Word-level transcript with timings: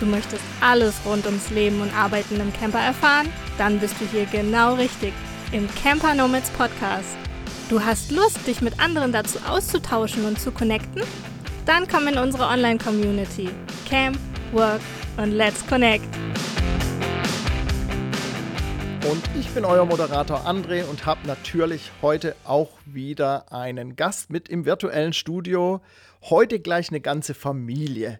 Du 0.00 0.06
möchtest 0.06 0.42
alles 0.62 0.94
rund 1.04 1.26
ums 1.26 1.50
Leben 1.50 1.82
und 1.82 1.94
Arbeiten 1.94 2.40
im 2.40 2.50
Camper 2.54 2.78
erfahren? 2.78 3.28
Dann 3.58 3.78
bist 3.78 3.96
du 4.00 4.06
hier 4.06 4.24
genau 4.24 4.72
richtig 4.76 5.12
im 5.52 5.68
Camper 5.74 6.14
Nomads 6.14 6.48
Podcast. 6.52 7.18
Du 7.68 7.84
hast 7.84 8.10
Lust, 8.10 8.46
dich 8.46 8.62
mit 8.62 8.80
anderen 8.80 9.12
dazu 9.12 9.38
auszutauschen 9.46 10.24
und 10.24 10.40
zu 10.40 10.52
connecten? 10.52 11.02
Dann 11.66 11.86
komm 11.86 12.08
in 12.08 12.16
unsere 12.16 12.46
Online-Community. 12.46 13.50
Camp, 13.86 14.18
Work 14.52 14.80
und 15.18 15.32
Let's 15.32 15.66
Connect. 15.66 16.06
Und 19.06 19.22
ich 19.38 19.50
bin 19.50 19.66
euer 19.66 19.84
Moderator 19.84 20.46
André 20.46 20.84
und 20.84 21.04
habe 21.04 21.26
natürlich 21.26 21.92
heute 22.00 22.34
auch 22.44 22.70
wieder 22.86 23.52
einen 23.52 23.96
Gast 23.96 24.30
mit 24.30 24.48
im 24.48 24.64
virtuellen 24.64 25.12
Studio. 25.12 25.82
Heute 26.22 26.58
gleich 26.58 26.88
eine 26.88 27.02
ganze 27.02 27.34
Familie 27.34 28.18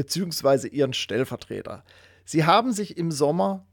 beziehungsweise 0.00 0.66
ihren 0.66 0.94
Stellvertreter. 0.94 1.84
Sie 2.24 2.46
haben 2.46 2.72
sich 2.72 2.96
im 2.96 3.10
Sommer 3.10 3.66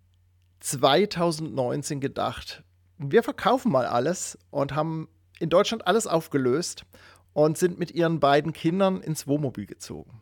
2019 0.59 2.01
gedacht, 2.01 2.63
wir 2.97 3.23
verkaufen 3.23 3.71
mal 3.71 3.85
alles 3.85 4.37
und 4.51 4.75
haben 4.75 5.07
in 5.39 5.49
Deutschland 5.49 5.87
alles 5.87 6.05
aufgelöst 6.05 6.83
und 7.31 7.57
sind 7.57 7.79
mit 7.79 7.91
ihren 7.91 8.19
beiden 8.19 8.51
Kindern 8.51 8.99
ins 8.99 9.25
Wohnmobil 9.25 9.67
gezogen. 9.67 10.19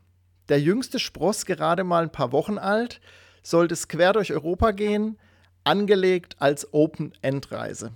Der 0.48 0.62
jüngste 0.62 1.00
Spross 1.00 1.48
gerade 1.48 1.84
mal 1.84 2.04
ein 2.04 2.12
paar 2.12 2.32
Wochen 2.32 2.60
alt, 2.60 3.02
sollte 3.42 3.74
es 3.74 3.88
quer 3.88 4.14
durch 4.14 4.32
Europa 4.32 4.74
gehen, 4.74 5.18
angelegt 5.64 6.36
als 6.38 6.72
Open-End-Reise. 6.72 7.94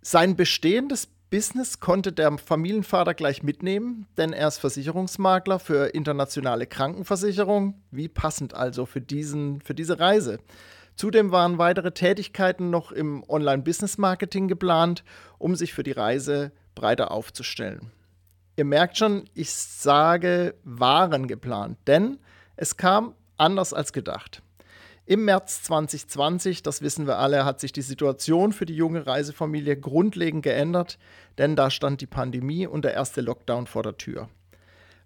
Sein 0.00 0.36
bestehendes 0.36 1.10
Business 1.32 1.80
konnte 1.80 2.12
der 2.12 2.36
Familienvater 2.36 3.14
gleich 3.14 3.42
mitnehmen, 3.42 4.06
denn 4.18 4.34
er 4.34 4.48
ist 4.48 4.58
Versicherungsmakler 4.58 5.58
für 5.58 5.94
internationale 5.94 6.66
Krankenversicherung. 6.66 7.80
Wie 7.90 8.08
passend 8.08 8.52
also 8.52 8.84
für, 8.84 9.00
diesen, 9.00 9.62
für 9.62 9.72
diese 9.72 9.98
Reise. 9.98 10.40
Zudem 10.94 11.32
waren 11.32 11.56
weitere 11.56 11.92
Tätigkeiten 11.92 12.68
noch 12.68 12.92
im 12.92 13.24
Online-Business-Marketing 13.26 14.46
geplant, 14.46 15.04
um 15.38 15.56
sich 15.56 15.72
für 15.72 15.82
die 15.82 15.92
Reise 15.92 16.52
breiter 16.74 17.10
aufzustellen. 17.10 17.90
Ihr 18.56 18.66
merkt 18.66 18.98
schon, 18.98 19.24
ich 19.32 19.54
sage 19.54 20.54
waren 20.64 21.28
geplant, 21.28 21.78
denn 21.86 22.18
es 22.56 22.76
kam 22.76 23.14
anders 23.38 23.72
als 23.72 23.94
gedacht. 23.94 24.42
Im 25.04 25.24
März 25.24 25.64
2020, 25.64 26.62
das 26.62 26.80
wissen 26.80 27.08
wir 27.08 27.18
alle, 27.18 27.44
hat 27.44 27.58
sich 27.58 27.72
die 27.72 27.82
Situation 27.82 28.52
für 28.52 28.66
die 28.66 28.76
junge 28.76 29.04
Reisefamilie 29.04 29.76
grundlegend 29.76 30.44
geändert, 30.44 30.96
denn 31.38 31.56
da 31.56 31.70
stand 31.70 32.00
die 32.00 32.06
Pandemie 32.06 32.68
und 32.68 32.84
der 32.84 32.94
erste 32.94 33.20
Lockdown 33.20 33.66
vor 33.66 33.82
der 33.82 33.96
Tür. 33.96 34.28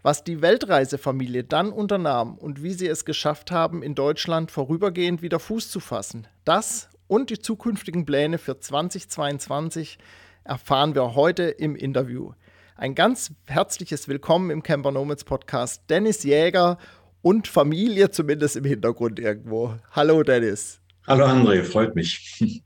Was 0.02 0.22
die 0.22 0.42
Weltreisefamilie 0.42 1.44
dann 1.44 1.72
unternahm 1.72 2.36
und 2.36 2.62
wie 2.62 2.74
sie 2.74 2.86
es 2.86 3.06
geschafft 3.06 3.50
haben, 3.50 3.82
in 3.82 3.94
Deutschland 3.94 4.50
vorübergehend 4.50 5.22
wieder 5.22 5.38
Fuß 5.38 5.70
zu 5.70 5.80
fassen, 5.80 6.28
das 6.44 6.90
und 7.08 7.30
die 7.30 7.38
zukünftigen 7.38 8.04
Pläne 8.04 8.36
für 8.36 8.60
2022 8.60 9.96
erfahren 10.44 10.94
wir 10.94 11.14
heute 11.14 11.44
im 11.44 11.74
Interview. 11.74 12.32
Ein 12.76 12.94
ganz 12.94 13.32
herzliches 13.46 14.08
Willkommen 14.08 14.50
im 14.50 14.62
Camper 14.62 14.92
Nomads 14.92 15.24
Podcast, 15.24 15.84
Dennis 15.88 16.22
Jäger 16.22 16.76
und 17.22 17.48
Familie 17.48 18.10
zumindest 18.10 18.56
im 18.56 18.64
Hintergrund 18.64 19.18
irgendwo. 19.18 19.74
Hallo 19.92 20.22
Dennis. 20.22 20.80
Hallo 21.06 21.24
André, 21.24 21.62
freut 21.62 21.94
mich. 21.94 22.62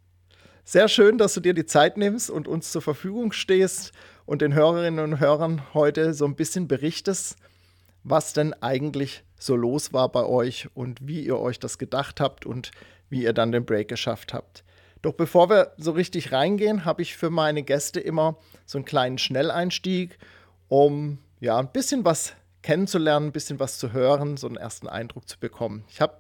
Sehr 0.65 0.89
schön, 0.89 1.19
dass 1.19 1.35
du 1.35 1.41
dir 1.41 1.55
die 1.55 1.67
Zeit 1.67 1.97
nimmst 1.97 2.31
und 2.31 2.47
uns 2.47 2.71
zur 2.71 2.81
Verfügung 2.83 3.33
stehst 3.33 3.93
und 4.25 4.41
den 4.41 4.55
Hörerinnen 4.55 5.05
und 5.05 5.21
Hörern 5.21 5.63
heute 5.75 6.15
so 6.15 6.25
ein 6.25 6.37
bisschen 6.37 6.69
berichtest, 6.69 7.37
was 8.05 8.33
denn 8.33 8.55
eigentlich 8.63 9.25
so 9.39 9.57
los 9.57 9.93
war 9.93 10.11
bei 10.11 10.25
euch 10.25 10.69
und 10.75 11.07
wie 11.07 11.25
ihr 11.25 11.39
euch 11.39 11.59
das 11.59 11.79
gedacht 11.79 12.21
habt 12.21 12.47
und 12.47 12.71
wie 13.09 13.25
ihr 13.25 13.33
dann 13.33 13.53
den 13.53 13.65
Break 13.65 13.89
geschafft 13.89 14.33
habt. 14.33 14.63
Doch 15.03 15.15
bevor 15.15 15.49
wir 15.49 15.73
so 15.79 15.93
richtig 15.93 16.33
reingehen, 16.33 16.85
habe 16.85 17.03
ich 17.03 17.17
für 17.17 17.31
meine 17.31 17.63
Gäste 17.63 18.01
immer 18.01 18.37
so 18.67 18.79
einen 18.79 18.85
kleinen 18.85 19.19
Schnelleinstieg, 19.19 20.19
um 20.69 21.19
ja 21.41 21.59
ein 21.59 21.73
bisschen 21.73 22.05
was 22.05 22.35
kennenzulernen, 22.63 23.27
ein 23.27 23.33
bisschen 23.33 23.61
was 23.61 23.79
zu 23.79 23.93
hören, 23.93 24.37
so 24.37 24.47
einen 24.47 24.57
ersten 24.57 24.89
Eindruck 24.89 25.29
zu 25.29 25.39
bekommen. 25.39 25.85
Ich 25.89 26.01
habe 26.01 26.15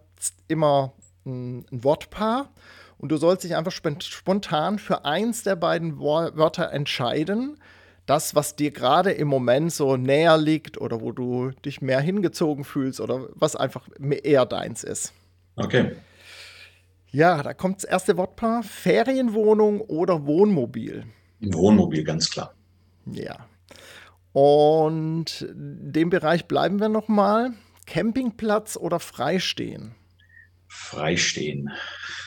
immer 0.48 0.92
ein, 1.24 1.66
ein, 1.70 1.84
Wortpaar 1.84 2.50
und 2.98 3.10
du 3.10 3.16
sollst 3.16 3.44
dich 3.44 3.56
einfach 3.56 3.72
spontan 3.72 4.78
für 4.78 5.04
eins 5.04 5.42
der 5.42 5.56
beiden 5.56 5.98
Wörter 5.98 6.70
entscheiden. 6.72 7.58
Das, 8.06 8.34
was 8.34 8.56
dir 8.56 8.70
gerade 8.70 9.12
im 9.12 9.28
Moment 9.28 9.72
so 9.72 9.96
näher 9.96 10.36
liegt 10.36 10.80
oder 10.80 11.00
wo 11.00 11.12
du 11.12 11.50
dich 11.64 11.80
mehr 11.80 12.00
hingezogen 12.00 12.64
fühlst 12.64 13.00
oder 13.00 13.28
was 13.34 13.54
einfach 13.54 13.88
eher 13.98 14.46
deins 14.46 14.82
ist. 14.82 15.12
Okay. 15.56 15.92
Ja, 17.12 17.42
da 17.42 17.54
kommt 17.54 17.78
das 17.78 17.84
erste 17.84 18.16
Wortpaar: 18.16 18.62
Ferienwohnung 18.62 19.80
oder 19.80 20.26
Wohnmobil? 20.26 21.04
Wohnmobil, 21.40 22.04
ganz 22.04 22.30
klar. 22.30 22.54
Ja, 23.06 23.46
und 24.32 25.46
dem 25.50 26.10
Bereich 26.10 26.46
bleiben 26.46 26.80
wir 26.80 26.88
nochmal. 26.88 27.52
Campingplatz 27.86 28.76
oder 28.76 29.00
Freistehen? 29.00 29.94
Freistehen. 30.72 31.70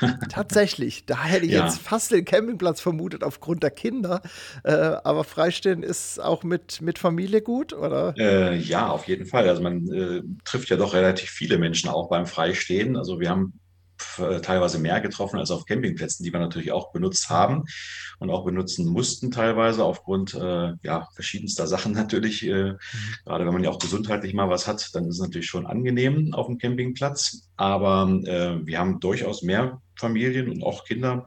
Tatsächlich, 0.30 1.06
da 1.06 1.24
hätte 1.24 1.46
ich 1.46 1.54
ja. 1.54 1.64
jetzt 1.64 1.80
fast 1.80 2.12
den 2.12 2.26
Campingplatz 2.26 2.82
vermutet 2.82 3.24
aufgrund 3.24 3.64
der 3.64 3.72
Kinder. 3.72 4.22
Äh, 4.66 4.74
aber 4.74 5.24
Freistehen 5.24 5.82
ist 5.82 6.20
auch 6.20 6.44
mit, 6.44 6.82
mit 6.82 7.00
Familie 7.00 7.42
gut, 7.42 7.72
oder? 7.72 8.14
Äh, 8.18 8.58
ja, 8.58 8.90
auf 8.90 9.08
jeden 9.08 9.26
Fall. 9.26 9.48
Also 9.48 9.62
man 9.62 9.88
äh, 9.88 10.22
trifft 10.44 10.70
ja 10.70 10.76
doch 10.76 10.94
relativ 10.94 11.30
viele 11.30 11.58
Menschen 11.58 11.90
auch 11.90 12.10
beim 12.10 12.26
Freistehen. 12.26 12.98
Also 12.98 13.22
wir 13.22 13.30
haben 13.30 13.62
teilweise 14.42 14.80
mehr 14.80 15.02
getroffen 15.02 15.40
als 15.40 15.52
auf 15.52 15.66
Campingplätzen, 15.66 16.24
die 16.24 16.32
wir 16.34 16.40
natürlich 16.40 16.72
auch 16.72 16.92
benutzt 16.92 17.30
haben 17.30 17.64
und 18.20 18.30
auch 18.30 18.46
benutzen 18.46 18.86
mussten 18.88 19.32
teilweise 19.32 19.84
aufgrund 19.84 20.34
äh, 20.34 20.74
ja, 20.84 21.08
verschiedenster 21.14 21.68
Sachen 21.68 21.92
natürlich. 21.94 22.46
Äh, 22.48 22.72
mhm. 22.72 22.78
Gerade 23.26 23.46
wenn 23.46 23.54
man 23.54 23.64
ja 23.64 23.70
auch 23.70 23.80
gesundheitlich 23.80 24.34
mal 24.34 24.50
was 24.50 24.68
hat, 24.68 24.90
dann 24.94 25.06
ist 25.06 25.16
es 25.16 25.22
natürlich 25.22 25.48
schon 25.48 25.66
angenehm 25.66 26.34
auf 26.34 26.48
dem 26.48 26.58
Campingplatz. 26.58 27.50
Aber 27.56 28.08
äh, 28.26 28.66
wir 28.66 28.80
haben 28.80 29.00
durchaus 29.00 29.44
mehr 29.44 29.82
Familien 29.98 30.50
und 30.50 30.64
auch 30.64 30.86
Kinder 30.86 31.26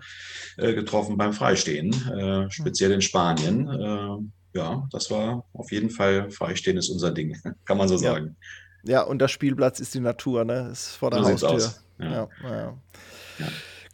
äh, 0.57 0.75
getroffen 0.75 1.17
beim 1.17 1.33
Freistehen, 1.33 1.93
äh, 2.11 2.51
speziell 2.51 2.93
in 2.93 3.03
Spanien. 3.03 4.33
ja, 4.53 4.89
das 4.91 5.11
war 5.11 5.45
auf 5.53 5.71
jeden 5.71 5.91
Fall, 5.91 6.31
Freistehen 6.31 6.79
ist 6.79 6.89
unser 6.89 7.13
Ding, 7.13 7.37
kann 7.65 7.77
man 7.79 7.89
so 7.89 7.97
sagen. 7.97 8.37
Ja. 8.83 8.93
ja, 8.93 9.03
und 9.03 9.21
der 9.21 9.29
Spielplatz 9.29 9.81
ist 9.81 9.95
die 9.95 10.01
Natur, 10.01 10.45
ne? 10.45 10.71
Ist 10.73 10.97
vor 10.97 11.11
der 11.11 11.23
so 11.23 11.31
Haustür. 11.31 11.59
Ja. 11.59 11.86
Ja, 11.99 12.29
ja. 12.43 12.79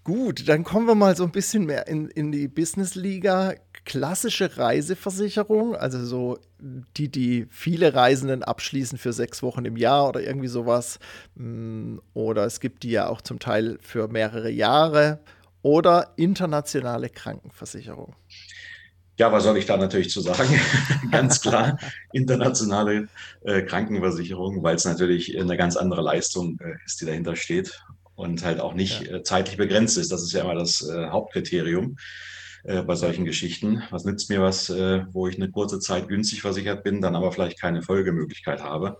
Gut, 0.04 0.48
dann 0.48 0.64
kommen 0.64 0.86
wir 0.86 0.96
mal 0.96 1.16
so 1.16 1.22
ein 1.22 1.30
bisschen 1.30 1.64
mehr 1.64 1.86
in, 1.86 2.08
in 2.08 2.32
die 2.32 2.48
Business-Liga. 2.48 3.54
Klassische 3.84 4.58
Reiseversicherung, 4.58 5.74
also 5.74 6.04
so 6.04 6.38
die, 6.60 7.08
die 7.08 7.46
viele 7.50 7.94
Reisenden 7.94 8.42
abschließen 8.42 8.96
für 8.98 9.12
sechs 9.12 9.42
Wochen 9.42 9.64
im 9.64 9.76
Jahr 9.76 10.08
oder 10.08 10.20
irgendwie 10.20 10.48
sowas. 10.48 10.98
Mm, 11.34 11.98
oder 12.14 12.44
es 12.46 12.60
gibt 12.60 12.82
die 12.84 12.90
ja 12.90 13.08
auch 13.08 13.20
zum 13.20 13.38
Teil 13.38 13.78
für 13.80 14.08
mehrere 14.08 14.50
Jahre. 14.50 15.20
Oder 15.62 16.12
internationale 16.16 17.08
Krankenversicherung. 17.08 18.14
Ja, 19.18 19.30
was 19.30 19.44
soll 19.44 19.58
ich 19.58 19.66
da 19.66 19.76
natürlich 19.76 20.10
zu 20.10 20.20
sagen? 20.20 20.58
ganz 21.10 21.40
klar, 21.40 21.78
internationale 22.12 23.08
äh, 23.44 23.62
Krankenversicherung, 23.62 24.62
weil 24.62 24.76
es 24.76 24.84
natürlich 24.84 25.38
eine 25.38 25.56
ganz 25.56 25.76
andere 25.76 26.02
Leistung 26.02 26.58
äh, 26.60 26.74
ist, 26.86 27.00
die 27.00 27.06
dahinter 27.06 27.36
steht 27.36 27.82
und 28.14 28.44
halt 28.44 28.60
auch 28.60 28.74
nicht 28.74 29.02
ja. 29.06 29.16
äh, 29.16 29.22
zeitlich 29.22 29.56
begrenzt 29.56 29.98
ist. 29.98 30.12
Das 30.12 30.22
ist 30.22 30.32
ja 30.32 30.42
immer 30.42 30.54
das 30.54 30.88
äh, 30.88 31.08
Hauptkriterium 31.08 31.96
äh, 32.64 32.82
bei 32.82 32.94
solchen 32.94 33.24
Geschichten. 33.24 33.82
Was 33.90 34.04
nützt 34.04 34.30
mir 34.30 34.40
was, 34.40 34.70
äh, 34.70 35.04
wo 35.10 35.26
ich 35.26 35.36
eine 35.36 35.50
kurze 35.50 35.78
Zeit 35.80 36.08
günstig 36.08 36.40
versichert 36.42 36.84
bin, 36.84 37.00
dann 37.00 37.16
aber 37.16 37.32
vielleicht 37.32 37.60
keine 37.60 37.82
Folgemöglichkeit 37.82 38.62
habe? 38.62 38.96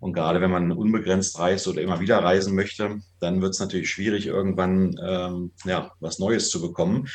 Und 0.00 0.14
gerade 0.14 0.40
wenn 0.40 0.50
man 0.50 0.72
unbegrenzt 0.72 1.38
reist 1.38 1.68
oder 1.68 1.82
immer 1.82 2.00
wieder 2.00 2.18
reisen 2.18 2.54
möchte, 2.54 3.00
dann 3.20 3.42
wird 3.42 3.52
es 3.52 3.60
natürlich 3.60 3.90
schwierig, 3.90 4.26
irgendwann 4.26 4.98
ähm, 5.06 5.52
ja, 5.64 5.92
was 6.00 6.18
Neues 6.18 6.48
zu 6.48 6.62
bekommen. 6.62 7.06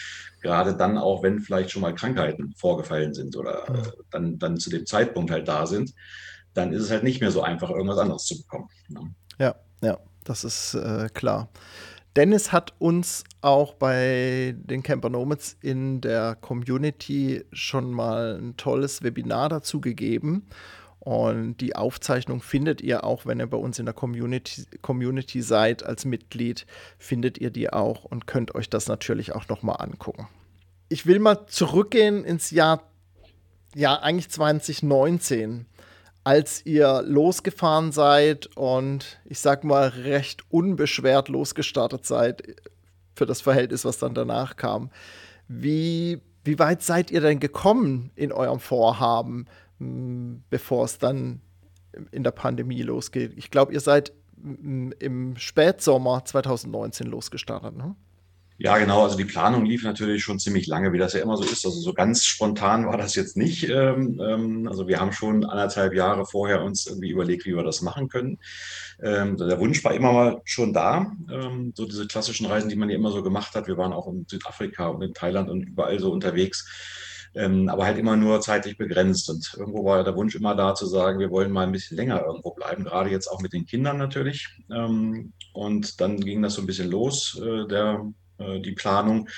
Gerade 0.41 0.77
dann 0.77 0.97
auch, 0.97 1.23
wenn 1.23 1.39
vielleicht 1.39 1.71
schon 1.71 1.81
mal 1.81 1.95
Krankheiten 1.95 2.53
vorgefallen 2.55 3.15
sind 3.15 3.35
oder 3.35 3.67
äh, 3.69 3.91
dann, 4.11 4.37
dann 4.37 4.57
zu 4.57 4.69
dem 4.69 4.85
Zeitpunkt 4.85 5.31
halt 5.31 5.47
da 5.47 5.65
sind, 5.65 5.93
dann 6.53 6.71
ist 6.71 6.83
es 6.83 6.91
halt 6.91 7.03
nicht 7.03 7.21
mehr 7.21 7.31
so 7.31 7.41
einfach, 7.41 7.71
irgendwas 7.71 7.97
anderes 7.97 8.25
zu 8.25 8.37
bekommen. 8.37 8.69
Ne? 8.88 9.13
Ja, 9.39 9.55
ja, 9.81 9.97
das 10.23 10.43
ist 10.43 10.75
äh, 10.75 11.09
klar. 11.11 11.49
Dennis 12.15 12.53
hat 12.53 12.73
uns 12.79 13.25
auch 13.41 13.73
bei 13.73 14.55
den 14.57 14.83
Camper 14.83 15.09
Nomads 15.09 15.57
in 15.59 15.99
der 15.99 16.35
Community 16.35 17.43
schon 17.51 17.91
mal 17.91 18.39
ein 18.39 18.55
tolles 18.55 19.03
Webinar 19.03 19.49
dazu 19.49 19.81
gegeben. 19.81 20.47
Und 21.05 21.57
die 21.57 21.75
Aufzeichnung 21.75 22.41
findet 22.41 22.81
ihr 22.81 23.03
auch, 23.03 23.27
wenn 23.27 23.39
ihr 23.39 23.45
bei 23.45 23.57
uns 23.57 23.77
in 23.77 23.85
der 23.85 23.93
Community, 23.93 24.65
Community 24.81 25.43
seid 25.43 25.83
als 25.83 26.03
Mitglied, 26.03 26.65
findet 26.97 27.37
ihr 27.37 27.51
die 27.51 27.71
auch 27.71 28.05
und 28.05 28.25
könnt 28.25 28.55
euch 28.55 28.71
das 28.71 28.87
natürlich 28.87 29.35
auch 29.35 29.47
nochmal 29.47 29.75
angucken. 29.81 30.27
Ich 30.89 31.05
will 31.05 31.19
mal 31.19 31.45
zurückgehen 31.45 32.25
ins 32.25 32.49
Jahr, 32.49 32.89
ja, 33.75 34.01
eigentlich 34.01 34.29
2019. 34.29 35.67
als 36.23 36.65
ihr 36.65 37.03
losgefahren 37.03 37.91
seid 37.91 38.47
und 38.57 39.19
ich 39.25 39.37
sag 39.37 39.63
mal 39.63 39.89
recht 39.89 40.43
unbeschwert 40.49 41.29
losgestartet 41.29 42.03
seid 42.03 42.41
für 43.13 43.27
das 43.27 43.41
Verhältnis, 43.41 43.85
was 43.85 43.99
dann 43.99 44.15
danach 44.15 44.55
kam. 44.55 44.89
Wie, 45.47 46.19
wie 46.43 46.57
weit 46.57 46.81
seid 46.81 47.11
ihr 47.11 47.21
denn 47.21 47.39
gekommen 47.39 48.09
in 48.15 48.31
eurem 48.31 48.59
Vorhaben, 48.59 49.45
bevor 49.80 50.86
es 50.86 50.98
dann 50.98 51.42
in 52.12 52.24
der 52.24 52.31
Pandemie 52.31 52.81
losgeht? 52.81 53.33
Ich 53.36 53.51
glaube, 53.51 53.74
ihr 53.74 53.80
seid 53.80 54.13
im 54.44 55.36
Spätsommer 55.38 56.24
2019 56.25 57.07
losgestartet, 57.07 57.75
ne? 57.75 57.95
Ja, 58.57 58.77
genau. 58.77 59.04
Also 59.04 59.18
die 59.18 59.25
Planung 59.25 59.66
lief 59.66 59.83
natürlich 59.83 60.24
schon 60.24 60.39
ziemlich 60.39 60.66
lange, 60.68 60.94
wie 60.94 60.98
das 60.98 61.12
ja 61.12 61.22
immer 61.22 61.36
so 61.36 61.44
ist. 61.44 61.66
Also 61.66 61.77
so 61.77 61.94
ganz 61.94 62.24
spontan 62.24 62.86
war 62.86 62.95
das 62.95 63.13
jetzt 63.13 63.36
nicht. 63.36 63.68
Ähm, 63.69 64.22
ähm, 64.25 64.68
also 64.69 64.88
wir 64.88 65.01
haben 65.01 65.12
schon 65.12 65.44
anderthalb 65.44 65.94
Jahre 65.94 66.25
vorher 66.25 66.63
uns 66.63 66.88
irgendwie 66.88 67.10
überlegt, 67.10 67.45
wie 67.45 67.54
wir 67.54 67.63
das 67.63 67.81
machen 67.81 68.07
können. 68.07 68.38
Ähm, 69.04 69.36
der 69.36 69.60
Wunsch 69.60 69.83
war 69.83 69.94
immer 69.94 70.13
mal 70.13 70.42
schon 70.45 70.72
da. 70.72 71.12
So 71.74 71.86
diese 71.86 72.07
klassischen 72.07 72.45
Reisen, 72.45 72.69
die 72.69 72.77
man 72.77 72.89
ja 72.89 72.95
immer 72.95 73.12
so 73.12 73.22
gemacht 73.24 73.56
hat. 73.56 73.68
Wir 73.68 73.77
waren 73.77 73.92
auch 73.92 74.07
in 74.07 74.25
Südafrika 74.25 74.88
und 74.88 75.01
in 75.01 75.13
Thailand 75.13 75.50
und 75.50 75.63
überall 75.63 76.00
so 76.00 76.12
unterwegs. 76.12 76.66
Ähm, 77.35 77.69
aber 77.69 77.85
halt 77.85 77.97
immer 77.97 78.15
nur 78.15 78.41
zeitlich 78.41 78.77
begrenzt. 78.77 79.29
Und 79.29 79.53
irgendwo 79.57 79.83
war 79.83 80.03
der 80.03 80.15
Wunsch 80.15 80.35
immer 80.35 80.55
da 80.55 80.73
zu 80.73 80.85
sagen, 80.85 81.19
wir 81.19 81.31
wollen 81.31 81.51
mal 81.51 81.65
ein 81.65 81.71
bisschen 81.71 81.97
länger 81.97 82.23
irgendwo 82.25 82.51
bleiben, 82.51 82.83
gerade 82.83 83.09
jetzt 83.09 83.27
auch 83.27 83.41
mit 83.41 83.53
den 83.53 83.65
Kindern 83.65 83.97
natürlich. 83.97 84.47
Ähm, 84.71 85.33
und 85.53 85.99
dann 86.01 86.19
ging 86.19 86.41
das 86.41 86.53
so 86.55 86.61
ein 86.61 86.67
bisschen 86.67 86.89
los, 86.89 87.39
äh, 87.41 87.67
der 87.67 88.05
äh, 88.37 88.59
die 88.59 88.73
Planung. 88.73 89.29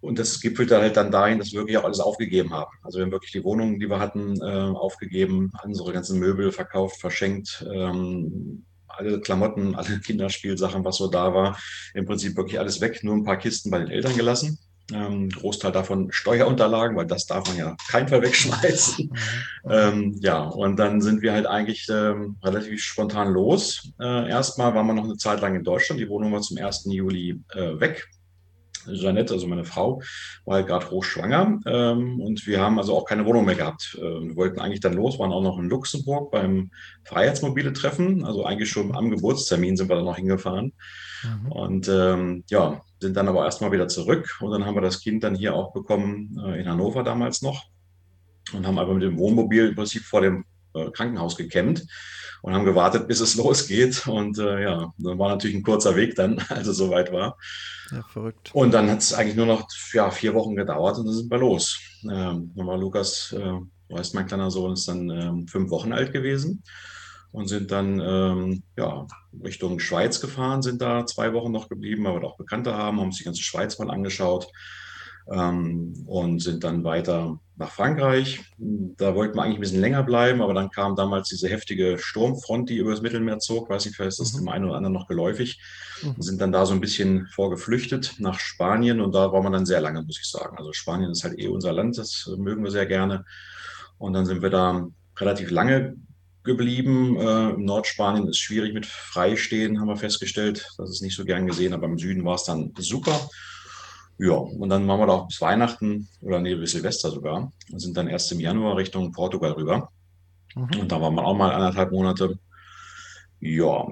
Und 0.00 0.18
das 0.18 0.40
gipfelte 0.40 0.78
halt 0.78 0.96
dann 0.96 1.10
dahin, 1.10 1.38
dass 1.38 1.52
wir 1.52 1.60
wirklich 1.60 1.76
auch 1.76 1.84
alles 1.84 2.00
aufgegeben 2.00 2.52
haben. 2.52 2.70
Also 2.82 2.98
wir 2.98 3.04
haben 3.04 3.12
wirklich 3.12 3.32
die 3.32 3.44
Wohnungen, 3.44 3.78
die 3.78 3.90
wir 3.90 3.98
hatten, 3.98 4.40
äh, 4.40 4.44
aufgegeben, 4.44 5.52
unsere 5.62 5.92
ganzen 5.92 6.18
Möbel 6.18 6.52
verkauft, 6.52 6.98
verschenkt, 6.98 7.66
ähm, 7.70 8.64
alle 8.88 9.20
Klamotten, 9.20 9.74
alle 9.74 10.00
Kinderspielsachen, 10.04 10.84
was 10.84 10.96
so 10.96 11.08
da 11.08 11.34
war, 11.34 11.58
im 11.94 12.06
Prinzip 12.06 12.36
wirklich 12.36 12.58
alles 12.58 12.80
weg, 12.80 13.04
nur 13.04 13.14
ein 13.14 13.24
paar 13.24 13.36
Kisten 13.36 13.70
bei 13.70 13.78
den 13.78 13.88
Eltern 13.88 14.16
gelassen. 14.16 14.58
Ähm, 14.92 15.28
Großteil 15.28 15.72
davon 15.72 16.10
Steuerunterlagen, 16.12 16.96
weil 16.96 17.06
das 17.06 17.26
darf 17.26 17.46
man 17.48 17.56
ja 17.56 17.76
keinen 17.88 18.08
Fall 18.08 18.22
wegschmeißen. 18.22 19.10
Mhm. 19.62 19.70
Ähm, 19.70 20.16
ja, 20.20 20.42
und 20.42 20.76
dann 20.78 21.00
sind 21.00 21.22
wir 21.22 21.32
halt 21.32 21.46
eigentlich 21.46 21.86
ähm, 21.90 22.36
relativ 22.42 22.82
spontan 22.82 23.32
los. 23.32 23.92
Äh, 24.00 24.28
erstmal 24.28 24.74
waren 24.74 24.86
wir 24.86 24.94
noch 24.94 25.04
eine 25.04 25.16
Zeit 25.16 25.40
lang 25.40 25.54
in 25.54 25.64
Deutschland. 25.64 26.00
Die 26.00 26.08
Wohnung 26.08 26.32
war 26.32 26.40
zum 26.40 26.58
1. 26.58 26.86
Juli 26.86 27.40
äh, 27.52 27.78
weg. 27.80 28.08
Jeanette, 28.86 29.34
also 29.34 29.46
meine 29.46 29.64
Frau, 29.64 30.02
war 30.44 30.56
halt 30.56 30.66
gerade 30.66 30.90
hochschwanger 30.90 31.60
ähm, 31.66 32.20
und 32.20 32.46
wir 32.46 32.60
haben 32.60 32.78
also 32.78 32.96
auch 32.96 33.04
keine 33.04 33.26
Wohnung 33.26 33.44
mehr 33.44 33.54
gehabt. 33.54 33.96
Äh, 33.98 34.02
wir 34.02 34.36
wollten 34.36 34.60
eigentlich 34.60 34.80
dann 34.80 34.94
los, 34.94 35.18
waren 35.18 35.32
auch 35.32 35.42
noch 35.42 35.58
in 35.58 35.68
Luxemburg 35.68 36.30
beim 36.30 36.70
Freiheitsmobile-Treffen, 37.04 38.24
also 38.24 38.44
eigentlich 38.44 38.70
schon 38.70 38.94
am 38.94 39.10
Geburtstermin 39.10 39.76
sind 39.76 39.88
wir 39.88 39.96
dann 39.96 40.04
noch 40.04 40.16
hingefahren. 40.16 40.72
Mhm. 41.22 41.52
Und 41.52 41.88
ähm, 41.88 42.44
ja, 42.48 42.80
sind 43.00 43.16
dann 43.16 43.28
aber 43.28 43.44
erstmal 43.44 43.72
wieder 43.72 43.88
zurück 43.88 44.38
und 44.40 44.50
dann 44.50 44.64
haben 44.64 44.74
wir 44.74 44.82
das 44.82 45.00
Kind 45.00 45.24
dann 45.24 45.34
hier 45.34 45.54
auch 45.54 45.72
bekommen, 45.72 46.40
äh, 46.44 46.60
in 46.60 46.68
Hannover 46.68 47.02
damals 47.02 47.42
noch 47.42 47.64
und 48.52 48.66
haben 48.66 48.78
aber 48.78 48.94
mit 48.94 49.02
dem 49.02 49.18
Wohnmobil 49.18 49.68
im 49.68 49.74
Prinzip 49.74 50.02
vor 50.02 50.20
dem 50.20 50.44
Krankenhaus 50.92 51.36
gekämmt 51.36 51.86
und 52.42 52.54
haben 52.54 52.64
gewartet, 52.64 53.08
bis 53.08 53.20
es 53.20 53.34
losgeht. 53.36 54.06
Und 54.06 54.38
äh, 54.38 54.62
ja, 54.62 54.92
dann 54.98 55.18
war 55.18 55.30
natürlich 55.30 55.56
ein 55.56 55.62
kurzer 55.62 55.96
Weg 55.96 56.14
dann, 56.14 56.38
als 56.48 56.66
es 56.66 56.76
soweit 56.76 57.12
war. 57.12 57.36
Ja, 57.90 58.02
verrückt. 58.02 58.50
Und 58.52 58.72
dann 58.72 58.90
hat 58.90 59.00
es 59.00 59.12
eigentlich 59.12 59.36
nur 59.36 59.46
noch 59.46 59.66
ja, 59.92 60.10
vier 60.10 60.34
Wochen 60.34 60.56
gedauert 60.56 60.98
und 60.98 61.06
dann 61.06 61.14
sind 61.14 61.30
wir 61.30 61.38
los. 61.38 61.78
Ähm, 62.04 62.52
dann 62.54 62.66
war 62.66 62.78
Lukas, 62.78 63.34
äh, 63.36 63.94
weißt, 63.94 64.14
mein 64.14 64.26
kleiner 64.26 64.50
Sohn 64.50 64.72
ist 64.72 64.88
dann 64.88 65.10
ähm, 65.10 65.48
fünf 65.48 65.70
Wochen 65.70 65.92
alt 65.92 66.12
gewesen 66.12 66.62
und 67.32 67.48
sind 67.48 67.70
dann 67.70 68.00
ähm, 68.00 68.62
ja, 68.76 69.06
Richtung 69.44 69.78
Schweiz 69.78 70.20
gefahren, 70.20 70.62
sind 70.62 70.82
da 70.82 71.06
zwei 71.06 71.32
Wochen 71.32 71.52
noch 71.52 71.68
geblieben, 71.68 72.04
weil 72.04 72.14
wir 72.14 72.24
auch 72.24 72.36
Bekannte 72.36 72.74
haben, 72.74 72.98
haben 72.98 73.06
uns 73.06 73.18
die 73.18 73.24
ganze 73.24 73.42
Schweiz 73.42 73.78
mal 73.78 73.90
angeschaut 73.90 74.48
und 75.26 76.42
sind 76.42 76.64
dann 76.64 76.82
weiter 76.82 77.38
nach 77.60 77.70
Frankreich. 77.70 78.40
Da 78.58 79.14
wollten 79.14 79.36
wir 79.36 79.42
eigentlich 79.42 79.58
ein 79.58 79.60
bisschen 79.60 79.80
länger 79.80 80.02
bleiben, 80.02 80.42
aber 80.42 80.54
dann 80.54 80.70
kam 80.70 80.96
damals 80.96 81.28
diese 81.28 81.48
heftige 81.48 81.98
Sturmfront, 81.98 82.68
die 82.68 82.78
über 82.78 82.90
das 82.90 83.02
Mittelmeer 83.02 83.38
zog. 83.38 83.68
Weiß 83.68 83.84
nicht, 83.84 83.94
vielleicht 83.94 84.12
ist 84.12 84.20
das 84.20 84.32
mhm. 84.32 84.38
dem 84.38 84.48
einen 84.48 84.64
oder 84.64 84.76
anderen 84.76 84.94
noch 84.94 85.06
geläufig. 85.06 85.60
Mhm. 86.02 86.20
Sind 86.20 86.40
dann 86.40 86.52
da 86.52 86.66
so 86.66 86.72
ein 86.72 86.80
bisschen 86.80 87.28
vorgeflüchtet 87.34 88.14
nach 88.18 88.40
Spanien 88.40 89.00
und 89.00 89.14
da 89.14 89.30
war 89.32 89.42
man 89.42 89.52
dann 89.52 89.66
sehr 89.66 89.80
lange, 89.80 90.02
muss 90.02 90.18
ich 90.18 90.28
sagen. 90.28 90.56
Also 90.58 90.72
Spanien 90.72 91.10
ist 91.10 91.22
halt 91.22 91.38
eh 91.38 91.48
unser 91.48 91.72
Land, 91.72 91.98
das 91.98 92.30
mögen 92.38 92.64
wir 92.64 92.70
sehr 92.70 92.86
gerne. 92.86 93.24
Und 93.98 94.14
dann 94.14 94.26
sind 94.26 94.42
wir 94.42 94.50
da 94.50 94.88
relativ 95.18 95.50
lange 95.50 95.96
geblieben. 96.42 97.16
Äh, 97.20 97.50
Im 97.50 97.64
Nordspanien 97.66 98.26
ist 98.26 98.38
schwierig 98.38 98.72
mit 98.72 98.86
Freistehen, 98.86 99.78
haben 99.78 99.88
wir 99.88 99.96
festgestellt. 99.96 100.66
Das 100.78 100.90
ist 100.90 101.02
nicht 101.02 101.14
so 101.14 101.24
gern 101.24 101.46
gesehen, 101.46 101.74
aber 101.74 101.86
im 101.86 101.98
Süden 101.98 102.24
war 102.24 102.36
es 102.36 102.44
dann 102.44 102.72
super. 102.78 103.28
Ja, 104.22 104.34
und 104.34 104.68
dann 104.68 104.84
machen 104.84 105.00
wir 105.00 105.06
da 105.06 105.12
auch 105.14 105.28
bis 105.28 105.40
Weihnachten 105.40 106.06
oder 106.20 106.40
nee, 106.40 106.54
bis 106.54 106.72
Silvester 106.72 107.10
sogar 107.10 107.50
und 107.72 107.78
sind 107.78 107.96
dann 107.96 108.06
erst 108.06 108.30
im 108.32 108.40
Januar 108.40 108.76
Richtung 108.76 109.12
Portugal 109.12 109.52
rüber. 109.52 109.90
Mhm. 110.54 110.80
Und 110.80 110.92
da 110.92 111.00
waren 111.00 111.14
wir 111.14 111.24
auch 111.24 111.34
mal 111.34 111.52
anderthalb 111.52 111.90
Monate. 111.90 112.38
Ja, 113.40 113.86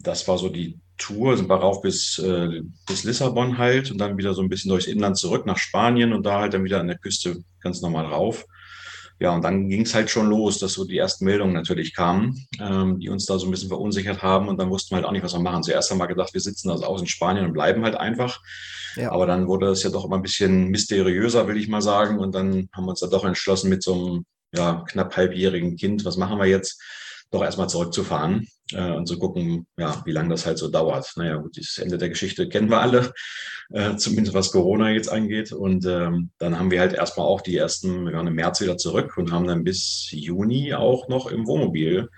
das 0.00 0.26
war 0.26 0.38
so 0.38 0.48
die 0.48 0.78
Tour, 0.96 1.36
sind 1.36 1.50
wir 1.50 1.56
rauf 1.56 1.82
bis, 1.82 2.18
äh, 2.18 2.62
bis 2.86 3.04
Lissabon 3.04 3.58
halt 3.58 3.90
und 3.90 3.98
dann 3.98 4.16
wieder 4.16 4.32
so 4.32 4.40
ein 4.40 4.48
bisschen 4.48 4.70
durchs 4.70 4.86
Inland 4.86 5.18
zurück 5.18 5.44
nach 5.44 5.58
Spanien 5.58 6.14
und 6.14 6.24
da 6.24 6.40
halt 6.40 6.54
dann 6.54 6.64
wieder 6.64 6.80
an 6.80 6.86
der 6.88 6.98
Küste 6.98 7.44
ganz 7.60 7.82
normal 7.82 8.06
rauf. 8.06 8.46
Ja, 9.20 9.30
und 9.30 9.42
dann 9.42 9.68
ging 9.68 9.82
es 9.82 9.94
halt 9.94 10.10
schon 10.10 10.28
los, 10.28 10.58
dass 10.58 10.72
so 10.72 10.84
die 10.84 10.98
ersten 10.98 11.24
Meldungen 11.24 11.54
natürlich 11.54 11.94
kamen, 11.94 12.46
ähm, 12.60 12.98
die 12.98 13.08
uns 13.08 13.26
da 13.26 13.38
so 13.38 13.46
ein 13.46 13.50
bisschen 13.50 13.68
verunsichert 13.68 14.22
haben. 14.22 14.48
Und 14.48 14.58
dann 14.58 14.70
wussten 14.70 14.90
wir 14.90 14.96
halt 14.96 15.06
auch 15.06 15.12
nicht, 15.12 15.22
was 15.22 15.34
wir 15.34 15.40
machen. 15.40 15.62
Zuerst 15.62 15.90
haben 15.90 15.98
wir 15.98 16.08
gedacht, 16.08 16.34
wir 16.34 16.40
sitzen 16.40 16.70
also 16.70 16.84
aus 16.84 17.00
in 17.00 17.06
Spanien 17.06 17.46
und 17.46 17.52
bleiben 17.52 17.84
halt 17.84 17.94
einfach. 17.94 18.42
Ja. 18.96 19.12
Aber 19.12 19.26
dann 19.26 19.46
wurde 19.46 19.68
es 19.68 19.82
ja 19.82 19.90
doch 19.90 20.04
immer 20.04 20.16
ein 20.16 20.22
bisschen 20.22 20.68
mysteriöser, 20.68 21.46
will 21.46 21.56
ich 21.56 21.68
mal 21.68 21.82
sagen. 21.82 22.18
Und 22.18 22.34
dann 22.34 22.68
haben 22.72 22.84
wir 22.84 22.90
uns 22.90 23.00
da 23.00 23.06
doch 23.06 23.24
entschlossen 23.24 23.70
mit 23.70 23.82
so 23.82 23.94
einem 23.94 24.24
ja, 24.52 24.84
knapp 24.88 25.16
halbjährigen 25.16 25.76
Kind, 25.76 26.04
was 26.04 26.16
machen 26.16 26.38
wir 26.38 26.46
jetzt? 26.46 26.80
Doch 27.30 27.42
erstmal 27.42 27.68
zurückzufahren 27.68 28.46
äh, 28.72 28.92
und 28.92 29.06
zu 29.06 29.18
gucken, 29.18 29.66
ja, 29.76 30.02
wie 30.04 30.12
lange 30.12 30.30
das 30.30 30.46
halt 30.46 30.58
so 30.58 30.68
dauert. 30.68 31.12
Naja, 31.16 31.36
gut, 31.36 31.58
das 31.58 31.78
Ende 31.78 31.98
der 31.98 32.08
Geschichte 32.08 32.48
kennen 32.48 32.70
wir 32.70 32.80
alle, 32.80 33.12
äh, 33.70 33.96
zumindest 33.96 34.34
was 34.34 34.50
Corona 34.50 34.90
jetzt 34.90 35.10
angeht. 35.10 35.52
Und 35.52 35.84
ähm, 35.86 36.30
dann 36.38 36.58
haben 36.58 36.70
wir 36.70 36.80
halt 36.80 36.94
erstmal 36.94 37.26
auch 37.26 37.40
die 37.40 37.56
ersten, 37.56 38.06
wir 38.06 38.14
waren 38.14 38.26
im 38.26 38.34
März 38.34 38.60
wieder 38.60 38.76
zurück 38.76 39.16
und 39.16 39.32
haben 39.32 39.46
dann 39.46 39.64
bis 39.64 40.08
Juni 40.10 40.74
auch 40.74 41.08
noch 41.08 41.26
im 41.26 41.46
Wohnmobil 41.46 42.08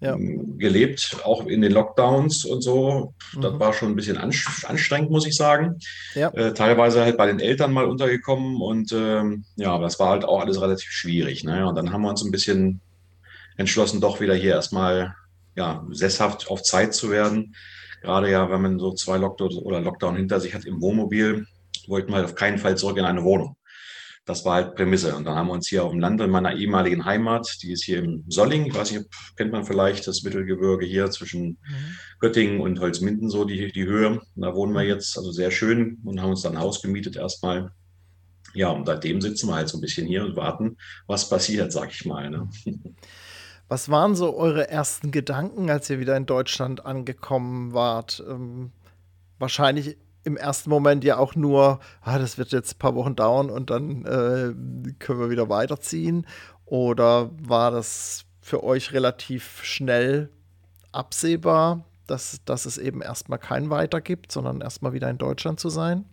ja. 0.00 0.14
Ähm, 0.14 0.58
gelebt, 0.58 1.20
auch 1.24 1.46
in 1.46 1.62
den 1.62 1.72
Lockdowns 1.72 2.44
und 2.44 2.60
so. 2.60 3.14
Das 3.40 3.54
mhm. 3.54 3.60
war 3.60 3.72
schon 3.72 3.88
ein 3.90 3.96
bisschen 3.96 4.18
anstrengend, 4.18 5.10
muss 5.10 5.26
ich 5.26 5.34
sagen. 5.34 5.78
Ja. 6.14 6.28
Äh, 6.34 6.52
teilweise 6.52 7.02
halt 7.02 7.16
bei 7.16 7.26
den 7.26 7.40
Eltern 7.40 7.72
mal 7.72 7.86
untergekommen 7.86 8.60
und 8.60 8.92
ähm, 8.92 9.44
ja, 9.56 9.78
das 9.78 9.98
war 9.98 10.10
halt 10.10 10.24
auch 10.24 10.40
alles 10.40 10.60
relativ 10.60 10.90
schwierig. 10.90 11.44
Ne? 11.44 11.66
Und 11.66 11.76
dann 11.76 11.92
haben 11.92 12.02
wir 12.02 12.10
uns 12.10 12.22
ein 12.22 12.30
bisschen 12.30 12.80
entschlossen, 13.56 14.02
doch 14.02 14.20
wieder 14.20 14.34
hier 14.34 14.52
erstmal 14.52 15.14
ja, 15.56 15.86
sesshaft 15.90 16.48
auf 16.50 16.62
Zeit 16.62 16.94
zu 16.94 17.10
werden. 17.10 17.54
Gerade 18.02 18.30
ja, 18.30 18.50
wenn 18.50 18.62
man 18.62 18.78
so 18.78 18.92
zwei 18.92 19.16
Lockdown 19.16 19.58
oder 19.58 19.80
Lockdown 19.80 20.16
hinter 20.16 20.38
sich 20.38 20.54
hat 20.54 20.64
im 20.64 20.80
Wohnmobil, 20.80 21.46
wollten 21.88 22.10
wir 22.10 22.16
halt 22.16 22.26
auf 22.26 22.34
keinen 22.34 22.58
Fall 22.58 22.76
zurück 22.76 22.98
in 22.98 23.04
eine 23.04 23.24
Wohnung. 23.24 23.56
Das 24.26 24.44
war 24.44 24.54
halt 24.54 24.74
Prämisse. 24.74 25.14
Und 25.14 25.24
dann 25.24 25.36
haben 25.36 25.46
wir 25.46 25.52
uns 25.52 25.68
hier 25.68 25.84
auf 25.84 25.92
dem 25.92 26.00
Land 26.00 26.20
in 26.20 26.30
meiner 26.30 26.54
ehemaligen 26.54 27.04
Heimat, 27.04 27.58
die 27.62 27.72
ist 27.72 27.84
hier 27.84 28.00
im 28.00 28.24
Solling, 28.28 28.66
ich 28.66 28.74
weiß 28.74 28.90
nicht, 28.90 29.06
kennt 29.36 29.52
man 29.52 29.64
vielleicht 29.64 30.06
das 30.06 30.24
Mittelgebirge 30.24 30.84
hier 30.84 31.10
zwischen 31.10 31.58
mhm. 31.62 31.96
Göttingen 32.18 32.60
und 32.60 32.80
Holzminden, 32.80 33.30
so 33.30 33.44
die, 33.44 33.70
die 33.70 33.84
Höhe. 33.86 34.20
Und 34.34 34.42
da 34.42 34.54
wohnen 34.54 34.72
wir 34.72 34.82
mhm. 34.82 34.88
jetzt, 34.88 35.16
also 35.16 35.30
sehr 35.30 35.52
schön 35.52 35.98
und 36.04 36.20
haben 36.20 36.30
uns 36.30 36.42
dann 36.42 36.56
ein 36.56 36.60
Haus 36.62 36.82
gemietet 36.82 37.16
erstmal. 37.16 37.70
Ja, 38.52 38.70
und 38.70 38.86
seitdem 38.86 39.20
sitzen 39.20 39.48
wir 39.48 39.54
halt 39.54 39.68
so 39.68 39.78
ein 39.78 39.82
bisschen 39.82 40.06
hier 40.06 40.24
und 40.24 40.34
warten, 40.34 40.76
was 41.06 41.28
passiert, 41.28 41.72
sag 41.72 41.92
ich 41.92 42.04
mal. 42.04 42.30
Ne? 42.30 42.48
Was 43.68 43.90
waren 43.90 44.14
so 44.14 44.36
eure 44.36 44.70
ersten 44.70 45.10
Gedanken, 45.10 45.70
als 45.70 45.90
ihr 45.90 45.98
wieder 45.98 46.16
in 46.16 46.26
Deutschland 46.26 46.86
angekommen 46.86 47.72
wart? 47.72 48.22
Ähm, 48.28 48.70
wahrscheinlich 49.38 49.96
im 50.22 50.36
ersten 50.36 50.70
Moment 50.70 51.04
ja 51.04 51.18
auch 51.18 51.34
nur, 51.34 51.80
ah, 52.00 52.18
das 52.18 52.38
wird 52.38 52.52
jetzt 52.52 52.74
ein 52.74 52.78
paar 52.78 52.94
Wochen 52.94 53.16
dauern 53.16 53.50
und 53.50 53.70
dann 53.70 54.04
äh, 54.04 54.94
können 54.98 55.20
wir 55.20 55.30
wieder 55.30 55.48
weiterziehen. 55.48 56.26
Oder 56.64 57.30
war 57.40 57.70
das 57.70 58.24
für 58.40 58.62
euch 58.62 58.92
relativ 58.92 59.62
schnell 59.62 60.30
absehbar, 60.92 61.84
dass, 62.06 62.40
dass 62.44 62.66
es 62.66 62.78
eben 62.78 63.02
erstmal 63.02 63.38
kein 63.38 63.70
Weiter 63.70 64.00
gibt, 64.00 64.32
sondern 64.32 64.60
erstmal 64.60 64.92
wieder 64.92 65.10
in 65.10 65.18
Deutschland 65.18 65.60
zu 65.60 65.68
sein? 65.68 66.04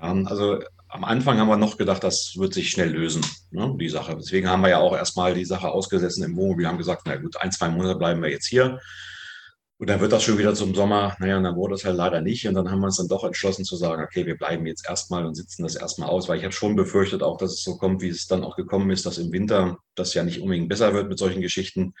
Ja, 0.00 0.12
also 0.24 0.60
am 0.92 1.04
Anfang 1.04 1.38
haben 1.38 1.48
wir 1.48 1.56
noch 1.56 1.78
gedacht, 1.78 2.04
das 2.04 2.34
wird 2.36 2.52
sich 2.52 2.68
schnell 2.68 2.90
lösen, 2.90 3.24
ne, 3.50 3.74
die 3.80 3.88
Sache. 3.88 4.14
Deswegen 4.14 4.48
haben 4.48 4.60
wir 4.60 4.68
ja 4.68 4.78
auch 4.78 4.94
erstmal 4.94 5.32
die 5.32 5.46
Sache 5.46 5.68
ausgesessen 5.68 6.22
im 6.22 6.36
Wohnmobil, 6.36 6.66
haben 6.66 6.76
gesagt, 6.76 7.02
na 7.06 7.16
gut, 7.16 7.40
ein, 7.40 7.50
zwei 7.50 7.70
Monate 7.70 7.98
bleiben 7.98 8.22
wir 8.22 8.30
jetzt 8.30 8.46
hier. 8.46 8.78
Und 9.78 9.88
dann 9.88 10.00
wird 10.00 10.12
das 10.12 10.22
schon 10.22 10.38
wieder 10.38 10.54
zum 10.54 10.74
Sommer, 10.74 11.16
naja, 11.18 11.38
und 11.38 11.44
dann 11.44 11.56
wurde 11.56 11.74
es 11.74 11.84
halt 11.84 11.96
leider 11.96 12.20
nicht. 12.20 12.46
Und 12.46 12.54
dann 12.54 12.70
haben 12.70 12.80
wir 12.80 12.86
uns 12.86 12.98
dann 12.98 13.08
doch 13.08 13.24
entschlossen 13.24 13.64
zu 13.64 13.74
sagen, 13.76 14.02
okay, 14.02 14.26
wir 14.26 14.36
bleiben 14.36 14.66
jetzt 14.66 14.86
erstmal 14.86 15.24
und 15.24 15.34
sitzen 15.34 15.62
das 15.62 15.74
erstmal 15.74 16.10
aus, 16.10 16.28
weil 16.28 16.38
ich 16.38 16.44
habe 16.44 16.52
schon 16.52 16.76
befürchtet 16.76 17.22
auch, 17.22 17.38
dass 17.38 17.52
es 17.52 17.64
so 17.64 17.78
kommt, 17.78 18.02
wie 18.02 18.08
es 18.08 18.26
dann 18.26 18.44
auch 18.44 18.54
gekommen 18.54 18.90
ist, 18.90 19.06
dass 19.06 19.18
im 19.18 19.32
Winter 19.32 19.78
das 19.94 20.12
ja 20.14 20.22
nicht 20.22 20.40
unbedingt 20.40 20.68
besser 20.68 20.92
wird 20.92 21.08
mit 21.08 21.18
solchen 21.18 21.40
Geschichten. 21.40 21.94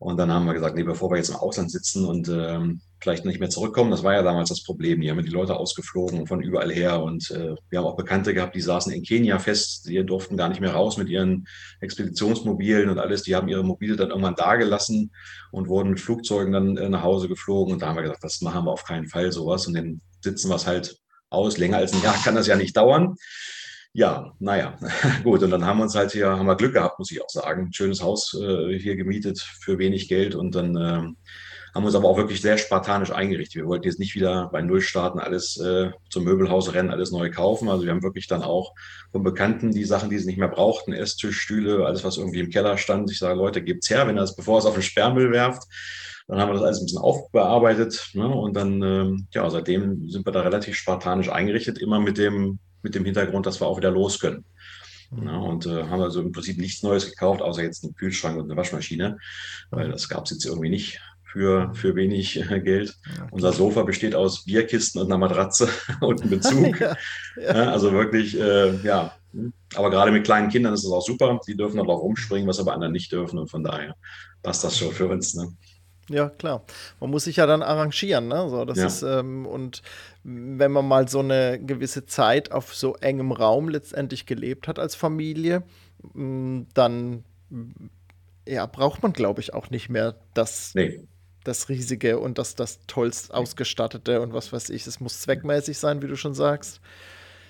Und 0.00 0.16
dann 0.16 0.30
haben 0.30 0.46
wir 0.46 0.54
gesagt, 0.54 0.76
nee, 0.76 0.84
bevor 0.84 1.10
wir 1.10 1.16
jetzt 1.16 1.30
im 1.30 1.36
Ausland 1.36 1.72
sitzen 1.72 2.04
und 2.04 2.28
ähm, 2.28 2.80
vielleicht 3.00 3.24
nicht 3.24 3.40
mehr 3.40 3.50
zurückkommen, 3.50 3.90
das 3.90 4.04
war 4.04 4.14
ja 4.14 4.22
damals 4.22 4.48
das 4.48 4.62
Problem. 4.62 5.00
Hier 5.00 5.10
haben 5.10 5.24
die 5.24 5.30
Leute 5.30 5.56
ausgeflogen 5.56 6.28
von 6.28 6.40
überall 6.40 6.70
her. 6.70 7.02
Und 7.02 7.32
äh, 7.32 7.56
wir 7.68 7.78
haben 7.80 7.86
auch 7.86 7.96
Bekannte 7.96 8.32
gehabt, 8.32 8.54
die 8.54 8.60
saßen 8.60 8.92
in 8.92 9.02
Kenia 9.02 9.40
fest, 9.40 9.88
die 9.88 10.06
durften 10.06 10.36
gar 10.36 10.50
nicht 10.50 10.60
mehr 10.60 10.72
raus 10.72 10.98
mit 10.98 11.08
ihren 11.08 11.48
Expeditionsmobilen 11.80 12.90
und 12.90 13.00
alles. 13.00 13.24
Die 13.24 13.34
haben 13.34 13.48
ihre 13.48 13.64
Mobile 13.64 13.96
dann 13.96 14.10
irgendwann 14.10 14.36
da 14.36 14.54
gelassen 14.54 15.10
und 15.50 15.66
wurden 15.66 15.90
mit 15.90 16.00
Flugzeugen 16.00 16.52
dann 16.52 16.76
äh, 16.76 16.88
nach 16.88 17.02
Hause 17.02 17.26
geflogen. 17.26 17.74
Und 17.74 17.82
da 17.82 17.88
haben 17.88 17.96
wir 17.96 18.02
gesagt, 18.02 18.22
das 18.22 18.40
machen 18.40 18.66
wir 18.66 18.70
auf 18.70 18.84
keinen 18.84 19.08
Fall 19.08 19.32
sowas. 19.32 19.66
Und 19.66 19.74
dann 19.74 20.00
sitzen 20.22 20.48
wir 20.48 20.56
es 20.56 20.66
halt 20.68 20.96
aus. 21.28 21.58
Länger 21.58 21.78
als 21.78 21.92
ein 21.92 22.02
Jahr 22.02 22.14
kann 22.24 22.36
das 22.36 22.46
ja 22.46 22.54
nicht 22.54 22.76
dauern. 22.76 23.16
Ja, 23.92 24.32
naja, 24.38 24.76
gut. 25.24 25.42
Und 25.42 25.50
dann 25.50 25.64
haben 25.64 25.78
wir 25.78 25.84
uns 25.84 25.94
halt 25.94 26.12
hier, 26.12 26.28
haben 26.28 26.46
wir 26.46 26.56
Glück 26.56 26.74
gehabt, 26.74 26.98
muss 26.98 27.10
ich 27.10 27.22
auch 27.22 27.30
sagen. 27.30 27.72
Schönes 27.72 28.02
Haus 28.02 28.34
äh, 28.34 28.78
hier 28.78 28.96
gemietet 28.96 29.40
für 29.40 29.78
wenig 29.78 30.08
Geld 30.08 30.34
und 30.34 30.54
dann 30.54 30.76
äh, 30.76 31.02
haben 31.74 31.84
wir 31.84 31.86
uns 31.86 31.94
aber 31.94 32.08
auch 32.08 32.16
wirklich 32.16 32.40
sehr 32.40 32.58
spartanisch 32.58 33.12
eingerichtet. 33.12 33.56
Wir 33.56 33.66
wollten 33.66 33.86
jetzt 33.86 33.98
nicht 33.98 34.14
wieder 34.14 34.48
bei 34.52 34.62
Null 34.62 34.80
starten, 34.80 35.18
alles 35.18 35.58
äh, 35.58 35.90
zum 36.10 36.24
Möbelhaus 36.24 36.74
rennen, 36.74 36.90
alles 36.90 37.12
neu 37.12 37.30
kaufen. 37.30 37.68
Also 37.68 37.84
wir 37.84 37.92
haben 37.92 38.02
wirklich 38.02 38.26
dann 38.26 38.42
auch 38.42 38.74
von 39.12 39.22
Bekannten 39.22 39.70
die 39.70 39.84
Sachen, 39.84 40.10
die 40.10 40.18
sie 40.18 40.26
nicht 40.26 40.38
mehr 40.38 40.48
brauchten, 40.48 40.92
Esstisch, 40.92 41.38
Stühle, 41.40 41.86
alles, 41.86 42.04
was 42.04 42.16
irgendwie 42.16 42.40
im 42.40 42.50
Keller 42.50 42.78
stand. 42.78 43.10
Ich 43.10 43.18
sage, 43.18 43.38
Leute, 43.38 43.62
gebt's 43.62 43.90
her, 43.90 44.06
wenn 44.06 44.18
ihr 44.18 44.22
es, 44.22 44.34
bevor 44.36 44.58
es 44.58 44.66
auf 44.66 44.74
den 44.74 44.82
Sperrmüll 44.82 45.30
werft. 45.32 45.62
Dann 46.26 46.40
haben 46.40 46.50
wir 46.50 46.54
das 46.54 46.62
alles 46.62 46.80
ein 46.80 46.86
bisschen 46.86 47.00
aufbearbeitet. 47.00 48.10
Ne? 48.12 48.28
Und 48.28 48.54
dann, 48.54 48.82
ähm, 48.82 49.28
ja, 49.32 49.48
seitdem 49.48 50.08
sind 50.08 50.26
wir 50.26 50.32
da 50.32 50.42
relativ 50.42 50.76
spartanisch 50.76 51.30
eingerichtet, 51.30 51.78
immer 51.78 52.00
mit 52.00 52.18
dem 52.18 52.58
mit 52.82 52.94
dem 52.94 53.04
Hintergrund, 53.04 53.46
dass 53.46 53.60
wir 53.60 53.66
auch 53.66 53.78
wieder 53.78 53.90
los 53.90 54.18
können. 54.18 54.44
Mhm. 55.10 55.26
Ja, 55.26 55.36
und 55.38 55.66
äh, 55.66 55.84
haben 55.84 56.02
also 56.02 56.20
im 56.20 56.32
Prinzip 56.32 56.58
nichts 56.58 56.82
Neues 56.82 57.10
gekauft, 57.10 57.42
außer 57.42 57.62
jetzt 57.62 57.84
einen 57.84 57.94
Kühlschrank 57.94 58.38
und 58.38 58.44
eine 58.44 58.56
Waschmaschine, 58.56 59.18
weil 59.70 59.90
das 59.90 60.08
gab 60.08 60.24
es 60.24 60.30
jetzt 60.30 60.44
irgendwie 60.44 60.70
nicht 60.70 61.00
für, 61.24 61.72
für 61.74 61.94
wenig 61.94 62.38
äh, 62.50 62.60
Geld. 62.60 62.96
Ja, 63.16 63.26
Unser 63.30 63.52
Sofa 63.52 63.82
besteht 63.82 64.14
aus 64.14 64.44
Bierkisten 64.44 65.00
und 65.00 65.08
einer 65.08 65.18
Matratze 65.18 65.68
und 66.00 66.20
einem 66.20 66.30
Bezug. 66.30 66.80
ja, 66.80 66.96
also 67.50 67.92
wirklich, 67.92 68.38
äh, 68.38 68.76
ja. 68.82 69.12
Aber 69.74 69.90
gerade 69.90 70.10
mit 70.10 70.24
kleinen 70.24 70.48
Kindern 70.48 70.72
ist 70.72 70.84
es 70.84 70.90
auch 70.90 71.02
super. 71.02 71.38
Die 71.46 71.56
dürfen 71.56 71.78
aber 71.78 71.94
auch 71.94 72.02
rumspringen, 72.02 72.48
was 72.48 72.58
aber 72.58 72.72
andere 72.72 72.90
nicht 72.90 73.12
dürfen. 73.12 73.38
Und 73.38 73.50
von 73.50 73.62
daher 73.62 73.94
passt 74.42 74.64
das 74.64 74.78
schon 74.78 74.90
für 74.90 75.06
uns. 75.06 75.34
Ne? 75.34 75.52
Ja, 76.08 76.30
klar. 76.30 76.64
Man 77.00 77.10
muss 77.10 77.24
sich 77.24 77.36
ja 77.36 77.46
dann 77.46 77.62
arrangieren, 77.62 78.28
ne? 78.28 78.48
So, 78.48 78.64
das 78.64 78.78
ja. 78.78 78.86
ist, 78.86 79.02
ähm, 79.02 79.44
und 79.44 79.82
wenn 80.30 80.72
man 80.72 80.86
mal 80.86 81.08
so 81.08 81.20
eine 81.20 81.58
gewisse 81.58 82.04
Zeit 82.04 82.52
auf 82.52 82.74
so 82.74 82.94
engem 82.96 83.32
Raum 83.32 83.68
letztendlich 83.68 84.26
gelebt 84.26 84.68
hat 84.68 84.78
als 84.78 84.94
Familie, 84.94 85.62
mm, 86.12 86.62
dann 86.74 87.24
ja, 88.46 88.66
braucht 88.66 89.02
man, 89.02 89.12
glaube 89.12 89.40
ich, 89.40 89.54
auch 89.54 89.70
nicht 89.70 89.88
mehr 89.88 90.16
das, 90.34 90.74
nee. 90.74 91.00
das 91.44 91.70
Riesige 91.70 92.18
und 92.18 92.38
das, 92.38 92.54
das 92.54 92.80
tollst 92.86 93.32
ausgestattete 93.32 94.20
und 94.20 94.34
was 94.34 94.52
weiß 94.52 94.68
ich. 94.70 94.86
Es 94.86 95.00
muss 95.00 95.20
zweckmäßig 95.20 95.78
sein, 95.78 96.02
wie 96.02 96.08
du 96.08 96.16
schon 96.16 96.34
sagst. 96.34 96.80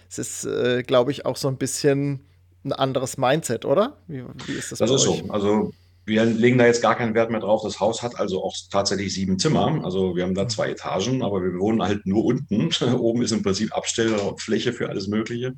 Es 0.08 0.18
ist, 0.18 0.44
äh, 0.44 0.82
glaube 0.84 1.10
ich, 1.10 1.26
auch 1.26 1.36
so 1.36 1.48
ein 1.48 1.56
bisschen 1.56 2.20
ein 2.64 2.72
anderes 2.72 3.18
Mindset, 3.18 3.64
oder? 3.64 3.96
Wie, 4.06 4.24
wie 4.46 4.52
ist 4.52 4.72
das? 4.72 4.78
Das 4.78 4.90
ist 4.90 5.08
euch? 5.08 5.24
so. 5.24 5.32
Also 5.32 5.72
wir 6.08 6.24
legen 6.24 6.58
da 6.58 6.66
jetzt 6.66 6.82
gar 6.82 6.96
keinen 6.96 7.14
Wert 7.14 7.30
mehr 7.30 7.40
drauf. 7.40 7.62
Das 7.62 7.78
Haus 7.78 8.02
hat 8.02 8.18
also 8.18 8.42
auch 8.42 8.54
tatsächlich 8.70 9.14
sieben 9.14 9.38
Zimmer. 9.38 9.84
Also 9.84 10.16
wir 10.16 10.24
haben 10.24 10.34
da 10.34 10.48
zwei 10.48 10.70
Etagen, 10.70 11.22
aber 11.22 11.42
wir 11.42 11.58
wohnen 11.60 11.82
halt 11.82 12.06
nur 12.06 12.24
unten. 12.24 12.70
Oben 12.98 13.22
ist 13.22 13.32
im 13.32 13.42
Prinzip 13.42 13.76
Abstellfläche 13.76 14.72
für 14.72 14.88
alles 14.88 15.06
Mögliche. 15.06 15.54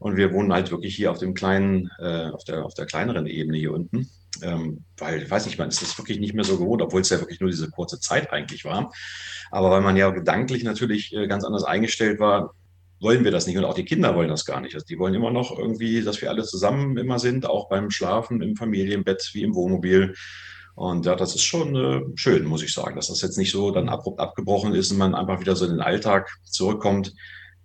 Und 0.00 0.16
wir 0.16 0.32
wohnen 0.32 0.52
halt 0.52 0.70
wirklich 0.70 0.94
hier 0.94 1.10
auf 1.10 1.18
dem 1.18 1.34
kleinen, 1.34 1.90
äh, 1.98 2.28
auf 2.30 2.44
der, 2.44 2.64
auf 2.64 2.74
der 2.74 2.86
kleineren 2.86 3.26
Ebene 3.26 3.56
hier 3.56 3.72
unten. 3.72 4.10
Ähm, 4.42 4.84
weil, 4.98 5.22
ich 5.22 5.30
weiß 5.30 5.46
nicht, 5.46 5.58
man 5.58 5.68
ist 5.68 5.80
das 5.80 5.96
wirklich 5.96 6.18
nicht 6.18 6.34
mehr 6.34 6.44
so 6.44 6.58
gewohnt, 6.58 6.82
obwohl 6.82 7.00
es 7.00 7.10
ja 7.10 7.20
wirklich 7.20 7.40
nur 7.40 7.50
diese 7.50 7.70
kurze 7.70 8.00
Zeit 8.00 8.32
eigentlich 8.32 8.64
war. 8.64 8.92
Aber 9.50 9.70
weil 9.70 9.80
man 9.80 9.96
ja 9.96 10.10
gedanklich 10.10 10.64
natürlich 10.64 11.14
äh, 11.14 11.28
ganz 11.28 11.44
anders 11.44 11.64
eingestellt 11.64 12.18
war, 12.18 12.54
wollen 13.04 13.22
wir 13.22 13.30
das 13.30 13.46
nicht 13.46 13.56
und 13.56 13.64
auch 13.64 13.74
die 13.74 13.84
Kinder 13.84 14.16
wollen 14.16 14.28
das 14.28 14.44
gar 14.44 14.60
nicht. 14.60 14.74
Also 14.74 14.86
die 14.86 14.98
wollen 14.98 15.14
immer 15.14 15.30
noch 15.30 15.56
irgendwie, 15.56 16.02
dass 16.02 16.20
wir 16.20 16.30
alle 16.30 16.42
zusammen 16.42 16.96
immer 16.96 17.20
sind, 17.20 17.46
auch 17.46 17.68
beim 17.68 17.90
Schlafen, 17.90 18.42
im 18.42 18.56
Familienbett 18.56 19.30
wie 19.34 19.42
im 19.42 19.54
Wohnmobil. 19.54 20.14
Und 20.74 21.06
ja, 21.06 21.14
das 21.14 21.36
ist 21.36 21.44
schon 21.44 21.76
äh, 21.76 22.00
schön, 22.16 22.44
muss 22.46 22.64
ich 22.64 22.72
sagen, 22.72 22.96
dass 22.96 23.06
das 23.06 23.22
jetzt 23.22 23.38
nicht 23.38 23.52
so 23.52 23.70
dann 23.70 23.88
abrupt 23.88 24.18
abgebrochen 24.18 24.74
ist 24.74 24.90
und 24.90 24.98
man 24.98 25.14
einfach 25.14 25.38
wieder 25.38 25.54
so 25.54 25.66
in 25.66 25.72
den 25.72 25.80
Alltag 25.80 26.28
zurückkommt, 26.42 27.14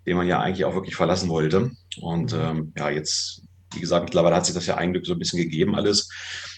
den 0.05 0.17
man 0.17 0.27
ja 0.27 0.39
eigentlich 0.39 0.65
auch 0.65 0.75
wirklich 0.75 0.95
verlassen 0.95 1.29
wollte. 1.29 1.71
Und 2.01 2.33
ähm, 2.33 2.71
ja, 2.77 2.89
jetzt, 2.89 3.41
wie 3.73 3.79
gesagt, 3.79 4.05
mittlerweile 4.05 4.35
hat 4.35 4.45
sich 4.45 4.53
das 4.53 4.67
ja 4.67 4.75
eigentlich 4.75 5.07
so 5.07 5.13
ein 5.13 5.19
bisschen 5.19 5.41
gegeben 5.41 5.75
alles. 5.75 6.09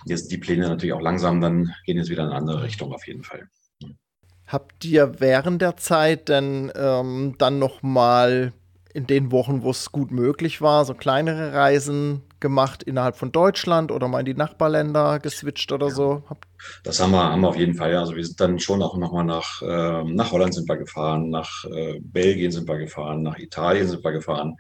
Jetzt 0.08 0.30
die 0.32 0.38
Pläne 0.38 0.68
natürlich 0.68 0.94
auch 0.94 1.02
langsam, 1.02 1.40
dann 1.40 1.74
gehen 1.86 1.98
jetzt 1.98 2.10
wieder 2.10 2.24
in 2.24 2.30
eine 2.30 2.38
andere 2.38 2.64
Richtung 2.64 2.92
auf 2.92 3.08
jeden 3.08 3.24
Fall. 3.24 3.48
Habt 4.48 4.84
ihr 4.84 5.22
während 5.22 5.62
der 5.62 5.78
Zeit 5.78 6.28
denn 6.28 6.70
ähm, 6.76 7.36
dann 7.38 7.60
noch 7.60 7.82
mal 7.84 8.52
in 8.94 9.08
den 9.08 9.32
Wochen, 9.32 9.64
wo 9.64 9.72
es 9.72 9.92
gut 9.92 10.12
möglich 10.12 10.62
war, 10.62 10.86
so 10.86 10.94
kleinere 10.94 11.54
Reisen 11.54 12.22
gemacht 12.40 12.84
innerhalb 12.84 13.16
von 13.16 13.32
Deutschland 13.32 13.92
oder 13.92 14.08
mal 14.08 14.20
in 14.20 14.26
die 14.26 14.34
Nachbarländer 14.34 15.20
geswitcht 15.20 15.72
oder 15.72 15.88
ja. 15.88 15.94
so? 15.94 16.24
Das 16.84 17.00
haben 17.00 17.12
wir, 17.12 17.24
haben 17.24 17.42
wir 17.42 17.50
auf 17.50 17.56
jeden 17.56 17.76
Fall. 17.76 17.94
Ja. 17.94 18.00
Also 18.00 18.16
wir 18.16 18.26
sind 18.26 18.40
dann 18.40 18.60
schon 18.60 18.82
auch 18.82 18.98
nochmal 18.98 19.24
nach, 19.24 19.62
äh, 19.62 20.04
nach 20.04 20.32
Holland 20.32 20.54
sind 20.54 20.68
wir 20.68 20.78
gefahren, 20.78 21.30
nach 21.30 21.64
äh, 21.66 22.00
Belgien 22.02 22.52
sind 22.52 22.68
wir 22.68 22.78
gefahren, 22.78 23.22
nach 23.24 23.38
Italien 23.38 23.88
sind 23.88 24.04
wir 24.04 24.12
gefahren. 24.12 24.58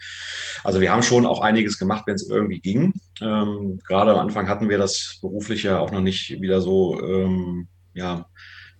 Also 0.63 0.79
wir 0.79 0.91
haben 0.91 1.03
schon 1.03 1.25
auch 1.25 1.41
einiges 1.41 1.77
gemacht, 1.77 2.03
wenn 2.05 2.15
es 2.15 2.29
irgendwie 2.29 2.59
ging. 2.59 2.93
Ähm, 3.21 3.79
gerade 3.85 4.11
am 4.11 4.19
Anfang 4.19 4.47
hatten 4.47 4.69
wir 4.69 4.77
das 4.77 5.17
berufliche 5.21 5.79
auch 5.79 5.91
noch 5.91 6.01
nicht 6.01 6.41
wieder 6.41 6.61
so, 6.61 7.01
ähm, 7.01 7.67
ja, 7.93 8.25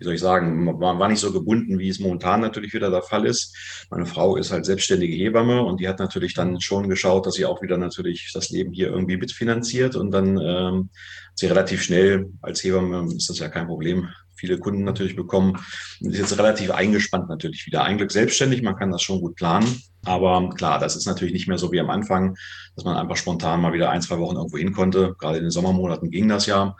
wie 0.02 0.06
soll 0.06 0.16
ich 0.16 0.20
sagen, 0.20 0.64
man 0.64 0.98
war 0.98 1.08
nicht 1.08 1.20
so 1.20 1.32
gebunden, 1.32 1.78
wie 1.78 1.88
es 1.88 2.00
momentan 2.00 2.42
natürlich 2.42 2.74
wieder 2.74 2.90
der 2.90 3.04
Fall 3.04 3.24
ist. 3.24 3.86
Meine 3.92 4.08
Frau 4.08 4.36
ist 4.36 4.52
halt 4.52 4.66
selbstständige 4.66 5.14
Hebamme 5.14 5.62
und 5.62 5.80
die 5.80 5.88
hat 5.88 6.00
natürlich 6.00 6.34
dann 6.34 6.60
schon 6.60 6.90
geschaut, 6.90 7.28
dass 7.28 7.36
sie 7.36 7.46
auch 7.46 7.62
wieder 7.62 7.78
natürlich 7.78 8.32
das 8.34 8.50
Leben 8.50 8.74
hier 8.74 8.88
irgendwie 8.88 9.18
mitfinanziert 9.18 9.96
und 9.96 10.10
dann 10.10 10.40
ähm, 10.42 10.90
sie 11.36 11.46
relativ 11.46 11.84
schnell 11.84 12.32
als 12.42 12.64
Hebamme 12.64 13.14
ist 13.16 13.30
das 13.30 13.38
ja 13.38 13.50
kein 13.50 13.68
Problem, 13.68 14.10
viele 14.34 14.58
Kunden 14.58 14.84
natürlich 14.84 15.16
bekommen. 15.16 15.60
Und 16.02 16.14
ist 16.14 16.18
jetzt 16.18 16.38
relativ 16.40 16.72
eingespannt 16.72 17.30
natürlich 17.30 17.68
wieder. 17.68 17.84
Ein 17.84 17.98
Glück 17.98 18.12
selbstständig, 18.12 18.64
man 18.64 18.76
kann 18.76 18.92
das 18.92 19.04
schon 19.04 19.22
gut 19.22 19.36
planen. 19.36 19.84
Aber 20.04 20.50
klar, 20.56 20.80
das 20.80 20.96
ist 20.96 21.06
natürlich 21.06 21.34
nicht 21.34 21.48
mehr 21.48 21.60
so 21.60 21.72
wie 21.72 21.80
am 21.80 21.92
Anfang, 21.92 22.36
dass 22.76 22.86
man 22.86 22.98
einfach 22.98 23.18
spontan 23.18 23.62
mal 23.62 23.74
wieder 23.74 23.92
ein, 23.92 24.02
zwei 24.02 24.18
Wochen 24.18 24.38
irgendwo 24.38 24.58
hin 24.58 24.74
konnte. 24.74 25.14
Gerade 25.20 25.38
in 25.38 25.44
den 25.44 25.52
Sommermonaten 25.52 26.10
ging 26.10 26.28
das 26.28 26.48
ja. 26.48 26.76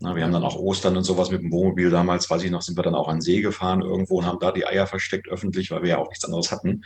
Na, 0.00 0.16
wir 0.16 0.24
haben 0.24 0.32
dann 0.32 0.44
auch 0.44 0.56
Ostern 0.56 0.96
und 0.96 1.04
sowas 1.04 1.30
mit 1.30 1.42
dem 1.42 1.52
Wohnmobil 1.52 1.88
damals, 1.88 2.28
weiß 2.28 2.42
ich 2.42 2.50
noch, 2.50 2.62
sind 2.62 2.76
wir 2.76 2.82
dann 2.82 2.94
auch 2.94 3.08
an 3.08 3.20
See 3.20 3.40
gefahren 3.40 3.80
irgendwo 3.80 4.18
und 4.18 4.26
haben 4.26 4.38
da 4.40 4.52
die 4.52 4.66
Eier 4.66 4.86
versteckt 4.86 5.28
öffentlich, 5.28 5.70
weil 5.70 5.82
wir 5.82 5.90
ja 5.90 5.98
auch 5.98 6.08
nichts 6.08 6.24
anderes 6.24 6.50
hatten 6.50 6.84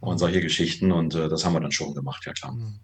und 0.00 0.18
solche 0.18 0.40
Geschichten 0.40 0.92
und 0.92 1.14
äh, 1.14 1.28
das 1.28 1.44
haben 1.44 1.54
wir 1.54 1.60
dann 1.60 1.72
schon 1.72 1.94
gemacht, 1.94 2.24
ja 2.26 2.32
klar. 2.32 2.52
Mhm. 2.52 2.80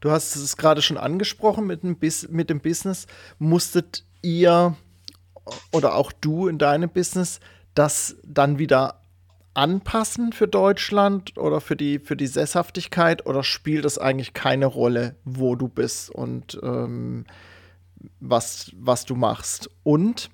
Du 0.00 0.10
hast 0.10 0.34
es 0.34 0.56
gerade 0.56 0.80
schon 0.80 0.96
angesprochen 0.96 1.66
mit 1.66 1.82
dem, 1.82 1.96
Bis 1.96 2.26
mit 2.28 2.48
dem 2.48 2.60
Business. 2.60 3.06
Musstet 3.38 4.04
ihr 4.22 4.74
oder 5.72 5.94
auch 5.94 6.12
du 6.12 6.48
in 6.48 6.58
deinem 6.58 6.88
Business 6.88 7.40
das 7.74 8.16
dann 8.24 8.58
wieder 8.58 9.02
anpassen 9.52 10.32
für 10.32 10.48
Deutschland 10.48 11.36
oder 11.36 11.60
für 11.60 11.76
die, 11.76 11.98
für 11.98 12.16
die 12.16 12.26
Sesshaftigkeit 12.26 13.26
oder 13.26 13.42
spielt 13.42 13.84
es 13.84 13.98
eigentlich 13.98 14.32
keine 14.32 14.66
Rolle, 14.66 15.16
wo 15.24 15.54
du 15.54 15.68
bist 15.68 16.10
und 16.10 16.58
ähm, 16.62 17.26
was, 18.20 18.72
was 18.76 19.04
du 19.04 19.14
machst. 19.14 19.70
Und 19.82 20.30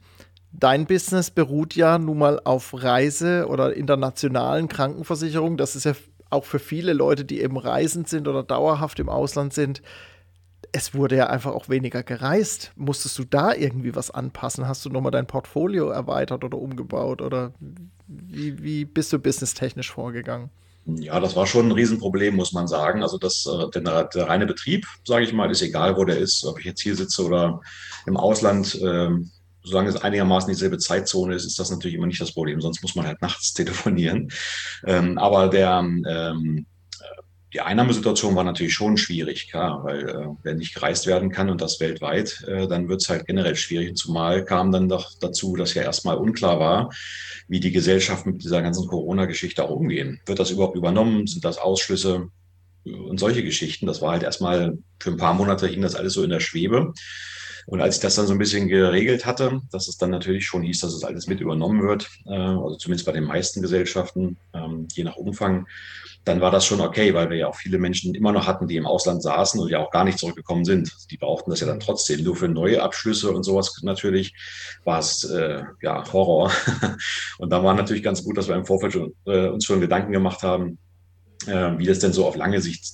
dein 0.52 0.86
Business 0.86 1.30
beruht 1.30 1.74
ja 1.74 1.98
nun 1.98 2.18
mal 2.18 2.40
auf 2.44 2.72
Reise- 2.74 3.46
oder 3.48 3.74
internationalen 3.74 4.68
Krankenversicherungen. 4.68 5.56
Das 5.56 5.76
ist 5.76 5.84
ja 5.84 5.94
auch 6.30 6.44
für 6.44 6.58
viele 6.58 6.92
Leute, 6.92 7.24
die 7.24 7.40
eben 7.40 7.56
reisend 7.56 8.08
sind 8.08 8.28
oder 8.28 8.42
dauerhaft 8.42 8.98
im 8.98 9.08
Ausland 9.08 9.52
sind. 9.52 9.82
Es 10.72 10.94
wurde 10.94 11.16
ja 11.16 11.28
einfach 11.28 11.52
auch 11.52 11.68
weniger 11.68 12.02
gereist. 12.02 12.72
Musstest 12.76 13.18
du 13.18 13.24
da 13.24 13.54
irgendwie 13.54 13.94
was 13.94 14.10
anpassen? 14.10 14.66
Hast 14.66 14.84
du 14.84 14.90
nochmal 14.90 15.12
dein 15.12 15.26
Portfolio 15.26 15.88
erweitert 15.88 16.44
oder 16.44 16.58
umgebaut? 16.58 17.22
Oder 17.22 17.52
wie, 18.08 18.62
wie 18.62 18.84
bist 18.84 19.12
du 19.12 19.18
businesstechnisch 19.18 19.92
vorgegangen? 19.92 20.50
Ja, 20.86 21.18
das 21.18 21.34
war 21.34 21.46
schon 21.46 21.66
ein 21.66 21.72
Riesenproblem, 21.72 22.36
muss 22.36 22.52
man 22.52 22.68
sagen. 22.68 23.02
Also 23.02 23.18
das, 23.18 23.44
äh, 23.46 23.70
der, 23.70 24.04
der 24.04 24.28
reine 24.28 24.46
Betrieb, 24.46 24.86
sage 25.04 25.24
ich 25.24 25.32
mal, 25.32 25.50
ist 25.50 25.62
egal, 25.62 25.96
wo 25.96 26.04
der 26.04 26.18
ist, 26.18 26.44
ob 26.44 26.60
ich 26.60 26.64
jetzt 26.64 26.80
hier 26.80 26.94
sitze 26.94 27.24
oder 27.24 27.60
im 28.06 28.16
Ausland. 28.16 28.78
Ähm, 28.80 29.30
solange 29.64 29.88
es 29.88 29.96
einigermaßen 29.96 30.48
dieselbe 30.48 30.78
Zeitzone 30.78 31.34
ist, 31.34 31.44
ist 31.44 31.58
das 31.58 31.70
natürlich 31.70 31.96
immer 31.96 32.06
nicht 32.06 32.20
das 32.20 32.32
Problem. 32.32 32.60
Sonst 32.60 32.82
muss 32.82 32.94
man 32.94 33.06
halt 33.06 33.20
nachts 33.20 33.52
telefonieren. 33.54 34.30
Ähm, 34.86 35.18
aber 35.18 35.48
der, 35.48 35.80
ähm, 35.80 36.66
die 37.56 37.62
Einnahmesituation 37.62 38.36
war 38.36 38.44
natürlich 38.44 38.74
schon 38.74 38.98
schwierig, 38.98 39.50
klar, 39.50 39.82
weil 39.82 40.08
äh, 40.10 40.26
wenn 40.42 40.58
nicht 40.58 40.74
gereist 40.74 41.06
werden 41.06 41.30
kann 41.30 41.48
und 41.48 41.62
das 41.62 41.80
weltweit, 41.80 42.44
äh, 42.46 42.68
dann 42.68 42.90
wird 42.90 43.00
es 43.00 43.08
halt 43.08 43.26
generell 43.26 43.56
schwierig. 43.56 43.96
Zumal 43.96 44.44
kam 44.44 44.72
dann 44.72 44.90
doch 44.90 45.12
dazu, 45.20 45.56
dass 45.56 45.72
ja 45.72 45.82
erstmal 45.82 46.18
unklar 46.18 46.60
war, 46.60 46.90
wie 47.48 47.58
die 47.58 47.72
Gesellschaft 47.72 48.26
mit 48.26 48.44
dieser 48.44 48.60
ganzen 48.60 48.86
Corona-Geschichte 48.86 49.64
auch 49.64 49.70
umgehen. 49.70 50.20
Wird 50.26 50.38
das 50.38 50.50
überhaupt 50.50 50.76
übernommen? 50.76 51.26
Sind 51.26 51.46
das 51.46 51.56
Ausschlüsse? 51.56 52.28
Und 52.84 53.18
solche 53.18 53.42
Geschichten. 53.42 53.86
Das 53.86 54.02
war 54.02 54.12
halt 54.12 54.22
erstmal 54.22 54.76
für 55.00 55.12
ein 55.12 55.16
paar 55.16 55.32
Monate 55.32 55.66
hing 55.66 55.80
das 55.80 55.94
alles 55.94 56.12
so 56.12 56.22
in 56.22 56.30
der 56.30 56.40
Schwebe. 56.40 56.92
Und 57.66 57.80
als 57.80 57.96
ich 57.96 58.00
das 58.00 58.14
dann 58.14 58.26
so 58.26 58.32
ein 58.32 58.38
bisschen 58.38 58.68
geregelt 58.68 59.26
hatte, 59.26 59.60
dass 59.72 59.88
es 59.88 59.98
dann 59.98 60.10
natürlich 60.10 60.46
schon 60.46 60.62
hieß, 60.62 60.80
dass 60.80 60.94
es 60.94 61.02
alles 61.02 61.26
mit 61.26 61.40
übernommen 61.40 61.82
wird, 61.82 62.08
äh, 62.26 62.34
also 62.34 62.76
zumindest 62.76 63.06
bei 63.06 63.12
den 63.12 63.24
meisten 63.24 63.60
Gesellschaften, 63.60 64.36
ähm, 64.54 64.86
je 64.92 65.02
nach 65.02 65.16
Umfang, 65.16 65.66
dann 66.26 66.40
war 66.40 66.50
das 66.50 66.66
schon 66.66 66.80
okay, 66.80 67.14
weil 67.14 67.30
wir 67.30 67.36
ja 67.36 67.48
auch 67.48 67.54
viele 67.54 67.78
Menschen 67.78 68.14
immer 68.14 68.32
noch 68.32 68.48
hatten, 68.48 68.66
die 68.66 68.76
im 68.76 68.86
Ausland 68.86 69.22
saßen 69.22 69.60
und 69.60 69.68
ja 69.68 69.78
auch 69.78 69.92
gar 69.92 70.04
nicht 70.04 70.18
zurückgekommen 70.18 70.64
sind. 70.64 70.92
Die 71.10 71.16
brauchten 71.16 71.50
das 71.50 71.60
ja 71.60 71.68
dann 71.68 71.78
trotzdem. 71.78 72.24
Nur 72.24 72.34
für 72.34 72.48
neue 72.48 72.82
Abschlüsse 72.82 73.30
und 73.30 73.44
sowas 73.44 73.80
natürlich 73.82 74.34
war 74.84 74.98
es 74.98 75.22
äh, 75.24 75.62
ja 75.82 76.12
Horror. 76.12 76.50
und 77.38 77.50
da 77.50 77.62
war 77.62 77.74
natürlich 77.74 78.02
ganz 78.02 78.24
gut, 78.24 78.36
dass 78.36 78.48
wir 78.48 78.56
im 78.56 78.66
Vorfeld 78.66 78.92
schon, 78.92 79.14
äh, 79.24 79.48
uns 79.48 79.64
schon 79.64 79.80
Gedanken 79.80 80.10
gemacht 80.10 80.42
haben, 80.42 80.78
äh, 81.46 81.78
wie 81.78 81.86
das 81.86 82.00
denn 82.00 82.12
so 82.12 82.26
auf 82.26 82.34
lange 82.34 82.60
Sicht 82.60 82.84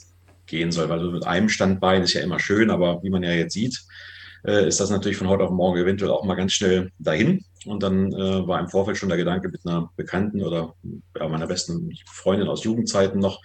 gehen 0.44 0.70
soll. 0.70 0.90
Weil 0.90 1.00
so 1.00 1.10
mit 1.10 1.26
einem 1.26 1.48
Standbein 1.48 2.02
ist 2.02 2.12
ja 2.12 2.20
immer 2.20 2.38
schön, 2.38 2.70
aber 2.70 3.02
wie 3.02 3.10
man 3.10 3.22
ja 3.22 3.32
jetzt 3.32 3.54
sieht, 3.54 3.82
äh, 4.44 4.66
ist 4.66 4.80
das 4.80 4.90
natürlich 4.90 5.16
von 5.16 5.28
heute 5.28 5.44
auf 5.44 5.50
morgen 5.50 5.78
eventuell 5.78 6.10
auch 6.10 6.24
mal 6.24 6.34
ganz 6.34 6.52
schnell 6.52 6.90
dahin. 6.98 7.44
Und 7.64 7.82
dann 7.82 8.12
äh, 8.12 8.46
war 8.46 8.58
im 8.58 8.68
Vorfeld 8.68 8.96
schon 8.96 9.08
der 9.08 9.18
Gedanke 9.18 9.48
mit 9.48 9.60
einer 9.64 9.90
Bekannten 9.96 10.42
oder 10.42 10.74
ja, 11.16 11.28
meiner 11.28 11.46
besten 11.46 11.92
Freundin 12.06 12.48
aus 12.48 12.64
Jugendzeiten 12.64 13.20
noch, 13.20 13.40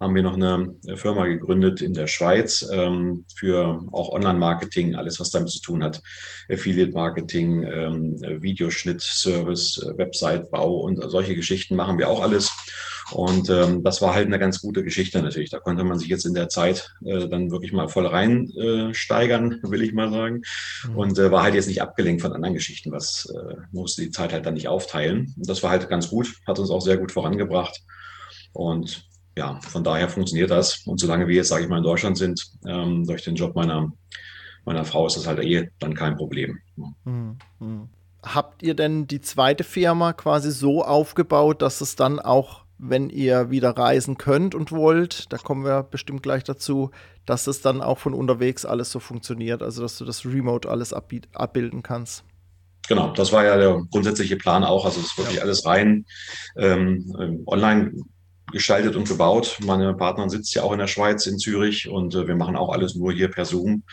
haben 0.00 0.14
wir 0.14 0.22
noch 0.22 0.34
eine 0.34 0.74
Firma 0.96 1.26
gegründet 1.26 1.82
in 1.82 1.92
der 1.92 2.06
Schweiz 2.06 2.68
ähm, 2.72 3.24
für 3.34 3.80
auch 3.92 4.10
Online-Marketing, 4.10 4.94
alles 4.94 5.18
was 5.18 5.30
damit 5.30 5.50
zu 5.50 5.60
tun 5.60 5.82
hat. 5.82 6.02
Affiliate-Marketing, 6.50 7.64
ähm, 7.64 8.16
Videoschnitt, 8.42 9.00
Service, 9.00 9.80
Website-Bau 9.96 10.80
und 10.80 11.02
solche 11.10 11.34
Geschichten 11.34 11.76
machen 11.76 11.98
wir 11.98 12.08
auch 12.08 12.22
alles. 12.22 12.52
Und 13.10 13.48
ähm, 13.48 13.82
das 13.82 14.02
war 14.02 14.14
halt 14.14 14.26
eine 14.26 14.38
ganz 14.38 14.60
gute 14.60 14.84
Geschichte 14.84 15.22
natürlich. 15.22 15.50
Da 15.50 15.60
konnte 15.60 15.84
man 15.84 15.98
sich 15.98 16.08
jetzt 16.08 16.26
in 16.26 16.34
der 16.34 16.48
Zeit 16.48 16.92
äh, 17.04 17.26
dann 17.28 17.50
wirklich 17.50 17.72
mal 17.72 17.88
voll 17.88 18.06
reinsteigern, 18.06 19.52
äh, 19.52 19.58
will 19.70 19.82
ich 19.82 19.94
mal 19.94 20.10
sagen. 20.10 20.42
Mhm. 20.86 20.96
Und 20.96 21.18
äh, 21.18 21.30
war 21.30 21.42
halt 21.42 21.54
jetzt 21.54 21.68
nicht 21.68 21.82
abgelenkt 21.82 22.22
von 22.22 22.32
anderen 22.32 22.54
Geschichten, 22.54 22.92
was 22.92 23.26
äh, 23.34 23.54
musste 23.72 24.02
die 24.02 24.10
Zeit 24.10 24.32
halt 24.32 24.46
dann 24.46 24.54
nicht 24.54 24.68
aufteilen. 24.68 25.34
Und 25.36 25.48
das 25.48 25.62
war 25.62 25.70
halt 25.70 25.88
ganz 25.88 26.10
gut, 26.10 26.34
hat 26.46 26.58
uns 26.58 26.70
auch 26.70 26.82
sehr 26.82 26.98
gut 26.98 27.12
vorangebracht. 27.12 27.80
Und 28.52 29.08
ja, 29.38 29.60
von 29.60 29.84
daher 29.84 30.08
funktioniert 30.08 30.50
das. 30.50 30.82
Und 30.84 30.98
solange 30.98 31.28
wir 31.28 31.36
jetzt, 31.36 31.48
sage 31.48 31.62
ich 31.62 31.68
mal, 31.68 31.78
in 31.78 31.84
Deutschland 31.84 32.18
sind, 32.18 32.44
ähm, 32.66 33.06
durch 33.06 33.22
den 33.22 33.36
Job 33.36 33.54
meiner, 33.54 33.90
meiner 34.64 34.84
Frau 34.84 35.06
ist 35.06 35.16
das 35.16 35.26
halt 35.26 35.38
eh 35.38 35.70
dann 35.78 35.94
kein 35.94 36.16
Problem. 36.16 36.58
Mhm. 37.04 37.38
mhm. 37.60 37.88
Habt 38.20 38.64
ihr 38.64 38.74
denn 38.74 39.06
die 39.06 39.20
zweite 39.20 39.62
Firma 39.62 40.12
quasi 40.12 40.50
so 40.50 40.84
aufgebaut, 40.84 41.62
dass 41.62 41.80
es 41.80 41.94
dann 41.94 42.18
auch 42.18 42.64
wenn 42.80 43.10
ihr 43.10 43.50
wieder 43.50 43.70
reisen 43.70 44.18
könnt 44.18 44.54
und 44.54 44.70
wollt, 44.70 45.32
da 45.32 45.36
kommen 45.36 45.64
wir 45.64 45.82
bestimmt 45.82 46.22
gleich 46.22 46.44
dazu, 46.44 46.92
dass 47.26 47.48
es 47.48 47.60
dann 47.60 47.82
auch 47.82 47.98
von 47.98 48.14
unterwegs 48.14 48.64
alles 48.64 48.92
so 48.92 49.00
funktioniert, 49.00 49.64
also 49.64 49.82
dass 49.82 49.98
du 49.98 50.04
das 50.04 50.24
Remote 50.24 50.68
alles 50.68 50.92
abbilden 50.92 51.82
kannst. 51.82 52.22
Genau, 52.88 53.12
das 53.12 53.32
war 53.32 53.44
ja 53.44 53.56
der 53.56 53.82
grundsätzliche 53.90 54.36
Plan 54.36 54.62
auch. 54.62 54.84
Also 54.84 55.00
es 55.00 55.06
ist 55.06 55.18
wirklich 55.18 55.36
ja. 55.38 55.42
alles 55.42 55.66
rein 55.66 56.06
ähm, 56.56 57.12
ähm, 57.20 57.42
online 57.46 57.92
gestaltet 58.52 58.96
und 58.96 59.08
gebaut. 59.08 59.58
Meine 59.64 59.94
Partnerin 59.94 60.30
sitzt 60.30 60.54
ja 60.54 60.62
auch 60.62 60.72
in 60.72 60.78
der 60.78 60.86
Schweiz, 60.86 61.26
in 61.26 61.38
Zürich 61.38 61.88
und 61.88 62.14
äh, 62.14 62.26
wir 62.26 62.36
machen 62.36 62.56
auch 62.56 62.72
alles 62.72 62.94
nur 62.94 63.12
hier 63.12 63.28
per 63.28 63.44
Zoom. 63.44 63.84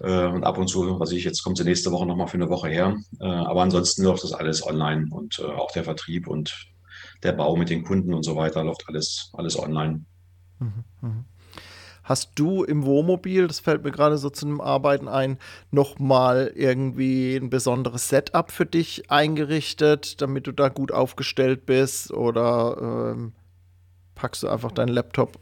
Äh, 0.00 0.26
und 0.26 0.44
ab 0.44 0.58
und 0.58 0.68
zu, 0.68 0.98
was 1.00 1.12
ich, 1.12 1.24
jetzt 1.24 1.42
kommt 1.42 1.58
sie 1.58 1.64
nächste 1.64 1.90
Woche 1.90 2.06
nochmal 2.06 2.28
für 2.28 2.36
eine 2.36 2.48
Woche 2.48 2.68
her. 2.68 2.96
Äh, 3.20 3.26
aber 3.26 3.62
ansonsten 3.62 4.04
läuft 4.04 4.24
das 4.24 4.32
alles 4.32 4.66
online 4.66 5.06
und 5.10 5.38
äh, 5.38 5.44
auch 5.44 5.72
der 5.72 5.84
Vertrieb 5.84 6.28
und 6.28 6.54
der 7.22 7.32
Bau 7.32 7.56
mit 7.56 7.70
den 7.70 7.84
Kunden 7.84 8.14
und 8.14 8.22
so 8.22 8.36
weiter 8.36 8.62
läuft 8.64 8.84
alles, 8.88 9.30
alles 9.34 9.58
online. 9.58 10.04
Mhm, 10.58 10.84
mhm. 11.00 11.24
Hast 12.06 12.32
du 12.36 12.62
im 12.62 12.84
Wohnmobil, 12.84 13.48
das 13.48 13.58
fällt 13.58 13.82
mir 13.82 13.90
gerade 13.90 14.16
so 14.16 14.30
zu 14.30 14.46
einem 14.46 14.60
Arbeiten 14.60 15.08
ein, 15.08 15.38
nochmal 15.72 16.52
irgendwie 16.54 17.34
ein 17.34 17.50
besonderes 17.50 18.08
Setup 18.08 18.52
für 18.52 18.64
dich 18.64 19.10
eingerichtet, 19.10 20.22
damit 20.22 20.46
du 20.46 20.52
da 20.52 20.68
gut 20.68 20.92
aufgestellt 20.92 21.66
bist? 21.66 22.12
Oder 22.12 23.12
ähm, 23.16 23.32
packst 24.16 24.42
du 24.42 24.48
einfach 24.48 24.72
deinen 24.72 24.88
Laptop 24.88 25.38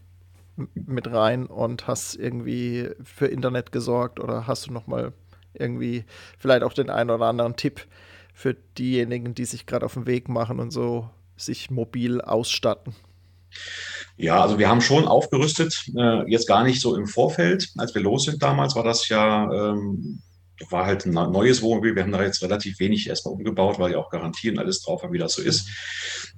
mit 0.56 1.10
rein 1.10 1.46
und 1.46 1.86
hast 1.86 2.14
irgendwie 2.14 2.90
für 3.02 3.26
Internet 3.26 3.72
gesorgt? 3.72 4.20
Oder 4.20 4.46
hast 4.46 4.66
du 4.66 4.72
nochmal 4.72 5.14
irgendwie 5.54 6.04
vielleicht 6.38 6.62
auch 6.62 6.74
den 6.74 6.90
einen 6.90 7.10
oder 7.10 7.24
anderen 7.24 7.56
Tipp 7.56 7.86
für 8.34 8.54
diejenigen, 8.76 9.34
die 9.34 9.46
sich 9.46 9.64
gerade 9.64 9.86
auf 9.86 9.94
den 9.94 10.06
Weg 10.06 10.28
machen 10.28 10.60
und 10.60 10.70
so 10.70 11.08
sich 11.36 11.70
mobil 11.70 12.20
ausstatten? 12.20 12.94
Ja, 14.16 14.42
also 14.42 14.58
wir 14.58 14.68
haben 14.68 14.80
schon 14.80 15.06
aufgerüstet, 15.06 15.90
äh, 15.96 16.28
jetzt 16.30 16.46
gar 16.46 16.64
nicht 16.64 16.80
so 16.80 16.96
im 16.96 17.06
Vorfeld. 17.06 17.70
Als 17.78 17.94
wir 17.94 18.02
los 18.02 18.24
sind 18.24 18.42
damals, 18.42 18.76
war 18.76 18.84
das 18.84 19.08
ja 19.08 19.50
ähm, 19.52 20.20
war 20.70 20.86
halt 20.86 21.06
ein 21.06 21.12
neues 21.12 21.62
Wohnmobil. 21.62 21.94
Wir 21.94 22.02
haben 22.02 22.12
da 22.12 22.22
jetzt 22.22 22.42
relativ 22.42 22.78
wenig 22.78 23.08
erstmal 23.08 23.34
umgebaut, 23.34 23.78
weil 23.78 23.92
ja 23.92 23.98
auch 23.98 24.10
Garantien 24.10 24.58
alles 24.58 24.82
drauf 24.82 25.02
haben, 25.02 25.12
wie 25.12 25.18
das 25.18 25.34
so 25.34 25.42
ist. 25.42 25.68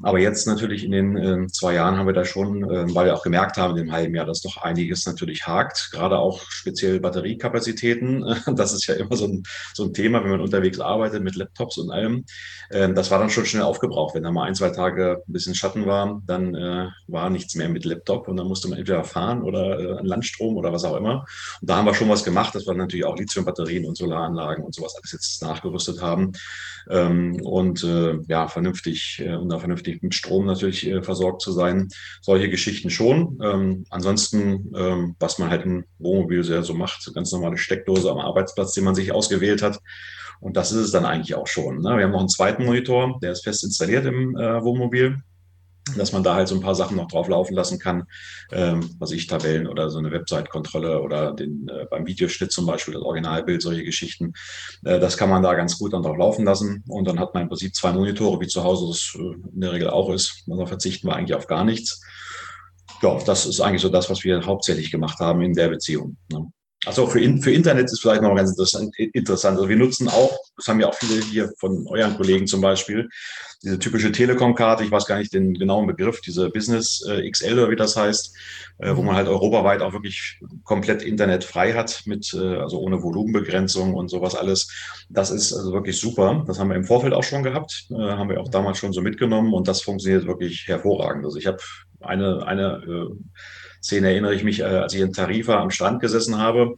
Aber 0.02 0.18
jetzt 0.18 0.46
natürlich 0.46 0.84
in 0.84 0.92
den 0.92 1.16
äh, 1.16 1.46
zwei 1.48 1.74
Jahren 1.74 1.96
haben 1.96 2.06
wir 2.06 2.12
da 2.12 2.24
schon, 2.24 2.64
äh, 2.64 2.94
weil 2.94 3.06
wir 3.06 3.14
auch 3.14 3.22
gemerkt 3.22 3.56
haben 3.56 3.76
in 3.76 3.84
dem 3.84 3.92
halben 3.92 4.14
Jahr, 4.14 4.26
dass 4.26 4.42
doch 4.42 4.58
einiges 4.58 5.06
natürlich 5.06 5.46
hakt, 5.46 5.90
gerade 5.92 6.18
auch 6.18 6.42
speziell 6.50 7.00
Batteriekapazitäten. 7.00 8.24
Das 8.56 8.72
ist 8.72 8.86
ja 8.86 8.94
immer 8.94 9.16
so 9.16 9.26
ein, 9.26 9.42
so 9.74 9.84
ein 9.84 9.92
Thema, 9.92 10.22
wenn 10.22 10.30
man 10.30 10.40
unterwegs 10.40 10.80
arbeitet 10.80 11.22
mit 11.22 11.34
Laptops 11.34 11.78
und 11.78 11.90
allem. 11.90 12.24
Ähm, 12.70 12.94
das 12.94 13.10
war 13.10 13.18
dann 13.18 13.30
schon 13.30 13.44
schnell 13.44 13.62
aufgebraucht. 13.62 14.14
Wenn 14.14 14.22
da 14.22 14.30
mal 14.30 14.44
ein, 14.44 14.54
zwei 14.54 14.70
Tage 14.70 15.22
ein 15.26 15.32
bisschen 15.32 15.54
Schatten 15.54 15.86
war, 15.86 16.22
dann 16.26 16.54
äh, 16.54 16.88
war 17.06 17.30
nichts 17.30 17.54
mehr 17.54 17.68
mit 17.68 17.84
Laptop 17.84 18.28
und 18.28 18.36
dann 18.36 18.46
musste 18.46 18.68
man 18.68 18.78
entweder 18.78 19.04
fahren 19.04 19.42
oder 19.42 19.78
äh, 19.78 19.98
an 19.98 20.06
Landstrom 20.06 20.56
oder 20.56 20.72
was 20.72 20.84
auch 20.84 20.96
immer. 20.96 21.26
Und 21.60 21.70
da 21.70 21.76
haben 21.76 21.86
wir 21.86 21.94
schon 21.94 22.08
was 22.08 22.24
gemacht. 22.24 22.54
Das 22.54 22.66
waren 22.66 22.78
natürlich 22.78 23.04
auch 23.04 23.16
Lithiumbatterien 23.16 23.84
und 23.84 23.96
so 23.96 24.05
Solaranlagen 24.06 24.64
und 24.64 24.74
sowas 24.74 24.94
alles 24.96 25.12
jetzt 25.12 25.42
nachgerüstet 25.42 26.00
haben 26.00 26.32
ähm, 26.88 27.40
und 27.42 27.82
äh, 27.84 28.18
ja, 28.28 28.48
vernünftig 28.48 29.22
äh, 29.24 29.34
und 29.34 29.52
auch 29.52 29.60
vernünftig 29.60 30.02
mit 30.02 30.14
Strom 30.14 30.46
natürlich 30.46 30.86
äh, 30.86 31.02
versorgt 31.02 31.42
zu 31.42 31.52
sein. 31.52 31.88
Solche 32.22 32.48
Geschichten 32.48 32.90
schon. 32.90 33.38
Ähm, 33.42 33.84
ansonsten, 33.90 34.72
ähm, 34.76 35.16
was 35.18 35.38
man 35.38 35.50
halt 35.50 35.64
im 35.64 35.84
Wohnmobil 35.98 36.44
sehr 36.44 36.62
so 36.62 36.74
macht, 36.74 37.12
ganz 37.14 37.32
normale 37.32 37.58
Steckdose 37.58 38.10
am 38.10 38.18
Arbeitsplatz, 38.18 38.72
den 38.72 38.84
man 38.84 38.94
sich 38.94 39.12
ausgewählt 39.12 39.62
hat. 39.62 39.80
Und 40.40 40.56
das 40.56 40.70
ist 40.70 40.78
es 40.78 40.90
dann 40.92 41.06
eigentlich 41.06 41.34
auch 41.34 41.46
schon. 41.46 41.78
Ne? 41.78 41.96
Wir 41.96 42.04
haben 42.04 42.12
noch 42.12 42.20
einen 42.20 42.28
zweiten 42.28 42.64
Monitor, 42.64 43.18
der 43.22 43.32
ist 43.32 43.44
fest 43.44 43.64
installiert 43.64 44.04
im 44.06 44.36
äh, 44.36 44.62
Wohnmobil 44.62 45.22
dass 45.94 46.12
man 46.12 46.24
da 46.24 46.34
halt 46.34 46.48
so 46.48 46.54
ein 46.54 46.60
paar 46.60 46.74
Sachen 46.74 46.96
noch 46.96 47.06
drauf 47.06 47.28
laufen 47.28 47.54
lassen 47.54 47.78
kann, 47.78 48.04
ähm, 48.50 48.90
was 48.98 49.12
ich 49.12 49.26
Tabellen 49.28 49.66
oder 49.68 49.88
so 49.88 49.98
eine 49.98 50.10
Website-Kontrolle 50.10 51.00
oder 51.00 51.32
den, 51.32 51.68
äh, 51.68 51.86
beim 51.88 52.06
Videoschnitt 52.06 52.50
zum 52.50 52.66
Beispiel 52.66 52.94
das 52.94 53.02
Originalbild, 53.02 53.62
solche 53.62 53.84
Geschichten. 53.84 54.32
Äh, 54.84 54.98
das 54.98 55.16
kann 55.16 55.30
man 55.30 55.42
da 55.42 55.54
ganz 55.54 55.78
gut 55.78 55.92
dann 55.92 56.02
drauf 56.02 56.16
laufen 56.16 56.44
lassen 56.44 56.82
und 56.88 57.06
dann 57.06 57.20
hat 57.20 57.34
man 57.34 57.44
im 57.44 57.48
Prinzip 57.48 57.74
zwei 57.74 57.92
Monitore, 57.92 58.40
wie 58.40 58.48
zu 58.48 58.64
Hause 58.64 58.88
das 58.88 59.14
äh, 59.14 59.54
in 59.54 59.60
der 59.60 59.72
Regel 59.72 59.90
auch 59.90 60.10
ist. 60.10 60.42
Da 60.46 60.66
verzichten 60.66 61.06
wir 61.06 61.14
eigentlich 61.14 61.36
auf 61.36 61.46
gar 61.46 61.64
nichts. 61.64 62.00
Ja, 63.02 63.18
das 63.24 63.46
ist 63.46 63.60
eigentlich 63.60 63.82
so 63.82 63.88
das, 63.88 64.10
was 64.10 64.24
wir 64.24 64.44
hauptsächlich 64.44 64.90
gemacht 64.90 65.20
haben 65.20 65.42
in 65.42 65.52
der 65.52 65.68
Beziehung. 65.68 66.16
Ne? 66.32 66.46
Also 66.86 67.08
für, 67.08 67.20
für 67.38 67.50
Internet 67.50 67.90
ist 67.90 68.00
vielleicht 68.00 68.22
noch 68.22 68.34
ganz 68.34 68.50
interessant. 68.50 68.96
interessant. 68.96 69.56
Also 69.56 69.68
wir 69.68 69.76
nutzen 69.76 70.08
auch, 70.08 70.38
das 70.56 70.68
haben 70.68 70.80
ja 70.80 70.86
auch 70.86 70.94
viele 70.94 71.20
hier 71.20 71.52
von 71.58 71.84
euren 71.88 72.16
Kollegen 72.16 72.46
zum 72.46 72.60
Beispiel, 72.60 73.08
diese 73.62 73.80
typische 73.80 74.12
Telekom-Karte, 74.12 74.84
ich 74.84 74.90
weiß 74.92 75.06
gar 75.06 75.18
nicht 75.18 75.34
den 75.34 75.54
genauen 75.54 75.88
Begriff, 75.88 76.20
diese 76.20 76.48
Business 76.50 77.04
äh, 77.08 77.28
XL 77.28 77.54
oder 77.54 77.70
wie 77.70 77.76
das 77.76 77.96
heißt, 77.96 78.36
äh, 78.78 78.94
wo 78.94 79.02
man 79.02 79.16
halt 79.16 79.26
europaweit 79.26 79.82
auch 79.82 79.92
wirklich 79.92 80.38
komplett 80.62 81.02
Internet 81.02 81.42
frei 81.42 81.72
hat, 81.72 82.02
mit, 82.06 82.32
äh, 82.34 82.58
also 82.58 82.78
ohne 82.78 83.02
Volumenbegrenzung 83.02 83.94
und 83.94 84.08
sowas 84.08 84.36
alles. 84.36 84.70
Das 85.08 85.30
ist 85.32 85.52
also 85.52 85.72
wirklich 85.72 85.98
super. 85.98 86.44
Das 86.46 86.60
haben 86.60 86.68
wir 86.68 86.76
im 86.76 86.84
Vorfeld 86.84 87.14
auch 87.14 87.24
schon 87.24 87.42
gehabt, 87.42 87.88
äh, 87.90 87.94
haben 87.94 88.30
wir 88.30 88.40
auch 88.40 88.48
damals 88.48 88.78
schon 88.78 88.92
so 88.92 89.00
mitgenommen 89.00 89.52
und 89.54 89.66
das 89.66 89.82
funktioniert 89.82 90.26
wirklich 90.26 90.68
hervorragend. 90.68 91.24
Also 91.24 91.38
ich 91.38 91.48
habe 91.48 91.58
eine, 92.00 92.46
eine 92.46 92.82
äh, 92.86 93.14
Szene 93.86 94.10
erinnere 94.10 94.34
ich 94.34 94.44
mich, 94.44 94.60
äh, 94.60 94.64
als 94.64 94.94
ich 94.94 95.00
in 95.00 95.12
Tarifa 95.12 95.60
am 95.60 95.70
Strand 95.70 96.00
gesessen 96.00 96.38
habe, 96.38 96.76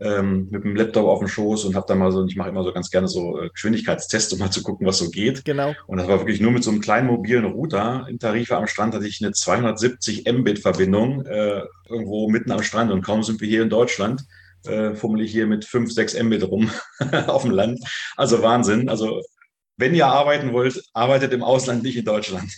ähm, 0.00 0.48
mit 0.50 0.64
dem 0.64 0.76
Laptop 0.76 1.06
auf 1.06 1.18
dem 1.18 1.28
Schoß 1.28 1.64
und 1.64 1.74
habe 1.74 1.86
da 1.86 1.94
mal 1.94 2.10
so, 2.10 2.24
ich 2.24 2.36
mache 2.36 2.48
immer 2.48 2.64
so 2.64 2.72
ganz 2.72 2.90
gerne 2.90 3.06
so 3.06 3.38
äh, 3.38 3.50
Geschwindigkeitstests, 3.50 4.32
um 4.32 4.38
mal 4.38 4.50
zu 4.50 4.62
gucken, 4.62 4.86
was 4.86 4.98
so 4.98 5.10
geht. 5.10 5.44
Genau. 5.44 5.74
Und 5.86 5.98
das 5.98 6.08
war 6.08 6.18
wirklich 6.18 6.40
nur 6.40 6.52
mit 6.52 6.64
so 6.64 6.70
einem 6.70 6.80
kleinen 6.80 7.06
mobilen 7.06 7.44
Router. 7.44 8.06
In 8.08 8.18
Tarifa 8.18 8.56
am 8.56 8.66
Strand 8.66 8.94
hatte 8.94 9.06
ich 9.06 9.22
eine 9.22 9.32
270 9.32 10.24
Mbit-Verbindung 10.30 11.26
äh, 11.26 11.62
irgendwo 11.88 12.30
mitten 12.30 12.50
am 12.50 12.62
Strand 12.62 12.90
und 12.90 13.02
kaum 13.02 13.22
sind 13.22 13.40
wir 13.40 13.48
hier 13.48 13.62
in 13.62 13.70
Deutschland. 13.70 14.24
Äh, 14.66 14.94
fummel 14.94 15.22
ich 15.22 15.32
hier 15.32 15.46
mit 15.46 15.64
5, 15.64 15.92
6 15.92 16.22
Mbit 16.22 16.48
rum 16.48 16.70
auf 17.26 17.42
dem 17.42 17.50
Land. 17.50 17.80
Also 18.16 18.42
Wahnsinn. 18.42 18.88
Also 18.88 19.22
wenn 19.80 19.94
ihr 19.94 20.06
arbeiten 20.06 20.52
wollt, 20.52 20.82
arbeitet 20.92 21.32
im 21.32 21.42
Ausland, 21.42 21.82
nicht 21.82 21.96
in 21.96 22.04
Deutschland. 22.04 22.50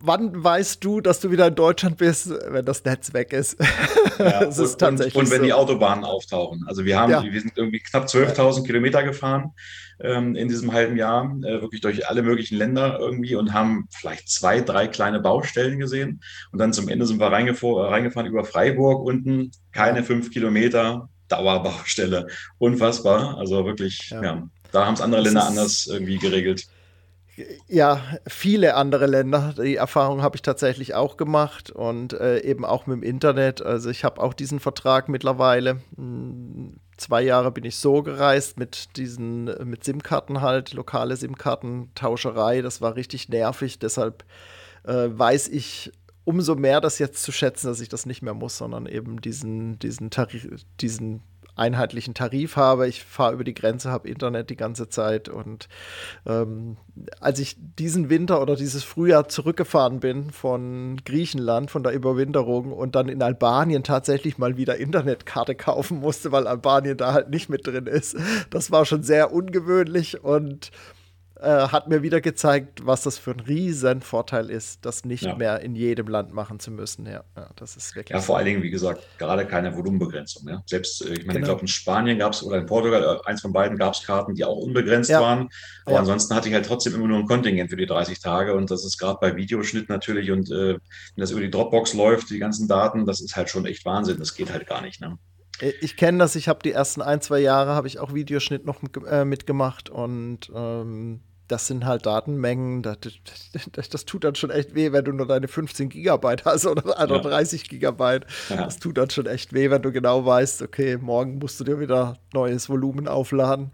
Wann 0.00 0.44
weißt 0.44 0.84
du, 0.84 1.00
dass 1.00 1.20
du 1.20 1.30
wieder 1.30 1.48
in 1.48 1.54
Deutschland 1.54 1.96
bist, 1.96 2.30
wenn 2.30 2.64
das 2.64 2.84
Netz 2.84 3.12
weg 3.12 3.32
ist? 3.32 3.56
Ja, 4.16 4.42
ist 4.42 4.60
und, 4.60 4.78
tatsächlich 4.78 5.16
und, 5.16 5.28
wenn 5.32 5.38
so. 5.38 5.44
die 5.44 5.52
Autobahnen 5.52 6.04
auftauchen. 6.04 6.62
Also 6.68 6.84
wir 6.84 7.00
haben, 7.00 7.10
ja. 7.10 7.24
wir 7.24 7.40
sind 7.40 7.54
irgendwie 7.56 7.80
knapp 7.80 8.04
12.000 8.04 8.64
Kilometer 8.64 9.02
gefahren 9.02 9.50
ähm, 9.98 10.36
in 10.36 10.46
diesem 10.46 10.72
halben 10.72 10.96
Jahr, 10.96 11.36
äh, 11.42 11.60
wirklich 11.60 11.80
durch 11.80 12.08
alle 12.08 12.22
möglichen 12.22 12.56
Länder 12.56 12.98
irgendwie 13.00 13.34
und 13.34 13.52
haben 13.52 13.88
vielleicht 13.90 14.28
zwei, 14.28 14.60
drei 14.60 14.86
kleine 14.86 15.18
Baustellen 15.18 15.80
gesehen. 15.80 16.20
Und 16.52 16.60
dann 16.60 16.72
zum 16.72 16.88
Ende 16.88 17.06
sind 17.06 17.18
wir 17.18 17.26
reingefahren, 17.26 17.86
reingefahren 17.86 18.30
über 18.30 18.44
Freiburg 18.44 19.04
unten, 19.04 19.50
keine 19.72 20.04
fünf 20.04 20.30
Kilometer, 20.30 21.08
Dauerbaustelle. 21.26 22.28
Unfassbar. 22.58 23.36
Also 23.36 23.66
wirklich, 23.66 24.10
ja. 24.10 24.22
ja 24.22 24.48
da 24.74 24.86
haben 24.86 24.94
es 24.94 25.00
andere 25.00 25.22
Länder 25.22 25.46
anders 25.46 25.86
irgendwie 25.86 26.18
geregelt. 26.18 26.66
Ja, 27.68 28.00
viele 28.26 28.74
andere 28.74 29.06
Länder. 29.06 29.54
Die 29.56 29.76
Erfahrung 29.76 30.22
habe 30.22 30.36
ich 30.36 30.42
tatsächlich 30.42 30.94
auch 30.94 31.16
gemacht 31.16 31.70
und 31.70 32.12
äh, 32.12 32.40
eben 32.40 32.64
auch 32.64 32.86
mit 32.86 32.96
dem 32.98 33.02
Internet. 33.02 33.60
Also 33.62 33.90
ich 33.90 34.04
habe 34.04 34.20
auch 34.20 34.34
diesen 34.34 34.60
Vertrag 34.60 35.08
mittlerweile. 35.08 35.80
Hm, 35.96 36.76
zwei 36.96 37.22
Jahre 37.22 37.50
bin 37.50 37.64
ich 37.64 37.76
so 37.76 38.02
gereist 38.02 38.58
mit 38.58 38.96
diesen, 38.96 39.44
mit 39.68 39.84
SIM-Karten 39.84 40.40
halt, 40.40 40.72
lokale 40.74 41.16
SIM-Karten, 41.16 41.90
Tauscherei. 41.94 42.62
Das 42.62 42.80
war 42.80 42.94
richtig 42.94 43.28
nervig. 43.28 43.80
Deshalb 43.80 44.24
äh, 44.84 45.08
weiß 45.08 45.48
ich 45.48 45.92
umso 46.24 46.54
mehr 46.54 46.80
das 46.80 46.98
jetzt 46.98 47.22
zu 47.22 47.32
schätzen, 47.32 47.66
dass 47.66 47.80
ich 47.80 47.88
das 47.88 48.06
nicht 48.06 48.22
mehr 48.22 48.34
muss, 48.34 48.58
sondern 48.58 48.86
eben 48.86 49.20
diesen, 49.20 49.78
diesen 49.78 50.10
Tarif, 50.10 50.48
diesen 50.80 51.22
einheitlichen 51.56 52.14
Tarif 52.14 52.56
habe. 52.56 52.88
Ich 52.88 53.04
fahre 53.04 53.34
über 53.34 53.44
die 53.44 53.54
Grenze, 53.54 53.90
habe 53.90 54.08
Internet 54.08 54.50
die 54.50 54.56
ganze 54.56 54.88
Zeit. 54.88 55.28
Und 55.28 55.68
ähm, 56.26 56.76
als 57.20 57.38
ich 57.38 57.56
diesen 57.58 58.08
Winter 58.08 58.40
oder 58.40 58.56
dieses 58.56 58.84
Frühjahr 58.84 59.28
zurückgefahren 59.28 60.00
bin 60.00 60.30
von 60.30 61.00
Griechenland, 61.04 61.70
von 61.70 61.82
der 61.82 61.92
Überwinterung 61.92 62.72
und 62.72 62.94
dann 62.94 63.08
in 63.08 63.22
Albanien 63.22 63.82
tatsächlich 63.82 64.38
mal 64.38 64.56
wieder 64.56 64.76
Internetkarte 64.76 65.54
kaufen 65.54 66.00
musste, 66.00 66.32
weil 66.32 66.46
Albanien 66.46 66.96
da 66.96 67.12
halt 67.12 67.30
nicht 67.30 67.48
mit 67.48 67.66
drin 67.66 67.86
ist, 67.86 68.16
das 68.50 68.70
war 68.70 68.84
schon 68.84 69.02
sehr 69.02 69.32
ungewöhnlich 69.32 70.22
und 70.22 70.70
äh, 71.44 71.68
hat 71.68 71.88
mir 71.88 72.02
wieder 72.02 72.20
gezeigt, 72.20 72.86
was 72.86 73.02
das 73.02 73.18
für 73.18 73.32
ein 73.32 73.40
riesen 73.40 74.00
Vorteil 74.00 74.50
ist, 74.50 74.84
das 74.84 75.04
nicht 75.04 75.24
ja. 75.24 75.34
mehr 75.34 75.60
in 75.60 75.74
jedem 75.74 76.08
Land 76.08 76.32
machen 76.32 76.58
zu 76.58 76.70
müssen. 76.70 77.06
Ja, 77.06 77.24
ja 77.36 77.50
das 77.56 77.76
ist 77.76 77.94
wirklich. 77.94 78.14
Ja, 78.14 78.20
vor 78.20 78.36
allen 78.36 78.46
Dingen, 78.46 78.62
wie 78.62 78.70
gesagt, 78.70 79.06
gerade 79.18 79.46
keine 79.46 79.76
Volumenbegrenzung. 79.76 80.48
Ja? 80.48 80.62
Selbst, 80.66 81.02
äh, 81.02 81.14
ich 81.14 81.26
meine, 81.26 81.34
genau. 81.34 81.38
ich 81.38 81.44
glaube, 81.44 81.60
in 81.62 81.68
Spanien 81.68 82.18
gab 82.18 82.32
es 82.32 82.42
oder 82.42 82.58
in 82.58 82.66
Portugal, 82.66 83.02
äh, 83.02 83.28
eins 83.28 83.42
von 83.42 83.52
beiden 83.52 83.76
gab 83.76 83.94
es 83.94 84.02
Karten, 84.02 84.34
die 84.34 84.44
auch 84.44 84.56
unbegrenzt 84.56 85.10
ja. 85.10 85.20
waren. 85.20 85.48
Aber 85.84 85.98
ansonsten 85.98 86.34
hatte 86.34 86.48
ich 86.48 86.54
halt 86.54 86.66
trotzdem 86.66 86.94
immer 86.94 87.08
nur 87.08 87.18
ein 87.18 87.26
Kontingent 87.26 87.70
für 87.70 87.76
die 87.76 87.86
30 87.86 88.20
Tage. 88.20 88.54
Und 88.54 88.70
das 88.70 88.84
ist 88.84 88.98
gerade 88.98 89.18
bei 89.20 89.36
Videoschnitt 89.36 89.88
natürlich 89.88 90.30
und 90.30 90.50
äh, 90.50 90.74
wenn 90.74 90.80
das 91.16 91.30
über 91.30 91.40
die 91.40 91.50
Dropbox 91.50 91.94
läuft, 91.94 92.30
die 92.30 92.38
ganzen 92.38 92.68
Daten, 92.68 93.06
das 93.06 93.20
ist 93.20 93.36
halt 93.36 93.50
schon 93.50 93.66
echt 93.66 93.84
Wahnsinn. 93.84 94.18
Das 94.18 94.34
geht 94.34 94.52
halt 94.52 94.66
gar 94.66 94.82
nicht. 94.82 95.00
Ne? 95.00 95.18
Ich 95.80 95.96
kenne 95.96 96.18
das, 96.18 96.34
ich 96.34 96.48
habe 96.48 96.60
die 96.64 96.72
ersten 96.72 97.00
ein, 97.00 97.20
zwei 97.20 97.38
Jahre 97.38 97.74
habe 97.74 97.86
ich 97.86 98.00
auch 98.00 98.12
Videoschnitt 98.12 98.64
noch 98.64 98.80
äh, 99.08 99.24
mitgemacht 99.24 99.88
und 99.88 100.50
ähm, 100.54 101.20
das 101.48 101.66
sind 101.66 101.84
halt 101.84 102.06
Datenmengen, 102.06 102.82
das, 102.82 102.98
das, 103.72 103.88
das, 103.88 104.04
tut 104.04 104.24
dann 104.24 104.34
schon 104.34 104.50
echt 104.50 104.74
weh, 104.74 104.92
wenn 104.92 105.04
du 105.04 105.12
nur 105.12 105.26
deine 105.26 105.48
15 105.48 105.90
Gigabyte 105.90 106.44
hast 106.44 106.66
oder, 106.66 106.84
oder 107.02 107.16
ja. 107.16 107.22
30 107.22 107.68
Gigabyte. 107.68 108.26
Ja. 108.48 108.64
Das 108.64 108.78
tut 108.78 108.96
dann 108.96 109.10
schon 109.10 109.26
echt 109.26 109.52
weh, 109.52 109.70
wenn 109.70 109.82
du 109.82 109.92
genau 109.92 110.24
weißt, 110.24 110.62
okay, 110.62 110.96
morgen 110.96 111.38
musst 111.38 111.60
du 111.60 111.64
dir 111.64 111.80
wieder 111.80 112.16
neues 112.32 112.68
Volumen 112.68 113.08
aufladen. 113.08 113.72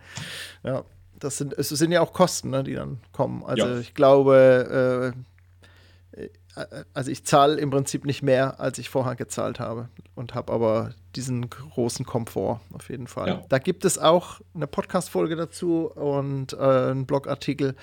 Ja, 0.64 0.84
das 1.18 1.38
sind, 1.38 1.52
es 1.56 1.68
sind 1.68 1.92
ja 1.92 2.00
auch 2.00 2.12
Kosten, 2.12 2.50
ne, 2.50 2.64
die 2.64 2.74
dann 2.74 2.98
kommen. 3.12 3.44
Also 3.44 3.66
ja. 3.66 3.78
ich 3.78 3.94
glaube, 3.94 4.66
äh, 4.70 5.08
äh, 5.08 5.12
also 6.94 7.10
ich 7.10 7.24
zahle 7.24 7.56
im 7.60 7.70
Prinzip 7.70 8.04
nicht 8.04 8.22
mehr, 8.22 8.60
als 8.60 8.78
ich 8.78 8.88
vorher 8.88 9.16
gezahlt 9.16 9.60
habe 9.60 9.88
und 10.14 10.34
habe 10.34 10.52
aber 10.52 10.94
diesen 11.16 11.48
großen 11.50 12.06
Komfort 12.06 12.60
auf 12.72 12.88
jeden 12.88 13.06
Fall. 13.06 13.28
Ja. 13.28 13.42
Da 13.48 13.58
gibt 13.58 13.84
es 13.84 13.98
auch 13.98 14.40
eine 14.54 14.66
Podcast-Folge 14.66 15.36
dazu 15.36 15.90
und 15.90 16.52
äh, 16.52 16.56
einen 16.56 17.06
Blogartikel 17.06 17.74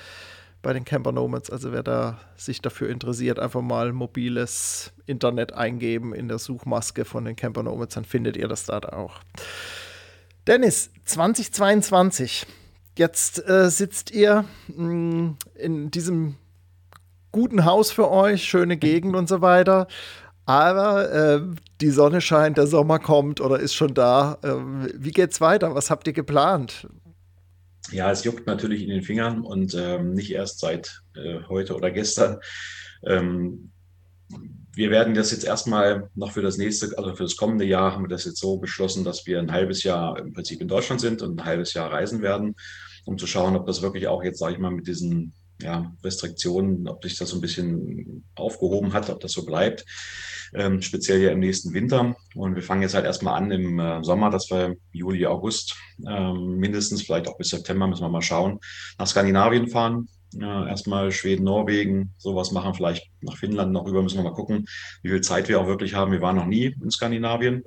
bei 0.61 0.73
den 0.73 0.85
Camper 0.85 1.11
Nomads. 1.11 1.49
Also 1.49 1.71
wer 1.71 1.83
da 1.83 2.19
sich 2.35 2.61
dafür 2.61 2.89
interessiert, 2.89 3.39
einfach 3.39 3.61
mal 3.61 3.93
mobiles 3.93 4.91
Internet 5.05 5.53
eingeben 5.53 6.13
in 6.13 6.27
der 6.27 6.39
Suchmaske 6.39 7.05
von 7.05 7.25
den 7.25 7.35
Camper 7.35 7.63
Nomads, 7.63 7.95
dann 7.95 8.05
findet 8.05 8.37
ihr 8.37 8.47
das 8.47 8.65
da 8.65 8.79
auch. 8.79 9.19
Dennis, 10.45 10.91
2022. 11.05 12.45
Jetzt 12.97 13.47
äh, 13.47 13.69
sitzt 13.69 14.11
ihr 14.11 14.45
mh, 14.67 14.83
mm, 14.83 15.37
in 15.55 15.91
diesem 15.91 16.35
guten 17.37 17.65
Haus 17.65 17.91
für 17.91 18.09
euch, 18.09 18.45
schöne 18.45 18.77
Gegend 18.77 19.15
und 19.15 19.29
so 19.29 19.41
weiter. 19.41 19.85
Aber 20.47 21.11
äh, 21.13 21.41
die 21.81 21.91
Sonne 21.91 22.19
scheint, 22.19 22.57
der 22.57 22.65
Sommer 22.65 22.97
kommt 22.97 23.41
oder 23.41 23.59
ist 23.59 23.75
schon 23.75 23.93
da. 23.93 24.39
Äh, 24.41 24.55
wie 24.95 25.11
geht's 25.11 25.39
weiter? 25.39 25.75
Was 25.75 25.91
habt 25.91 26.07
ihr 26.07 26.13
geplant? 26.13 26.87
Ja, 27.91 28.09
es 28.09 28.23
juckt 28.23 28.47
natürlich 28.47 28.81
in 28.81 28.89
den 28.89 29.03
Fingern 29.03 29.41
und 29.41 29.75
ähm, 29.75 30.15
nicht 30.15 30.31
erst 30.31 30.61
seit 30.61 31.03
äh, 31.15 31.41
heute 31.47 31.75
oder 31.75 31.91
gestern. 31.91 32.39
Ähm, 33.05 33.71
wir 34.73 34.89
werden 34.89 35.13
das 35.13 35.29
jetzt 35.29 35.43
erstmal 35.43 36.09
noch 36.15 36.31
für 36.31 36.41
das 36.41 36.57
nächste, 36.57 36.97
also 36.97 37.13
für 37.13 37.23
das 37.23 37.37
kommende 37.37 37.65
Jahr 37.65 37.93
haben 37.93 38.05
wir 38.05 38.09
das 38.09 38.25
jetzt 38.25 38.39
so 38.39 38.57
beschlossen, 38.57 39.03
dass 39.03 39.27
wir 39.27 39.37
ein 39.37 39.51
halbes 39.51 39.83
Jahr 39.83 40.17
im 40.17 40.33
Prinzip 40.33 40.59
in 40.59 40.67
Deutschland 40.67 41.01
sind 41.01 41.21
und 41.21 41.39
ein 41.39 41.45
halbes 41.45 41.75
Jahr 41.75 41.91
reisen 41.91 42.23
werden, 42.23 42.55
um 43.05 43.19
zu 43.19 43.27
schauen, 43.27 43.55
ob 43.55 43.67
das 43.67 43.83
wirklich 43.83 44.07
auch 44.07 44.23
jetzt, 44.23 44.39
sage 44.39 44.53
ich 44.53 44.59
mal, 44.59 44.71
mit 44.71 44.87
diesen 44.87 45.33
ja, 45.61 45.91
Restriktionen, 46.03 46.87
ob 46.87 47.03
sich 47.03 47.17
das 47.17 47.29
so 47.29 47.37
ein 47.37 47.41
bisschen 47.41 48.23
aufgehoben 48.35 48.93
hat, 48.93 49.09
ob 49.09 49.19
das 49.19 49.31
so 49.31 49.45
bleibt, 49.45 49.85
ähm, 50.53 50.81
speziell 50.81 51.21
ja 51.21 51.31
im 51.31 51.39
nächsten 51.39 51.73
Winter. 51.73 52.15
Und 52.35 52.55
wir 52.55 52.63
fangen 52.63 52.83
jetzt 52.83 52.93
halt 52.93 53.05
erstmal 53.05 53.41
an 53.41 53.51
im 53.51 53.79
äh, 53.79 54.03
Sommer, 54.03 54.29
dass 54.29 54.49
wir 54.49 54.75
Juli, 54.91 55.25
August 55.25 55.75
ähm, 56.07 56.57
mindestens, 56.57 57.01
vielleicht 57.01 57.27
auch 57.27 57.37
bis 57.37 57.49
September, 57.49 57.87
müssen 57.87 58.03
wir 58.03 58.09
mal 58.09 58.21
schauen, 58.21 58.59
nach 58.97 59.07
Skandinavien 59.07 59.67
fahren, 59.69 60.07
ja, 60.33 60.67
erstmal 60.67 61.11
Schweden, 61.11 61.43
Norwegen, 61.43 62.13
sowas 62.17 62.51
machen, 62.51 62.73
vielleicht 62.73 63.09
nach 63.21 63.37
Finnland 63.37 63.71
noch 63.71 63.85
rüber, 63.85 64.03
müssen 64.03 64.17
wir 64.17 64.23
mal 64.23 64.33
gucken, 64.33 64.65
wie 65.01 65.09
viel 65.09 65.21
Zeit 65.21 65.49
wir 65.49 65.59
auch 65.59 65.67
wirklich 65.67 65.93
haben. 65.95 66.11
Wir 66.11 66.21
waren 66.21 66.35
noch 66.35 66.45
nie 66.45 66.75
in 66.81 66.91
Skandinavien. 66.91 67.63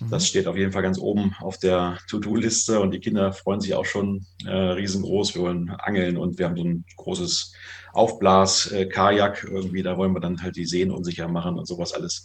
Mhm. 0.00 0.10
Das 0.10 0.26
steht 0.26 0.46
auf 0.46 0.56
jeden 0.56 0.72
Fall 0.72 0.82
ganz 0.82 0.98
oben 0.98 1.34
auf 1.40 1.58
der 1.58 1.98
To-Do-Liste 2.08 2.80
und 2.80 2.92
die 2.92 3.00
Kinder 3.00 3.32
freuen 3.32 3.60
sich 3.60 3.74
auch 3.74 3.86
schon 3.86 4.26
äh, 4.44 4.50
riesengroß. 4.50 5.34
Wir 5.34 5.42
wollen 5.42 5.70
angeln 5.70 6.16
und 6.16 6.38
wir 6.38 6.46
haben 6.46 6.56
so 6.56 6.64
ein 6.64 6.84
großes 6.96 7.52
Aufblas-Kajak 7.92 9.44
äh, 9.44 9.48
irgendwie, 9.48 9.82
da 9.82 9.96
wollen 9.96 10.14
wir 10.14 10.20
dann 10.20 10.42
halt 10.42 10.56
die 10.56 10.66
Seen 10.66 10.90
unsicher 10.90 11.28
machen 11.28 11.58
und 11.58 11.66
sowas 11.66 11.92
alles. 11.92 12.24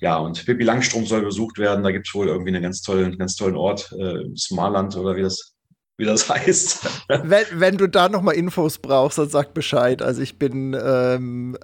Ja, 0.00 0.18
und 0.18 0.44
Pippi 0.44 0.64
Langstrom 0.64 1.06
soll 1.06 1.22
besucht 1.22 1.58
werden. 1.58 1.84
Da 1.84 1.92
gibt 1.92 2.08
es 2.08 2.14
wohl 2.14 2.26
irgendwie 2.26 2.50
einen 2.50 2.62
ganz 2.62 2.82
tollen, 2.82 3.18
ganz 3.18 3.36
tollen 3.36 3.56
Ort, 3.56 3.92
äh, 3.92 4.24
Smarland 4.36 4.96
oder 4.96 5.16
wie 5.16 5.22
das 5.22 5.51
wie 6.02 6.06
das 6.06 6.28
heißt. 6.28 6.80
Wenn, 7.08 7.46
wenn 7.54 7.76
du 7.76 7.86
da 7.86 8.08
noch 8.08 8.22
mal 8.22 8.32
Infos 8.32 8.78
brauchst, 8.78 9.18
dann 9.18 9.28
sag 9.28 9.54
Bescheid. 9.54 10.02
Also 10.02 10.20
ich 10.20 10.36
bin, 10.38 10.74
ähm, 10.74 11.56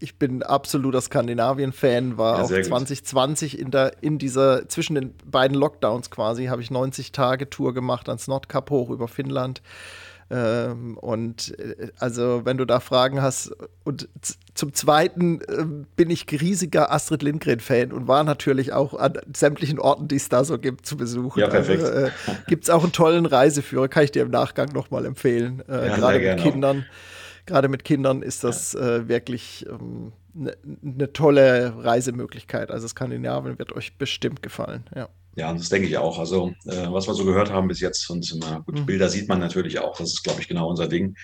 ich 0.00 0.18
bin 0.18 0.42
absoluter 0.42 1.00
Skandinavien-Fan, 1.00 2.18
war 2.18 2.38
ja, 2.38 2.44
auch 2.44 2.48
2020 2.48 3.58
in 3.58 3.70
der, 3.70 4.02
in 4.02 4.18
dieser, 4.18 4.68
zwischen 4.68 4.96
den 4.96 5.14
beiden 5.24 5.56
Lockdowns 5.56 6.10
quasi, 6.10 6.46
habe 6.46 6.62
ich 6.62 6.70
90 6.70 7.12
Tage 7.12 7.48
Tour 7.48 7.74
gemacht 7.74 8.08
ans 8.08 8.26
Nordkap 8.26 8.70
hoch 8.70 8.90
über 8.90 9.06
Finnland. 9.06 9.62
Ähm, 10.28 10.98
und 10.98 11.56
äh, 11.60 11.92
also, 12.00 12.44
wenn 12.44 12.58
du 12.58 12.64
da 12.64 12.80
Fragen 12.80 13.22
hast, 13.22 13.52
und 13.84 14.08
zum 14.56 14.74
Zweiten 14.74 15.40
äh, 15.42 15.64
bin 15.96 16.10
ich 16.10 16.26
riesiger 16.30 16.90
Astrid 16.92 17.22
Lindgren-Fan 17.22 17.92
und 17.92 18.08
war 18.08 18.24
natürlich 18.24 18.72
auch 18.72 18.94
an 18.94 19.18
sämtlichen 19.34 19.78
Orten, 19.78 20.08
die 20.08 20.16
es 20.16 20.28
da 20.28 20.44
so 20.44 20.58
gibt, 20.58 20.86
zu 20.86 20.96
besuchen. 20.96 21.40
Ja, 21.40 21.48
perfekt. 21.48 21.84
Also, 21.84 22.06
äh, 22.06 22.10
gibt 22.48 22.64
es 22.64 22.70
auch 22.70 22.82
einen 22.82 22.92
tollen 22.92 23.26
Reiseführer, 23.26 23.88
kann 23.88 24.04
ich 24.04 24.12
dir 24.12 24.22
im 24.22 24.30
Nachgang 24.30 24.72
nochmal 24.72 25.04
empfehlen. 25.04 25.62
Äh, 25.68 25.88
ja, 25.88 25.96
Gerade 25.96 26.18
mit 26.18 26.40
Kindern. 26.40 26.86
Gerade 27.44 27.68
mit 27.68 27.84
Kindern 27.84 28.22
ist 28.22 28.42
das 28.42 28.72
ja. 28.72 28.96
äh, 28.96 29.08
wirklich 29.08 29.64
eine 29.68 29.78
ähm, 29.78 30.12
ne, 30.34 30.56
ne 30.82 31.12
tolle 31.12 31.74
Reisemöglichkeit. 31.78 32.72
Also 32.72 32.88
Skandinavien 32.88 33.58
wird 33.58 33.72
euch 33.72 33.96
bestimmt 33.98 34.42
gefallen, 34.42 34.84
ja. 34.94 35.08
Ja, 35.36 35.52
das 35.52 35.68
denke 35.68 35.86
ich 35.86 35.98
auch. 35.98 36.18
Also, 36.18 36.54
äh, 36.64 36.86
was 36.88 37.06
wir 37.06 37.14
so 37.14 37.26
gehört 37.26 37.52
haben 37.52 37.68
bis 37.68 37.80
jetzt 37.80 38.08
und 38.08 38.26
na, 38.40 38.60
gut, 38.60 38.80
mhm. 38.80 38.86
Bilder 38.86 39.10
sieht 39.10 39.28
man 39.28 39.38
natürlich 39.38 39.78
auch. 39.78 39.98
Das 39.98 40.08
ist, 40.08 40.24
glaube 40.24 40.40
ich, 40.40 40.48
genau 40.48 40.68
unser 40.68 40.88
Ding. 40.88 41.14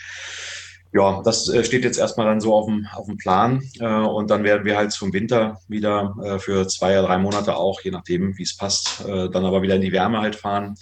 Ja, 0.94 1.22
das 1.24 1.48
äh, 1.48 1.64
steht 1.64 1.84
jetzt 1.84 1.98
erstmal 1.98 2.26
dann 2.26 2.42
so 2.42 2.54
auf 2.54 2.66
dem, 2.66 2.86
auf 2.94 3.06
dem 3.06 3.16
Plan. 3.16 3.62
Äh, 3.80 3.86
und 3.86 4.30
dann 4.30 4.44
werden 4.44 4.66
wir 4.66 4.76
halt 4.76 4.92
zum 4.92 5.12
Winter 5.12 5.58
wieder 5.66 6.14
äh, 6.22 6.38
für 6.38 6.68
zwei 6.68 6.98
oder 6.98 7.08
drei 7.08 7.18
Monate 7.18 7.56
auch, 7.56 7.80
je 7.80 7.90
nachdem, 7.90 8.36
wie 8.36 8.42
es 8.42 8.56
passt, 8.56 9.02
dann 9.06 9.44
aber 9.44 9.62
wieder 9.62 9.76
in 9.76 9.80
die 9.80 9.92
Wärme 9.92 10.20
halt 10.20 10.36
fahren. 10.36 10.74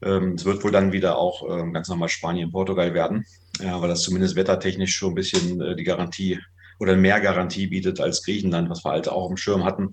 Ähm, 0.00 0.34
es 0.34 0.44
wird 0.44 0.62
wohl 0.62 0.70
dann 0.70 0.92
wieder 0.92 1.18
auch 1.18 1.42
ähm, 1.50 1.72
ganz 1.72 1.88
normal 1.88 2.08
Spanien, 2.08 2.52
Portugal 2.52 2.94
werden, 2.94 3.24
weil 3.60 3.88
das 3.88 4.02
zumindest 4.02 4.36
wettertechnisch 4.36 4.94
schon 4.94 5.10
ein 5.10 5.16
bisschen 5.16 5.76
die 5.76 5.82
Garantie 5.82 6.38
oder 6.78 6.96
mehr 6.96 7.20
Garantie 7.20 7.66
bietet 7.66 8.00
als 8.00 8.22
Griechenland, 8.22 8.70
was 8.70 8.84
wir 8.84 8.92
halt 8.92 9.08
auch 9.08 9.28
im 9.28 9.36
Schirm 9.36 9.64
hatten. 9.64 9.90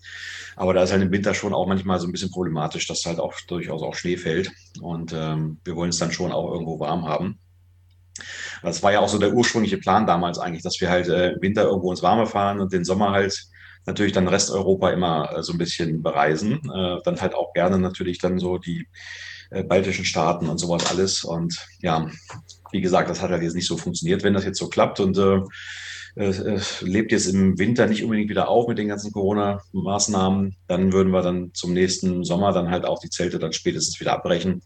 Aber 0.56 0.76
da 0.76 0.84
ist 0.84 0.92
halt 0.92 1.02
im 1.02 1.12
Winter 1.12 1.34
schon 1.34 1.56
auch 1.56 1.66
manchmal 1.66 2.00
so 2.00 2.06
ein 2.06 2.12
bisschen 2.12 2.30
problematisch, 2.30 2.88
dass 2.88 3.06
halt 3.06 3.20
auch 3.20 3.34
durchaus 3.48 3.82
auch 3.82 3.96
Schnee 3.96 4.18
fällt. 4.18 4.52
Und 4.80 5.14
ähm, 5.14 5.58
wir 5.64 5.76
wollen 5.76 5.90
es 5.90 5.98
dann 5.98 6.12
schon 6.12 6.32
auch 6.32 6.52
irgendwo 6.52 6.80
warm 6.80 7.08
haben. 7.08 7.40
Das 8.62 8.84
war 8.84 8.92
ja 8.92 9.00
auch 9.00 9.10
so 9.10 9.18
der 9.18 9.34
ursprüngliche 9.34 9.78
Plan 9.78 10.06
damals 10.06 10.40
eigentlich, 10.40 10.64
dass 10.64 10.80
wir 10.80 10.90
halt 10.90 11.08
äh, 11.08 11.36
Winter 11.42 11.64
irgendwo 11.64 11.92
ins 11.92 12.04
Warme 12.04 12.26
fahren 12.26 12.60
und 12.60 12.74
den 12.74 12.86
Sommer 12.86 13.12
halt 13.12 13.48
natürlich 13.86 14.14
dann 14.14 14.28
Resteuropa 14.28 14.90
immer 14.90 15.38
äh, 15.38 15.44
so 15.44 15.54
ein 15.54 15.58
bisschen 15.58 16.02
bereisen. 16.02 16.62
Äh, 16.74 16.98
dann 17.04 17.20
halt 17.22 17.36
auch 17.36 17.54
gerne 17.54 17.80
natürlich 17.80 18.20
dann 18.20 18.40
so 18.40 18.58
die 18.58 18.88
äh, 19.52 19.64
baltischen 19.64 20.06
Staaten 20.06 20.50
und 20.50 20.58
sowas 20.58 20.90
alles. 20.90 21.24
Und 21.24 21.58
ja, 21.82 22.10
wie 22.72 22.82
gesagt, 22.82 23.10
das 23.10 23.22
hat 23.22 23.32
halt 23.32 23.44
jetzt 23.44 23.56
nicht 23.56 23.68
so 23.68 23.78
funktioniert, 23.78 24.24
wenn 24.24 24.34
das 24.34 24.46
jetzt 24.46 24.60
so 24.60 24.68
klappt 24.68 25.00
und 25.00 25.18
äh, 25.18 25.42
es 26.18 26.82
lebt 26.82 27.12
jetzt 27.12 27.28
im 27.28 27.60
Winter 27.60 27.88
nicht 27.88 28.04
unbedingt 28.04 28.30
wieder 28.30 28.48
auf 28.48 28.70
mit 28.70 28.78
den 28.78 28.88
ganzen 28.88 29.12
Corona-Maßnahmen, 29.12 30.56
dann 30.68 30.94
würden 30.94 31.12
wir 31.12 31.22
dann 31.22 31.54
zum 31.54 31.74
nächsten 31.74 32.24
Sommer 32.24 32.54
dann 32.54 32.70
halt 32.70 32.86
auch 32.86 33.00
die 33.00 33.10
Zelte 33.10 33.38
dann 33.38 33.52
spätestens 33.52 34.00
wieder 34.00 34.14
abbrechen 34.14 34.62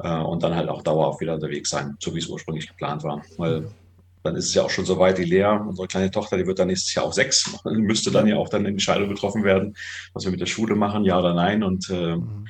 äh, 0.00 0.18
und 0.18 0.42
dann 0.42 0.54
halt 0.54 0.68
auch 0.68 0.82
dauerhaft 0.82 1.20
wieder 1.20 1.34
unterwegs 1.34 1.70
sein, 1.70 1.96
so 2.00 2.14
wie 2.14 2.18
es 2.18 2.28
ursprünglich 2.28 2.68
geplant 2.68 3.02
war. 3.04 3.22
Weil 3.36 3.68
dann 4.22 4.36
ist 4.36 4.46
es 4.46 4.54
ja 4.54 4.62
auch 4.62 4.70
schon 4.70 4.86
soweit, 4.86 5.18
die 5.18 5.24
Lea, 5.24 5.44
unsere 5.44 5.86
kleine 5.86 6.10
Tochter, 6.10 6.38
die 6.38 6.46
wird 6.46 6.58
dann 6.58 6.68
nächstes 6.68 6.94
Jahr 6.94 7.04
auch 7.04 7.12
sechs, 7.12 7.54
müsste 7.64 8.10
dann 8.10 8.26
ja 8.26 8.36
auch 8.36 8.48
dann 8.48 8.62
in 8.62 8.72
Entscheidung 8.72 9.08
getroffen 9.08 9.44
werden, 9.44 9.76
was 10.14 10.24
wir 10.24 10.30
mit 10.30 10.40
der 10.40 10.46
Schule 10.46 10.74
machen, 10.74 11.04
ja 11.04 11.18
oder 11.18 11.34
nein. 11.34 11.62
Und 11.62 11.90
äh, 11.90 12.16
mhm. 12.16 12.46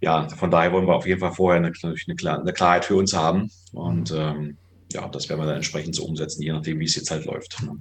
ja, 0.00 0.28
von 0.28 0.50
daher 0.50 0.72
wollen 0.72 0.86
wir 0.86 0.94
auf 0.94 1.06
jeden 1.06 1.20
Fall 1.20 1.32
vorher 1.32 1.62
eine, 1.64 1.72
eine, 1.82 2.40
eine 2.42 2.52
Klarheit 2.52 2.84
für 2.84 2.96
uns 2.96 3.14
haben. 3.14 3.50
Und 3.72 4.12
ähm, 4.12 4.58
ja, 4.92 5.08
das 5.08 5.28
werden 5.28 5.40
wir 5.40 5.46
dann 5.46 5.56
entsprechend 5.56 5.96
so 5.96 6.04
umsetzen, 6.04 6.42
je 6.42 6.52
nachdem, 6.52 6.78
wie 6.78 6.84
es 6.84 6.94
jetzt 6.94 7.10
halt 7.10 7.24
läuft. 7.24 7.62
Ne? 7.62 7.78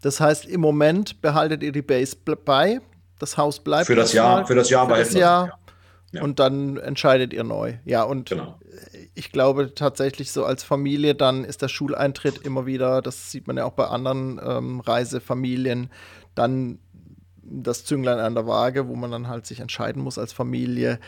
Das 0.00 0.20
heißt, 0.20 0.46
im 0.46 0.60
Moment 0.60 1.20
behaltet 1.20 1.62
ihr 1.62 1.72
die 1.72 1.82
Base 1.82 2.16
bei, 2.16 2.80
das 3.18 3.36
Haus 3.36 3.60
bleibt. 3.60 3.86
Für 3.86 3.94
das 3.94 4.12
Jahr, 4.12 4.46
für 4.46 4.54
das 4.54 4.70
Jahr 4.70 4.88
für 4.88 4.96
das 4.96 5.14
Jahr. 5.14 5.58
Ja. 6.12 6.22
Und 6.22 6.38
dann 6.38 6.76
entscheidet 6.76 7.32
ihr 7.32 7.42
neu. 7.42 7.74
Ja, 7.84 8.02
und 8.02 8.28
genau. 8.28 8.58
ich 9.14 9.32
glaube 9.32 9.74
tatsächlich 9.74 10.30
so 10.30 10.44
als 10.44 10.62
Familie, 10.62 11.14
dann 11.14 11.44
ist 11.44 11.62
der 11.62 11.68
Schuleintritt 11.68 12.38
immer 12.38 12.66
wieder, 12.66 13.00
das 13.00 13.30
sieht 13.30 13.46
man 13.46 13.56
ja 13.56 13.64
auch 13.64 13.72
bei 13.72 13.86
anderen 13.86 14.40
ähm, 14.44 14.80
Reisefamilien, 14.80 15.90
dann 16.34 16.78
das 17.42 17.84
Zünglein 17.84 18.18
an 18.18 18.34
der 18.34 18.46
Waage, 18.46 18.88
wo 18.88 18.94
man 18.94 19.10
dann 19.10 19.28
halt 19.28 19.46
sich 19.46 19.60
entscheiden 19.60 20.02
muss 20.02 20.18
als 20.18 20.32
Familie, 20.32 20.98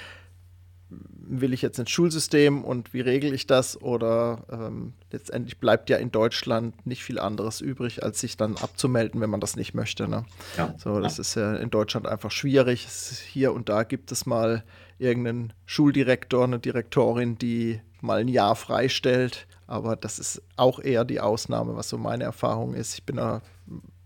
will 1.26 1.52
ich 1.52 1.62
jetzt 1.62 1.78
ins 1.78 1.90
Schulsystem 1.90 2.64
und 2.64 2.92
wie 2.92 3.00
regle 3.00 3.34
ich 3.34 3.46
das? 3.46 3.80
Oder 3.80 4.44
ähm, 4.50 4.94
letztendlich 5.10 5.58
bleibt 5.58 5.90
ja 5.90 5.96
in 5.96 6.10
Deutschland 6.10 6.86
nicht 6.86 7.02
viel 7.02 7.18
anderes 7.18 7.60
übrig, 7.60 8.02
als 8.02 8.20
sich 8.20 8.36
dann 8.36 8.56
abzumelden, 8.56 9.20
wenn 9.20 9.30
man 9.30 9.40
das 9.40 9.56
nicht 9.56 9.74
möchte. 9.74 10.08
Ne? 10.08 10.24
Ja, 10.56 10.74
so, 10.78 11.00
das 11.00 11.16
ja. 11.16 11.20
ist 11.20 11.34
ja 11.34 11.56
in 11.56 11.70
Deutschland 11.70 12.06
einfach 12.06 12.30
schwierig. 12.30 12.86
Hier 13.30 13.52
und 13.52 13.68
da 13.68 13.82
gibt 13.82 14.12
es 14.12 14.26
mal 14.26 14.64
irgendeinen 14.98 15.52
Schuldirektor, 15.66 16.44
eine 16.44 16.58
Direktorin, 16.58 17.38
die 17.38 17.80
mal 18.00 18.20
ein 18.20 18.28
Jahr 18.28 18.56
freistellt. 18.56 19.46
Aber 19.66 19.96
das 19.96 20.18
ist 20.18 20.42
auch 20.56 20.78
eher 20.78 21.04
die 21.04 21.20
Ausnahme, 21.20 21.76
was 21.76 21.88
so 21.88 21.98
meine 21.98 22.24
Erfahrung 22.24 22.74
ist. 22.74 22.94
Ich 22.94 23.04
bin 23.04 23.16
da 23.16 23.42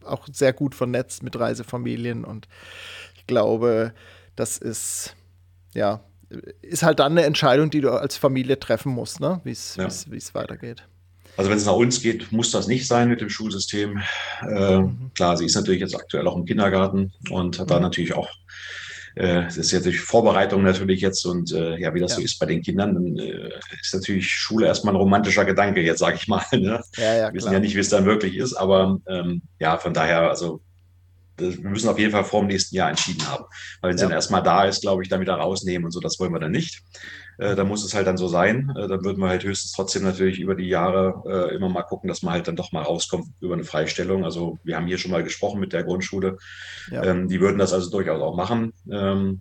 auch 0.05 0.27
sehr 0.33 0.53
gut 0.53 0.75
vernetzt 0.75 1.23
mit 1.23 1.39
Reisefamilien 1.39 2.25
und 2.25 2.49
ich 3.17 3.27
glaube, 3.27 3.93
das 4.37 4.57
ist 4.57 5.15
ja 5.75 6.01
ist 6.63 6.83
halt 6.83 6.99
dann 6.99 7.13
eine 7.13 7.25
Entscheidung, 7.25 7.71
die 7.71 7.81
du 7.81 7.91
als 7.91 8.17
Familie 8.17 8.61
treffen 8.61 8.93
musst, 8.93 9.21
ne? 9.21 9.41
wie 9.45 9.53
es 9.53 9.77
ja. 9.77 9.89
weitergeht. 10.35 10.87
Also 11.37 11.51
wenn 11.51 11.59
es 11.59 11.67
nach 11.67 11.75
uns 11.75 12.03
geht, 12.03 12.33
muss 12.33 12.51
das 12.51 12.67
nicht 12.67 12.87
sein 12.87 13.09
mit 13.09 13.21
dem 13.21 13.31
Schulsystem. 13.31 14.03
Äh, 14.43 14.79
mhm. 14.79 15.13
Klar, 15.15 15.37
sie 15.37 15.45
ist 15.45 15.55
natürlich 15.55 15.81
jetzt 15.81 15.95
aktuell 15.95 16.27
auch 16.27 16.37
im 16.37 16.45
Kindergarten 16.45 17.13
und 17.31 17.59
hat 17.59 17.69
mhm. 17.69 17.71
da 17.71 17.81
natürlich 17.81 18.15
auch, 18.15 18.29
äh, 19.19 19.45
das 19.45 19.57
ist 19.57 19.73
jetzt 19.73 19.85
durch 19.85 20.01
Vorbereitung 20.01 20.63
natürlich 20.63 21.01
jetzt 21.01 21.27
und 21.27 21.53
äh, 21.53 21.77
ja, 21.79 21.93
wie 21.93 21.99
das 21.99 22.13
ja. 22.13 22.17
so 22.19 22.23
ist 22.23 22.39
bei 22.39 22.47
den 22.47 22.63
Kindern, 22.63 22.95
dann 22.95 23.19
äh, 23.19 23.51
ist 23.81 23.93
natürlich 23.93 24.31
Schule 24.31 24.67
erstmal 24.67 24.95
ein 24.95 25.01
romantischer 25.01 25.45
Gedanke, 25.45 25.81
jetzt 25.81 25.99
sage 25.99 26.17
ich 26.17 26.29
mal. 26.29 26.43
Ne? 26.53 26.81
Ja, 26.97 27.15
ja, 27.15 27.29
Wir 27.29 27.35
wissen 27.35 27.53
ja 27.53 27.61
nicht, 27.61 27.75
wie 27.75 27.81
es 27.81 27.89
dann 27.89 28.05
wirklich 28.05 28.37
ist, 28.37 28.55
aber 28.55 28.99
ähm, 29.07 29.43
ja, 29.59 29.77
von 29.79 29.93
daher, 29.93 30.29
also 30.29 30.61
wir 31.37 31.71
müssen 31.71 31.89
auf 31.89 31.99
jeden 31.99 32.13
Fall 32.13 32.25
vor 32.25 32.41
dem 32.41 32.49
nächsten 32.49 32.75
Jahr 32.75 32.91
entschieden 32.91 33.27
haben. 33.29 33.45
Weil 33.81 33.91
wenn 33.91 33.99
sie 33.99 34.05
dann 34.05 34.13
erstmal 34.13 34.43
da 34.43 34.65
ist, 34.65 34.83
glaube 34.83 35.03
ich, 35.03 35.09
dann 35.09 35.21
wieder 35.21 35.35
rausnehmen 35.35 35.85
und 35.85 35.93
so, 35.93 36.01
das 36.01 36.19
wollen 36.19 36.33
wir 36.33 36.41
dann 36.41 36.51
nicht. 36.53 36.83
Äh, 37.39 37.55
da 37.55 37.65
muss 37.65 37.85
es 37.85 37.95
halt 37.95 38.07
dann 38.07 38.17
so 38.17 38.29
sein. 38.29 38.73
Äh, 38.77 38.89
dann 38.89 39.05
würden 39.05 39.21
wir 39.21 39.29
halt 39.29 39.45
höchstens 39.45 39.73
trotzdem 39.73 40.03
natürlich 40.03 40.41
über 40.41 40.55
die 40.55 40.69
Jahre 40.69 41.23
äh, 41.27 41.55
immer 41.55 41.69
mal 41.69 41.83
gucken, 41.83 42.09
dass 42.09 42.23
man 42.23 42.35
halt 42.35 42.49
dann 42.49 42.57
doch 42.57 42.73
mal 42.73 42.83
rauskommt 42.83 43.29
über 43.41 43.55
eine 43.55 43.65
Freistellung. 43.65 44.25
Also 44.25 44.59
wir 44.65 44.77
haben 44.77 44.87
hier 44.87 44.99
schon 44.99 45.13
mal 45.13 45.23
gesprochen 45.23 45.61
mit 45.61 45.73
der 45.73 45.85
Grundschule. 45.85 46.39
Ja. 46.91 47.05
Ähm, 47.05 47.29
die 47.29 47.41
würden 47.41 47.59
das 47.59 47.73
also 47.73 47.91
durchaus 47.91 48.21
auch 48.21 48.37
machen. 48.37 48.73
Ähm, 48.91 49.41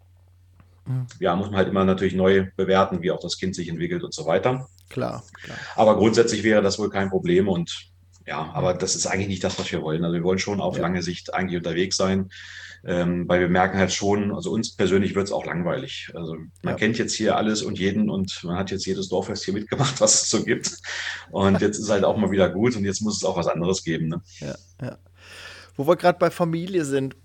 mhm. 0.85 1.07
Ja, 1.19 1.35
muss 1.35 1.47
man 1.47 1.57
halt 1.57 1.69
immer 1.69 1.85
natürlich 1.85 2.13
neu 2.13 2.47
bewerten, 2.55 3.01
wie 3.01 3.11
auch 3.11 3.19
das 3.19 3.37
Kind 3.37 3.55
sich 3.55 3.67
entwickelt 3.67 4.03
und 4.03 4.13
so 4.13 4.27
weiter. 4.27 4.67
Klar, 4.89 5.23
klar. 5.43 5.57
Aber 5.75 5.97
grundsätzlich 5.97 6.43
wäre 6.43 6.61
das 6.61 6.79
wohl 6.79 6.89
kein 6.89 7.09
Problem 7.09 7.47
und 7.47 7.89
ja, 8.27 8.51
aber 8.53 8.73
das 8.73 8.95
ist 8.95 9.07
eigentlich 9.07 9.29
nicht 9.29 9.43
das, 9.43 9.57
was 9.57 9.71
wir 9.71 9.81
wollen. 9.81 10.03
Also 10.03 10.15
wir 10.15 10.23
wollen 10.23 10.37
schon 10.37 10.61
auf 10.61 10.75
ja. 10.75 10.81
lange 10.81 11.01
Sicht 11.01 11.33
eigentlich 11.33 11.57
unterwegs 11.57 11.95
sein, 11.95 12.29
ähm, 12.87 13.27
weil 13.27 13.41
wir 13.41 13.49
merken 13.49 13.77
halt 13.77 13.91
schon, 13.91 14.33
also 14.33 14.49
uns 14.49 14.73
persönlich 14.73 15.13
wird 15.13 15.27
es 15.27 15.33
auch 15.33 15.45
langweilig. 15.45 16.09
Also 16.15 16.35
man 16.63 16.73
ja. 16.73 16.73
kennt 16.75 16.97
jetzt 16.97 17.13
hier 17.13 17.35
alles 17.35 17.61
und 17.61 17.77
jeden 17.77 18.09
und 18.09 18.41
man 18.45 18.57
hat 18.57 18.71
jetzt 18.71 18.85
jedes 18.85 19.09
Dorffest 19.09 19.43
hier 19.43 19.53
mitgemacht, 19.53 19.99
was 20.01 20.23
es 20.23 20.29
so 20.29 20.45
gibt. 20.45 20.71
Und 21.29 21.59
jetzt 21.59 21.79
ist 21.79 21.89
halt 21.89 22.05
auch 22.05 22.15
mal 22.15 22.31
wieder 22.31 22.49
gut 22.49 22.77
und 22.77 22.85
jetzt 22.85 23.01
muss 23.01 23.17
es 23.17 23.25
auch 23.25 23.35
was 23.35 23.47
anderes 23.47 23.83
geben. 23.83 24.07
Ne? 24.07 24.21
Ja, 24.39 24.55
ja. 24.81 24.97
Wo 25.75 25.85
wir 25.85 25.97
gerade 25.97 26.17
bei 26.17 26.31
Familie 26.31 26.85
sind, 26.85 27.17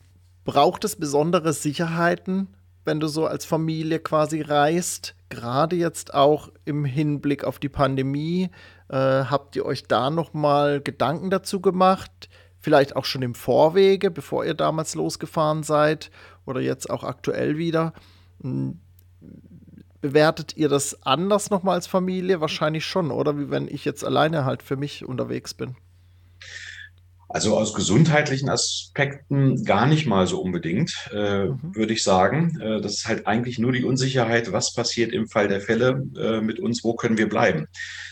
braucht 0.44 0.85
es 0.85 0.96
besondere 0.96 1.53
Sicherheiten, 1.53 2.48
wenn 2.85 2.98
du 2.98 3.07
so 3.07 3.27
als 3.27 3.44
Familie 3.44 4.01
quasi 4.01 4.40
reist? 4.40 5.14
Gerade 5.29 5.77
jetzt 5.77 6.12
auch 6.12 6.51
im 6.64 6.85
Hinblick 6.85 7.44
auf 7.44 7.61
die 7.61 7.68
Pandemie. 7.68 8.51
Äh, 8.88 8.96
habt 8.96 9.55
ihr 9.55 9.64
euch 9.64 9.85
da 9.85 10.11
noch 10.11 10.35
mal 10.35 10.81
Gedanken 10.81 11.31
dazu 11.31 11.61
gemacht? 11.61 12.29
Vielleicht 12.62 12.94
auch 12.96 13.05
schon 13.05 13.22
im 13.22 13.35
Vorwege, 13.35 14.11
bevor 14.11 14.44
ihr 14.44 14.55
damals 14.55 14.94
losgefahren 14.94 15.64
seid 15.64 16.11
oder 16.46 16.61
jetzt 16.61 16.88
auch 16.88 17.03
aktuell 17.03 17.59
wieder? 17.59 17.92
Hm, 18.40 18.81
bewertet 20.01 20.57
ihr 20.57 20.68
das 20.68 21.03
anders 21.03 21.51
nochmal 21.51 21.75
als 21.75 21.88
Familie? 21.88 22.40
Wahrscheinlich 22.40 22.87
schon, 22.87 23.11
oder? 23.11 23.37
Wie 23.37 23.51
wenn 23.51 23.66
ich 23.66 23.85
jetzt 23.85 24.05
alleine 24.05 24.44
halt 24.44 24.62
für 24.62 24.77
mich 24.77 25.05
unterwegs 25.05 25.55
bin. 25.55 25.77
Also 27.33 27.57
aus 27.57 27.73
gesundheitlichen 27.73 28.51
Aspekten 28.51 29.64
gar 29.64 29.87
nicht 29.87 30.07
mal 30.07 30.27
so 30.27 30.42
unbedingt, 30.42 31.09
äh, 31.14 31.47
mhm. 31.47 31.75
würde 31.75 31.95
ich 31.95 32.03
sagen. 32.03 32.61
Äh, 32.61 32.83
das 32.83 32.92
ist 32.92 33.09
halt 33.09 33.27
eigentlich 33.27 33.59
nur 33.59 33.73
die 33.73 33.85
Unsicherheit, 33.85 34.53
was 34.53 34.75
passiert 34.75 35.12
im 35.12 35.27
Fall 35.27 35.49
der 35.49 35.62
Fälle 35.62 36.05
äh, 36.14 36.42
mit 36.42 36.61
uns, 36.61 36.85
wo 36.85 36.92
können 36.92 37.16
wir 37.16 37.31
bleiben. 37.31 37.68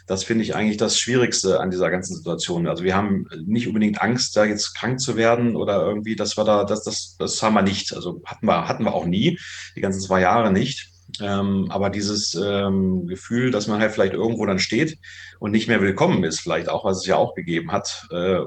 Das 0.06 0.24
finde 0.24 0.42
ich 0.44 0.54
eigentlich 0.54 0.78
das 0.78 0.98
Schwierigste 0.98 1.60
an 1.60 1.70
dieser 1.70 1.90
ganzen 1.90 2.16
Situation. 2.16 2.66
Also 2.66 2.82
wir 2.82 2.96
haben 2.96 3.26
nicht 3.44 3.68
unbedingt 3.68 4.00
Angst, 4.00 4.34
da 4.38 4.46
jetzt 4.46 4.74
krank 4.74 5.00
zu 5.00 5.16
werden 5.16 5.54
oder 5.54 5.82
irgendwie, 5.82 6.16
dass 6.16 6.38
wir 6.38 6.44
da, 6.44 6.64
das, 6.64 6.82
das, 6.84 7.16
das 7.18 7.42
haben 7.42 7.54
wir 7.54 7.62
nicht. 7.62 7.94
Also 7.94 8.22
hatten 8.24 8.46
wir, 8.46 8.68
hatten 8.68 8.84
wir 8.84 8.94
auch 8.94 9.04
nie, 9.04 9.38
die 9.76 9.82
ganzen 9.82 10.00
zwei 10.00 10.22
Jahre 10.22 10.50
nicht. 10.50 10.88
Ähm, 11.20 11.66
aber 11.70 11.90
dieses 11.90 12.34
ähm, 12.34 13.06
Gefühl, 13.06 13.50
dass 13.50 13.66
man 13.66 13.80
halt 13.80 13.92
vielleicht 13.92 14.14
irgendwo 14.14 14.46
dann 14.46 14.60
steht 14.60 14.96
und 15.40 15.50
nicht 15.50 15.68
mehr 15.68 15.82
willkommen 15.82 16.24
ist, 16.24 16.40
vielleicht 16.40 16.70
auch, 16.70 16.86
was 16.86 16.98
es 16.98 17.06
ja 17.06 17.16
auch 17.16 17.34
gegeben 17.34 17.70
hat, 17.70 18.06
äh, 18.12 18.40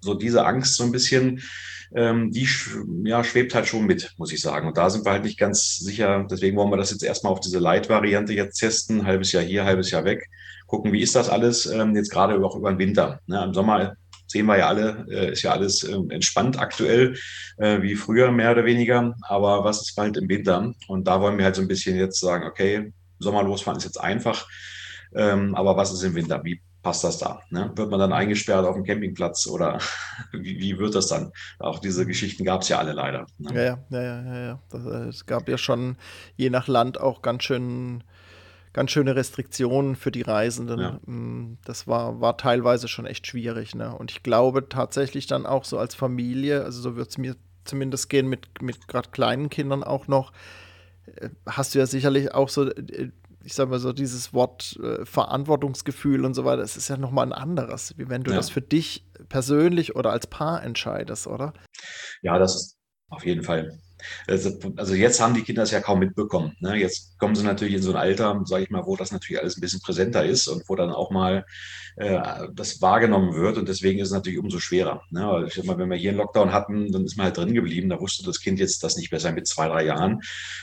so 0.00 0.14
diese 0.14 0.44
Angst 0.44 0.76
so 0.76 0.84
ein 0.84 0.92
bisschen, 0.92 1.40
ähm, 1.94 2.30
die 2.30 2.48
ja, 3.04 3.24
schwebt 3.24 3.54
halt 3.54 3.66
schon 3.66 3.86
mit, 3.86 4.12
muss 4.16 4.32
ich 4.32 4.40
sagen. 4.40 4.68
Und 4.68 4.76
da 4.76 4.90
sind 4.90 5.04
wir 5.04 5.12
halt 5.12 5.24
nicht 5.24 5.38
ganz 5.38 5.78
sicher. 5.78 6.26
Deswegen 6.30 6.56
wollen 6.56 6.70
wir 6.70 6.76
das 6.76 6.90
jetzt 6.90 7.02
erstmal 7.02 7.32
auf 7.32 7.40
diese 7.40 7.58
Light-Variante 7.58 8.32
jetzt 8.32 8.58
testen. 8.58 9.06
Halbes 9.06 9.32
Jahr 9.32 9.42
hier, 9.42 9.64
halbes 9.64 9.90
Jahr 9.90 10.04
weg. 10.04 10.28
Gucken, 10.66 10.92
wie 10.92 11.02
ist 11.02 11.16
das 11.16 11.28
alles 11.28 11.66
ähm, 11.66 11.96
jetzt 11.96 12.10
gerade 12.10 12.42
auch 12.44 12.56
über 12.56 12.70
den 12.70 12.78
Winter. 12.78 13.20
Ne? 13.26 13.42
Im 13.44 13.54
Sommer 13.54 13.96
sehen 14.28 14.46
wir 14.46 14.58
ja 14.58 14.68
alle, 14.68 15.06
äh, 15.10 15.32
ist 15.32 15.42
ja 15.42 15.50
alles 15.50 15.82
äh, 15.82 15.96
entspannt 16.10 16.58
aktuell, 16.58 17.16
äh, 17.58 17.82
wie 17.82 17.96
früher 17.96 18.30
mehr 18.30 18.52
oder 18.52 18.64
weniger. 18.64 19.16
Aber 19.22 19.64
was 19.64 19.82
ist 19.82 19.96
halt 19.96 20.16
im 20.16 20.28
Winter? 20.28 20.72
Und 20.86 21.08
da 21.08 21.20
wollen 21.20 21.36
wir 21.36 21.44
halt 21.44 21.56
so 21.56 21.62
ein 21.62 21.68
bisschen 21.68 21.96
jetzt 21.96 22.20
sagen, 22.20 22.46
okay, 22.46 22.92
Sommer 23.18 23.42
losfahren 23.42 23.78
ist 23.78 23.84
jetzt 23.84 24.00
einfach. 24.00 24.46
Ähm, 25.14 25.56
aber 25.56 25.76
was 25.76 25.92
ist 25.92 26.04
im 26.04 26.14
Winter? 26.14 26.40
Wie 26.44 26.62
passt 26.82 27.04
das 27.04 27.18
da? 27.18 27.40
Ne? 27.50 27.70
Wird 27.74 27.90
man 27.90 28.00
dann 28.00 28.12
eingesperrt 28.12 28.66
auf 28.66 28.74
dem 28.74 28.84
Campingplatz 28.84 29.46
oder 29.46 29.78
wie, 30.32 30.60
wie 30.60 30.78
wird 30.78 30.94
das 30.94 31.08
dann? 31.08 31.32
Auch 31.58 31.78
diese 31.78 32.06
Geschichten 32.06 32.44
gab 32.44 32.62
es 32.62 32.68
ja 32.68 32.78
alle 32.78 32.92
leider. 32.92 33.26
Ne? 33.38 33.54
Ja, 33.54 33.62
ja, 33.62 34.02
ja, 34.02 34.22
ja, 34.22 34.40
ja. 34.40 34.58
Das, 34.70 34.84
äh, 34.84 35.08
es 35.08 35.26
gab 35.26 35.48
ja 35.48 35.58
schon 35.58 35.96
je 36.36 36.50
nach 36.50 36.68
Land 36.68 37.00
auch 37.00 37.22
ganz 37.22 37.44
schön 37.44 38.04
ganz 38.72 38.92
schöne 38.92 39.16
Restriktionen 39.16 39.96
für 39.96 40.12
die 40.12 40.22
Reisenden. 40.22 40.80
Ja. 40.80 41.00
Mm, 41.04 41.58
das 41.64 41.88
war, 41.88 42.20
war 42.20 42.36
teilweise 42.36 42.88
schon 42.88 43.06
echt 43.06 43.26
schwierig. 43.26 43.74
Ne? 43.74 43.94
Und 43.94 44.10
ich 44.10 44.22
glaube 44.22 44.68
tatsächlich 44.68 45.26
dann 45.26 45.46
auch 45.46 45.64
so 45.64 45.78
als 45.78 45.94
Familie, 45.94 46.62
also 46.64 46.80
so 46.80 46.96
wird 46.96 47.08
es 47.08 47.18
mir 47.18 47.34
zumindest 47.64 48.08
gehen 48.08 48.28
mit, 48.28 48.62
mit 48.62 48.88
gerade 48.88 49.10
kleinen 49.10 49.50
Kindern 49.50 49.82
auch 49.82 50.06
noch, 50.06 50.32
äh, 51.16 51.30
hast 51.46 51.74
du 51.74 51.80
ja 51.80 51.86
sicherlich 51.86 52.32
auch 52.32 52.48
so 52.48 52.68
äh, 52.68 53.10
ich 53.44 53.54
sag 53.54 53.68
mal 53.68 53.78
so, 53.78 53.92
dieses 53.92 54.32
Wort 54.32 54.78
äh, 54.82 55.04
Verantwortungsgefühl 55.04 56.24
und 56.24 56.34
so 56.34 56.44
weiter, 56.44 56.62
es 56.62 56.76
ist 56.76 56.88
ja 56.88 56.96
nochmal 56.96 57.26
ein 57.26 57.32
anderes, 57.32 57.94
wie 57.96 58.08
wenn 58.08 58.22
du 58.22 58.30
ja. 58.30 58.36
das 58.36 58.50
für 58.50 58.60
dich 58.60 59.06
persönlich 59.28 59.96
oder 59.96 60.10
als 60.12 60.26
Paar 60.26 60.62
entscheidest, 60.62 61.26
oder? 61.26 61.52
Ja, 62.22 62.38
das 62.38 62.54
ist 62.56 62.78
auf 63.08 63.24
jeden 63.24 63.42
Fall. 63.42 63.78
Also, 64.26 64.58
also, 64.76 64.94
jetzt 64.94 65.20
haben 65.20 65.34
die 65.34 65.42
Kinder 65.42 65.62
es 65.62 65.70
ja 65.70 65.80
kaum 65.80 65.98
mitbekommen. 65.98 66.56
Ne? 66.60 66.76
Jetzt 66.76 67.18
kommen 67.18 67.34
sie 67.34 67.44
natürlich 67.44 67.74
in 67.74 67.82
so 67.82 67.90
ein 67.90 67.96
Alter, 67.96 68.40
sage 68.44 68.64
ich 68.64 68.70
mal, 68.70 68.86
wo 68.86 68.96
das 68.96 69.12
natürlich 69.12 69.40
alles 69.40 69.56
ein 69.56 69.60
bisschen 69.60 69.80
präsenter 69.80 70.24
ist 70.24 70.48
und 70.48 70.68
wo 70.68 70.76
dann 70.76 70.90
auch 70.90 71.10
mal 71.10 71.44
äh, 71.96 72.20
das 72.54 72.80
wahrgenommen 72.80 73.34
wird. 73.34 73.58
Und 73.58 73.68
deswegen 73.68 73.98
ist 73.98 74.08
es 74.08 74.14
natürlich 74.14 74.38
umso 74.38 74.58
schwerer. 74.58 75.02
Ne? 75.10 75.44
Ich 75.46 75.54
sag 75.54 75.64
mal, 75.64 75.78
wenn 75.78 75.90
wir 75.90 75.96
hier 75.96 76.10
einen 76.10 76.18
Lockdown 76.18 76.52
hatten, 76.52 76.90
dann 76.92 77.04
ist 77.04 77.16
man 77.16 77.26
halt 77.26 77.36
drin 77.36 77.54
geblieben. 77.54 77.88
Da 77.88 78.00
wusste 78.00 78.24
das 78.24 78.40
Kind 78.40 78.58
jetzt 78.58 78.82
das 78.82 78.96
nicht 78.96 79.10
besser 79.10 79.32
mit 79.32 79.46
zwei, 79.46 79.68
drei 79.68 79.84
Jahren. 79.84 80.20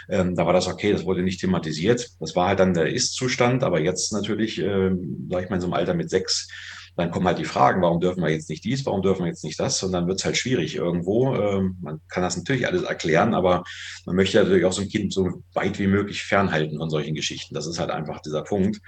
Ähm, 0.10 0.36
da 0.36 0.46
war 0.46 0.54
das 0.54 0.68
okay, 0.68 0.92
das 0.92 1.06
wurde 1.06 1.24
nicht 1.24 1.40
thematisiert. 1.40 2.10
Das 2.20 2.36
war 2.36 2.48
halt 2.48 2.60
dann 2.60 2.74
der 2.74 2.92
Ist-Zustand. 2.92 3.64
Aber 3.64 3.80
jetzt 3.80 4.14
natürlich, 4.14 4.60
äh, 4.60 4.92
sage 5.30 5.44
ich 5.44 5.50
mal, 5.50 5.56
in 5.56 5.62
so 5.62 5.68
einem 5.68 5.74
Alter 5.74 5.94
mit 5.94 6.10
sechs, 6.10 6.48
dann 6.98 7.12
kommen 7.12 7.28
halt 7.28 7.38
die 7.38 7.46
Fragen, 7.46 7.82
warum 7.84 8.02
dürfen 8.02 8.24
wir 8.24 8.30
jetzt 8.30 8.50
nicht 8.50 8.64
dies, 8.64 8.86
warum 8.86 9.04
dürfen 9.04 9.22
wir 9.22 9.28
jetzt 9.28 9.44
nicht 9.44 9.60
das? 9.60 9.84
Und 9.84 9.92
dann 9.92 10.08
wird 10.08 10.18
es 10.18 10.26
halt 10.26 10.36
schwierig 10.36 10.76
irgendwo. 10.76 11.36
Ähm, 11.36 11.78
man 11.80 12.02
kann 12.10 12.24
das 12.24 12.36
natürlich 12.36 12.68
alles 12.68 12.82
erklären, 12.82 13.36
aber 13.36 13.64
man 14.06 14.16
möchte 14.16 14.40
natürlich 14.40 14.66
auch 14.66 14.74
so 14.74 14.82
ein 14.82 14.90
Kind 14.90 15.14
so 15.14 15.44
weit 15.54 15.78
wie 15.78 15.86
möglich 15.86 16.24
fernhalten 16.24 16.80
von 16.80 16.90
solchen 16.90 17.14
Geschichten. 17.14 17.54
Das 17.54 17.68
ist 17.68 17.80
halt 17.80 17.92
einfach 17.92 18.20
dieser 18.22 18.44
Punkt. 18.44 18.80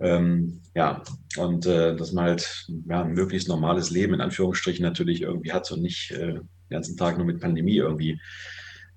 Ähm, 0.00 0.60
ja, 0.74 1.02
und 1.38 1.64
äh, 1.64 1.96
dass 1.96 2.12
man 2.12 2.26
halt 2.26 2.66
ja, 2.86 3.02
ein 3.02 3.14
möglichst 3.14 3.48
normales 3.48 3.90
Leben 3.90 4.14
in 4.14 4.20
Anführungsstrichen 4.20 4.84
natürlich 4.84 5.22
irgendwie 5.22 5.52
hat 5.52 5.72
und 5.72 5.80
nicht 5.80 6.10
äh, 6.10 6.34
den 6.34 6.48
ganzen 6.68 6.98
Tag 6.98 7.16
nur 7.16 7.26
mit 7.26 7.40
Pandemie 7.40 7.76
irgendwie 7.76 8.20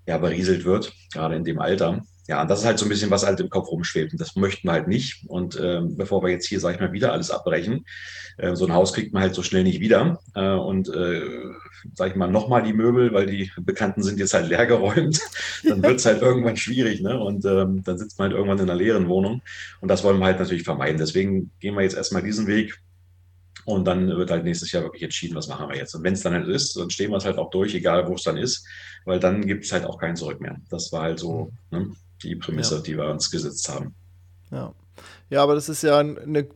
ja, 0.06 0.18
berieselt 0.18 0.66
wird, 0.66 0.94
gerade 1.14 1.36
in 1.36 1.46
dem 1.46 1.60
Alter 1.60 2.02
ja, 2.28 2.42
und 2.42 2.50
das 2.50 2.60
ist 2.60 2.66
halt 2.66 2.78
so 2.78 2.86
ein 2.86 2.90
bisschen, 2.90 3.10
was 3.12 3.26
halt 3.26 3.40
im 3.40 3.50
Kopf 3.50 3.70
rumschwebt. 3.70 4.12
Und 4.14 4.22
das 4.22 4.36
möchten 4.36 4.68
wir 4.68 4.74
halt 4.74 4.88
nicht. 4.88 5.26
Und 5.28 5.56
äh, 5.56 5.82
bevor 5.84 6.24
wir 6.24 6.30
jetzt 6.30 6.48
hier, 6.48 6.60
sag 6.60 6.76
ich 6.76 6.80
mal, 6.80 6.94
wieder 6.94 7.12
alles 7.12 7.32
abbrechen, 7.32 7.86
äh, 8.38 8.56
so 8.56 8.66
ein 8.66 8.74
Haus 8.74 8.94
kriegt 8.94 9.12
man 9.12 9.24
halt 9.24 9.34
so 9.34 9.44
schnell 9.44 9.64
nicht 9.64 9.80
wieder. 9.80 10.20
Äh, 10.36 10.52
und 10.52 10.88
äh, 10.94 11.22
sag 11.96 12.12
ich 12.12 12.16
mal, 12.16 12.30
nochmal 12.30 12.64
die 12.64 12.74
Möbel, 12.74 13.12
weil 13.12 13.26
die 13.26 13.52
Bekannten 13.58 14.04
sind 14.04 14.20
jetzt 14.20 14.34
halt 14.34 14.48
leer 14.50 14.66
geräumt, 14.66 15.20
dann 15.64 15.82
wird 15.82 15.96
es 16.00 16.06
halt 16.06 16.22
irgendwann 16.22 16.58
schwierig. 16.58 17.02
Ne? 17.02 17.20
Und 17.20 17.44
ähm, 17.46 17.84
dann 17.84 17.98
sitzt 17.98 18.20
man 18.20 18.30
halt 18.30 18.38
irgendwann 18.38 18.60
in 18.60 18.70
einer 18.70 18.80
leeren 18.80 19.08
Wohnung. 19.08 19.42
Und 19.82 19.88
das 19.88 20.04
wollen 20.04 20.20
wir 20.20 20.26
halt 20.26 20.40
natürlich 20.40 20.64
vermeiden. 20.64 21.00
Deswegen 21.00 21.52
gehen 21.60 21.76
wir 21.76 21.82
jetzt 21.82 21.98
erstmal 21.98 22.24
diesen 22.24 22.46
Weg. 22.48 22.80
Und 23.66 23.86
dann 23.86 24.08
wird 24.08 24.32
halt 24.32 24.44
nächstes 24.44 24.72
Jahr 24.72 24.84
wirklich 24.84 25.04
entschieden, 25.04 25.36
was 25.36 25.48
machen 25.48 25.70
wir 25.70 25.76
jetzt. 25.76 25.94
Und 25.96 26.04
wenn 26.04 26.14
es 26.14 26.22
dann 26.22 26.34
halt 26.34 26.48
ist, 26.48 26.78
dann 26.78 26.90
stehen 26.90 27.12
wir 27.12 27.18
es 27.18 27.26
halt 27.26 27.38
auch 27.38 27.50
durch, 27.50 27.76
egal 27.76 28.08
wo 28.08 28.16
es 28.16 28.24
dann 28.24 28.38
ist, 28.38 28.66
weil 29.06 29.20
dann 29.20 29.46
gibt 29.46 29.66
es 29.66 29.72
halt 29.72 29.86
auch 29.86 29.98
kein 29.98 30.16
Zurück 30.16 30.40
mehr. 30.40 30.58
Das 30.70 30.92
war 30.92 31.04
halt 31.04 31.20
so. 31.20 31.52
Ne? 31.72 31.92
Die 32.24 32.36
Prämisse, 32.36 32.76
ja. 32.76 32.82
die 32.82 32.98
wir 32.98 33.10
uns 33.10 33.30
gesetzt 33.32 33.70
haben. 33.70 33.94
Ja. 34.52 34.74
Ja, 35.30 35.44
aber 35.44 35.56
das 35.56 35.70
ist 35.70 35.82
ja 35.82 35.98
eine, 35.98 36.48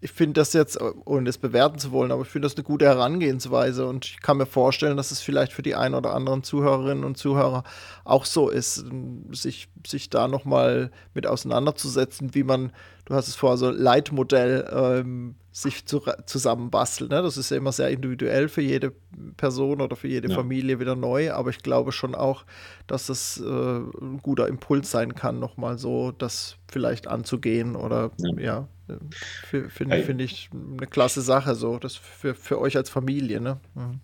ich 0.00 0.12
finde 0.12 0.34
das 0.34 0.52
jetzt, 0.52 0.78
ohne 0.80 1.28
es 1.28 1.38
bewerten 1.38 1.78
zu 1.78 1.90
wollen, 1.90 2.12
aber 2.12 2.22
ich 2.22 2.28
finde 2.28 2.46
das 2.46 2.54
eine 2.54 2.62
gute 2.62 2.84
Herangehensweise 2.84 3.86
und 3.86 4.04
ich 4.04 4.20
kann 4.20 4.36
mir 4.36 4.46
vorstellen, 4.46 4.96
dass 4.96 5.10
es 5.10 5.20
vielleicht 5.20 5.52
für 5.52 5.62
die 5.62 5.74
ein 5.74 5.94
oder 5.94 6.14
anderen 6.14 6.44
Zuhörerinnen 6.44 7.04
und 7.04 7.18
Zuhörer 7.18 7.64
auch 8.04 8.24
so 8.24 8.48
ist, 8.48 8.84
sich, 9.32 9.68
sich 9.86 10.08
da 10.08 10.28
nochmal 10.28 10.92
mit 11.14 11.26
auseinanderzusetzen, 11.26 12.34
wie 12.34 12.44
man, 12.44 12.72
du 13.08 13.14
hast 13.14 13.26
es 13.26 13.36
vorher 13.36 13.56
so 13.56 13.70
Leitmodell 13.70 14.68
ähm, 14.70 15.34
sich 15.50 15.86
zu, 15.86 16.02
zusammenbasteln. 16.26 17.08
Ne? 17.08 17.22
Das 17.22 17.38
ist 17.38 17.50
ja 17.50 17.56
immer 17.56 17.72
sehr 17.72 17.88
individuell 17.88 18.48
für 18.48 18.60
jede 18.60 18.92
Person 19.38 19.80
oder 19.80 19.96
für 19.96 20.08
jede 20.08 20.28
ja. 20.28 20.34
Familie 20.34 20.78
wieder 20.78 20.94
neu, 20.94 21.32
aber 21.32 21.48
ich 21.48 21.60
glaube 21.60 21.92
schon 21.92 22.14
auch, 22.14 22.44
dass 22.86 23.06
das 23.06 23.42
äh, 23.42 23.44
ein 23.44 24.20
guter 24.22 24.46
Impuls 24.46 24.90
sein 24.90 25.14
kann, 25.14 25.38
nochmal 25.38 25.78
so 25.78 26.12
das 26.12 26.56
vielleicht 26.70 27.08
anzugehen 27.08 27.76
oder 27.76 28.10
ja, 28.18 28.68
ja 28.88 28.98
finde 29.46 29.96
hey. 29.96 30.02
find 30.04 30.20
ich 30.20 30.50
eine 30.52 30.86
klasse 30.86 31.22
Sache, 31.22 31.54
so 31.54 31.78
das 31.78 31.96
für, 31.96 32.34
für 32.34 32.60
euch 32.60 32.76
als 32.76 32.90
Familie. 32.90 33.40
Ne? 33.40 33.58
Mhm. 33.74 34.00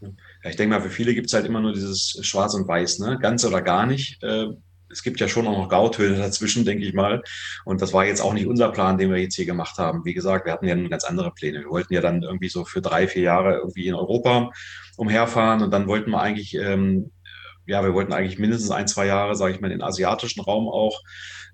Ja, 0.00 0.50
ich 0.50 0.56
denke 0.56 0.74
mal, 0.74 0.82
für 0.82 0.90
viele 0.90 1.14
gibt 1.14 1.28
es 1.28 1.32
halt 1.32 1.46
immer 1.46 1.60
nur 1.60 1.72
dieses 1.72 2.18
Schwarz 2.22 2.54
und 2.54 2.66
Weiß, 2.66 2.98
ne? 2.98 3.18
ganz 3.20 3.44
oder 3.44 3.62
gar 3.62 3.86
nicht. 3.86 4.22
Äh, 4.22 4.48
es 4.90 5.02
gibt 5.02 5.20
ja 5.20 5.28
schon 5.28 5.46
auch 5.46 5.56
noch 5.56 5.68
Grautöne 5.68 6.16
dazwischen, 6.16 6.64
denke 6.64 6.84
ich 6.84 6.94
mal. 6.94 7.22
Und 7.64 7.82
das 7.82 7.92
war 7.92 8.04
jetzt 8.04 8.20
auch 8.20 8.32
nicht 8.32 8.46
unser 8.46 8.70
Plan, 8.70 8.98
den 8.98 9.10
wir 9.10 9.18
jetzt 9.18 9.36
hier 9.36 9.46
gemacht 9.46 9.78
haben. 9.78 10.04
Wie 10.04 10.14
gesagt, 10.14 10.46
wir 10.46 10.52
hatten 10.52 10.66
ja 10.66 10.74
ganz 10.88 11.04
andere 11.04 11.32
Pläne. 11.32 11.60
Wir 11.60 11.70
wollten 11.70 11.94
ja 11.94 12.00
dann 12.00 12.22
irgendwie 12.22 12.48
so 12.48 12.64
für 12.64 12.80
drei, 12.80 13.08
vier 13.08 13.22
Jahre 13.22 13.56
irgendwie 13.56 13.86
in 13.86 13.94
Europa 13.94 14.50
umherfahren 14.96 15.62
und 15.62 15.70
dann 15.70 15.86
wollten 15.86 16.10
wir 16.10 16.20
eigentlich, 16.20 16.54
ähm, 16.54 17.12
ja, 17.66 17.84
wir 17.84 17.94
wollten 17.94 18.12
eigentlich 18.12 18.38
mindestens 18.38 18.70
ein, 18.70 18.88
zwei 18.88 19.06
Jahre, 19.06 19.36
sage 19.36 19.54
ich 19.54 19.60
mal, 19.60 19.68
in 19.70 19.78
den 19.78 19.82
asiatischen 19.82 20.40
Raum 20.40 20.68
auch. 20.68 21.02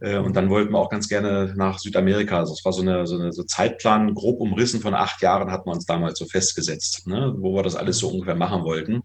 Äh, 0.00 0.18
und 0.18 0.36
dann 0.36 0.50
wollten 0.50 0.72
wir 0.72 0.78
auch 0.78 0.90
ganz 0.90 1.08
gerne 1.08 1.52
nach 1.56 1.78
Südamerika. 1.78 2.38
Also 2.38 2.52
es 2.52 2.64
war 2.64 2.72
so 2.72 2.82
eine, 2.82 3.06
so 3.06 3.18
eine 3.18 3.32
so 3.32 3.42
Zeitplan, 3.42 4.14
grob 4.14 4.40
umrissen 4.40 4.80
von 4.80 4.94
acht 4.94 5.22
Jahren, 5.22 5.50
hatten 5.50 5.68
wir 5.68 5.72
uns 5.72 5.86
damals 5.86 6.18
so 6.18 6.26
festgesetzt, 6.26 7.06
ne, 7.06 7.34
wo 7.38 7.54
wir 7.54 7.62
das 7.62 7.76
alles 7.76 7.98
so 7.98 8.08
ungefähr 8.08 8.36
machen 8.36 8.64
wollten. 8.64 9.02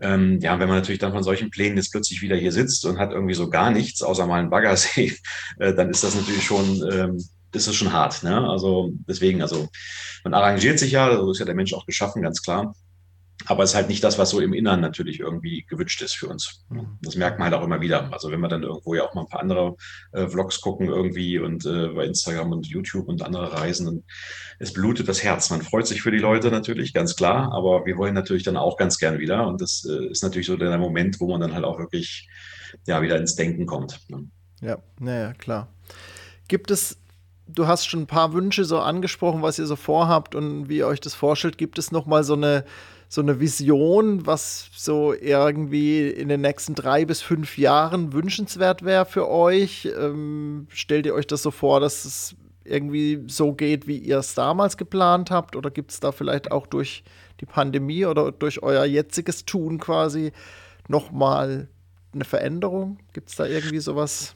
Ähm, 0.00 0.40
ja, 0.40 0.58
wenn 0.58 0.68
man 0.68 0.78
natürlich 0.78 0.98
dann 0.98 1.12
von 1.12 1.22
solchen 1.22 1.50
Plänen 1.50 1.76
jetzt 1.76 1.92
plötzlich 1.92 2.22
wieder 2.22 2.36
hier 2.36 2.52
sitzt 2.52 2.84
und 2.84 2.98
hat 2.98 3.12
irgendwie 3.12 3.34
so 3.34 3.48
gar 3.48 3.70
nichts, 3.70 4.02
außer 4.02 4.26
mal 4.26 4.40
einen 4.40 4.50
Baggersee, 4.50 5.12
äh, 5.58 5.74
dann 5.74 5.90
ist 5.90 6.04
das 6.04 6.14
natürlich 6.14 6.44
schon, 6.44 6.84
ähm, 6.92 7.24
ist 7.52 7.66
es 7.68 7.74
schon 7.74 7.92
hart. 7.92 8.22
Ne? 8.22 8.48
Also 8.48 8.90
deswegen, 9.08 9.42
also 9.42 9.68
man 10.24 10.34
arrangiert 10.34 10.78
sich 10.78 10.92
ja, 10.92 11.16
so 11.16 11.30
ist 11.30 11.38
ja 11.38 11.44
der 11.44 11.54
Mensch 11.54 11.74
auch 11.74 11.86
geschaffen, 11.86 12.22
ganz 12.22 12.42
klar. 12.42 12.74
Aber 13.46 13.62
es 13.62 13.70
ist 13.70 13.76
halt 13.76 13.88
nicht 13.88 14.02
das, 14.02 14.18
was 14.18 14.30
so 14.30 14.40
im 14.40 14.54
Inneren 14.54 14.80
natürlich 14.80 15.20
irgendwie 15.20 15.66
gewünscht 15.68 16.00
ist 16.02 16.14
für 16.14 16.28
uns. 16.28 16.64
Mhm. 16.70 16.98
Das 17.02 17.14
merkt 17.16 17.38
man 17.38 17.50
halt 17.50 17.60
auch 17.60 17.64
immer 17.64 17.80
wieder. 17.80 18.12
Also 18.12 18.30
wenn 18.30 18.40
wir 18.40 18.48
dann 18.48 18.62
irgendwo 18.62 18.94
ja 18.94 19.02
auch 19.02 19.14
mal 19.14 19.22
ein 19.22 19.28
paar 19.28 19.40
andere 19.40 19.76
äh, 20.12 20.26
Vlogs 20.26 20.60
gucken 20.60 20.88
irgendwie 20.88 21.38
und 21.38 21.66
äh, 21.66 21.88
bei 21.88 22.06
Instagram 22.06 22.52
und 22.52 22.66
YouTube 22.66 23.08
und 23.08 23.22
andere 23.22 23.52
Reisen, 23.52 23.88
und 23.88 24.04
es 24.58 24.72
blutet 24.72 25.08
das 25.08 25.22
Herz. 25.22 25.50
Man 25.50 25.62
freut 25.62 25.86
sich 25.86 26.00
für 26.00 26.10
die 26.10 26.18
Leute 26.18 26.50
natürlich, 26.50 26.94
ganz 26.94 27.16
klar, 27.16 27.52
aber 27.52 27.84
wir 27.84 27.96
wollen 27.98 28.14
natürlich 28.14 28.44
dann 28.44 28.56
auch 28.56 28.76
ganz 28.76 28.98
gern 28.98 29.18
wieder. 29.18 29.46
Und 29.46 29.60
das 29.60 29.86
äh, 29.88 30.06
ist 30.06 30.22
natürlich 30.22 30.46
so 30.46 30.56
der 30.56 30.78
Moment, 30.78 31.20
wo 31.20 31.28
man 31.28 31.40
dann 31.40 31.54
halt 31.54 31.64
auch 31.64 31.78
wirklich 31.78 32.28
ja, 32.86 33.02
wieder 33.02 33.16
ins 33.16 33.34
Denken 33.34 33.66
kommt. 33.66 34.00
Ne? 34.08 34.26
Ja, 34.60 34.78
naja, 34.98 35.34
klar. 35.34 35.68
Gibt 36.48 36.70
es 36.70 36.98
du 37.46 37.66
hast 37.66 37.86
schon 37.86 38.02
ein 38.02 38.06
paar 38.06 38.32
Wünsche 38.32 38.64
so 38.64 38.80
angesprochen, 38.80 39.42
was 39.42 39.58
ihr 39.58 39.66
so 39.66 39.76
vorhabt 39.76 40.34
und 40.34 40.68
wie 40.68 40.78
ihr 40.78 40.86
euch 40.86 41.00
das 41.00 41.14
vorstellt. 41.14 41.58
Gibt 41.58 41.78
es 41.78 41.92
noch 41.92 42.06
mal 42.06 42.24
so 42.24 42.32
eine 42.32 42.64
so 43.14 43.20
eine 43.20 43.38
Vision, 43.38 44.26
was 44.26 44.70
so 44.74 45.14
irgendwie 45.14 46.08
in 46.08 46.28
den 46.28 46.40
nächsten 46.40 46.74
drei 46.74 47.04
bis 47.04 47.22
fünf 47.22 47.56
Jahren 47.56 48.12
wünschenswert 48.12 48.84
wäre 48.84 49.06
für 49.06 49.30
euch? 49.30 49.88
Ähm, 49.96 50.66
stellt 50.68 51.06
ihr 51.06 51.14
euch 51.14 51.28
das 51.28 51.40
so 51.40 51.52
vor, 51.52 51.78
dass 51.78 52.04
es 52.04 52.34
irgendwie 52.64 53.22
so 53.28 53.52
geht, 53.52 53.86
wie 53.86 53.98
ihr 53.98 54.18
es 54.18 54.34
damals 54.34 54.76
geplant 54.76 55.30
habt? 55.30 55.54
Oder 55.54 55.70
gibt 55.70 55.92
es 55.92 56.00
da 56.00 56.10
vielleicht 56.10 56.50
auch 56.50 56.66
durch 56.66 57.04
die 57.40 57.46
Pandemie 57.46 58.04
oder 58.04 58.32
durch 58.32 58.64
euer 58.64 58.84
jetziges 58.84 59.44
Tun 59.44 59.78
quasi 59.78 60.32
nochmal 60.88 61.68
eine 62.12 62.24
Veränderung? 62.24 62.98
Gibt 63.12 63.28
es 63.28 63.36
da 63.36 63.46
irgendwie 63.46 63.78
sowas? 63.78 64.34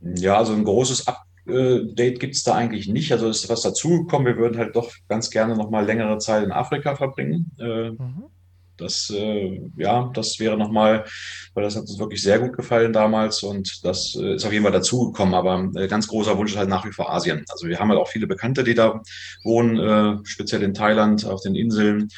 Ja, 0.00 0.38
also 0.38 0.54
ein 0.54 0.64
großes 0.64 1.06
Ab 1.06 1.26
Date 1.44 2.20
gibt 2.20 2.34
es 2.34 2.44
da 2.44 2.54
eigentlich 2.54 2.88
nicht. 2.88 3.10
Also 3.12 3.28
ist 3.28 3.48
was 3.48 3.62
dazugekommen. 3.62 4.26
Wir 4.26 4.36
würden 4.36 4.58
halt 4.58 4.76
doch 4.76 4.92
ganz 5.08 5.30
gerne 5.30 5.56
noch 5.56 5.70
mal 5.70 5.84
längere 5.84 6.18
Zeit 6.18 6.44
in 6.44 6.52
Afrika 6.52 6.94
verbringen. 6.94 7.50
Äh, 7.58 7.90
mhm. 7.90 8.24
Das, 8.76 9.10
äh, 9.10 9.60
ja, 9.76 10.10
das 10.14 10.40
wäre 10.40 10.56
nochmal, 10.56 11.04
weil 11.54 11.64
das 11.64 11.76
hat 11.76 11.82
uns 11.82 11.98
wirklich 11.98 12.22
sehr 12.22 12.38
gut 12.38 12.56
gefallen 12.56 12.92
damals 12.92 13.42
und 13.42 13.84
das 13.84 14.16
äh, 14.16 14.34
ist 14.34 14.44
auf 14.44 14.52
jeden 14.52 14.64
Fall 14.64 14.72
dazugekommen. 14.72 15.34
Aber 15.34 15.70
äh, 15.76 15.88
ganz 15.88 16.08
großer 16.08 16.36
Wunsch 16.36 16.52
ist 16.52 16.58
halt 16.58 16.68
nach 16.68 16.84
wie 16.84 16.92
vor 16.92 17.12
Asien. 17.12 17.44
Also 17.48 17.68
wir 17.68 17.78
haben 17.78 17.90
halt 17.90 18.00
auch 18.00 18.08
viele 18.08 18.26
Bekannte, 18.26 18.64
die 18.64 18.74
da 18.74 19.00
wohnen, 19.44 19.78
äh, 19.78 20.18
speziell 20.24 20.62
in 20.62 20.74
Thailand, 20.74 21.24
auf 21.26 21.42
den 21.42 21.54
Inseln. 21.54 22.08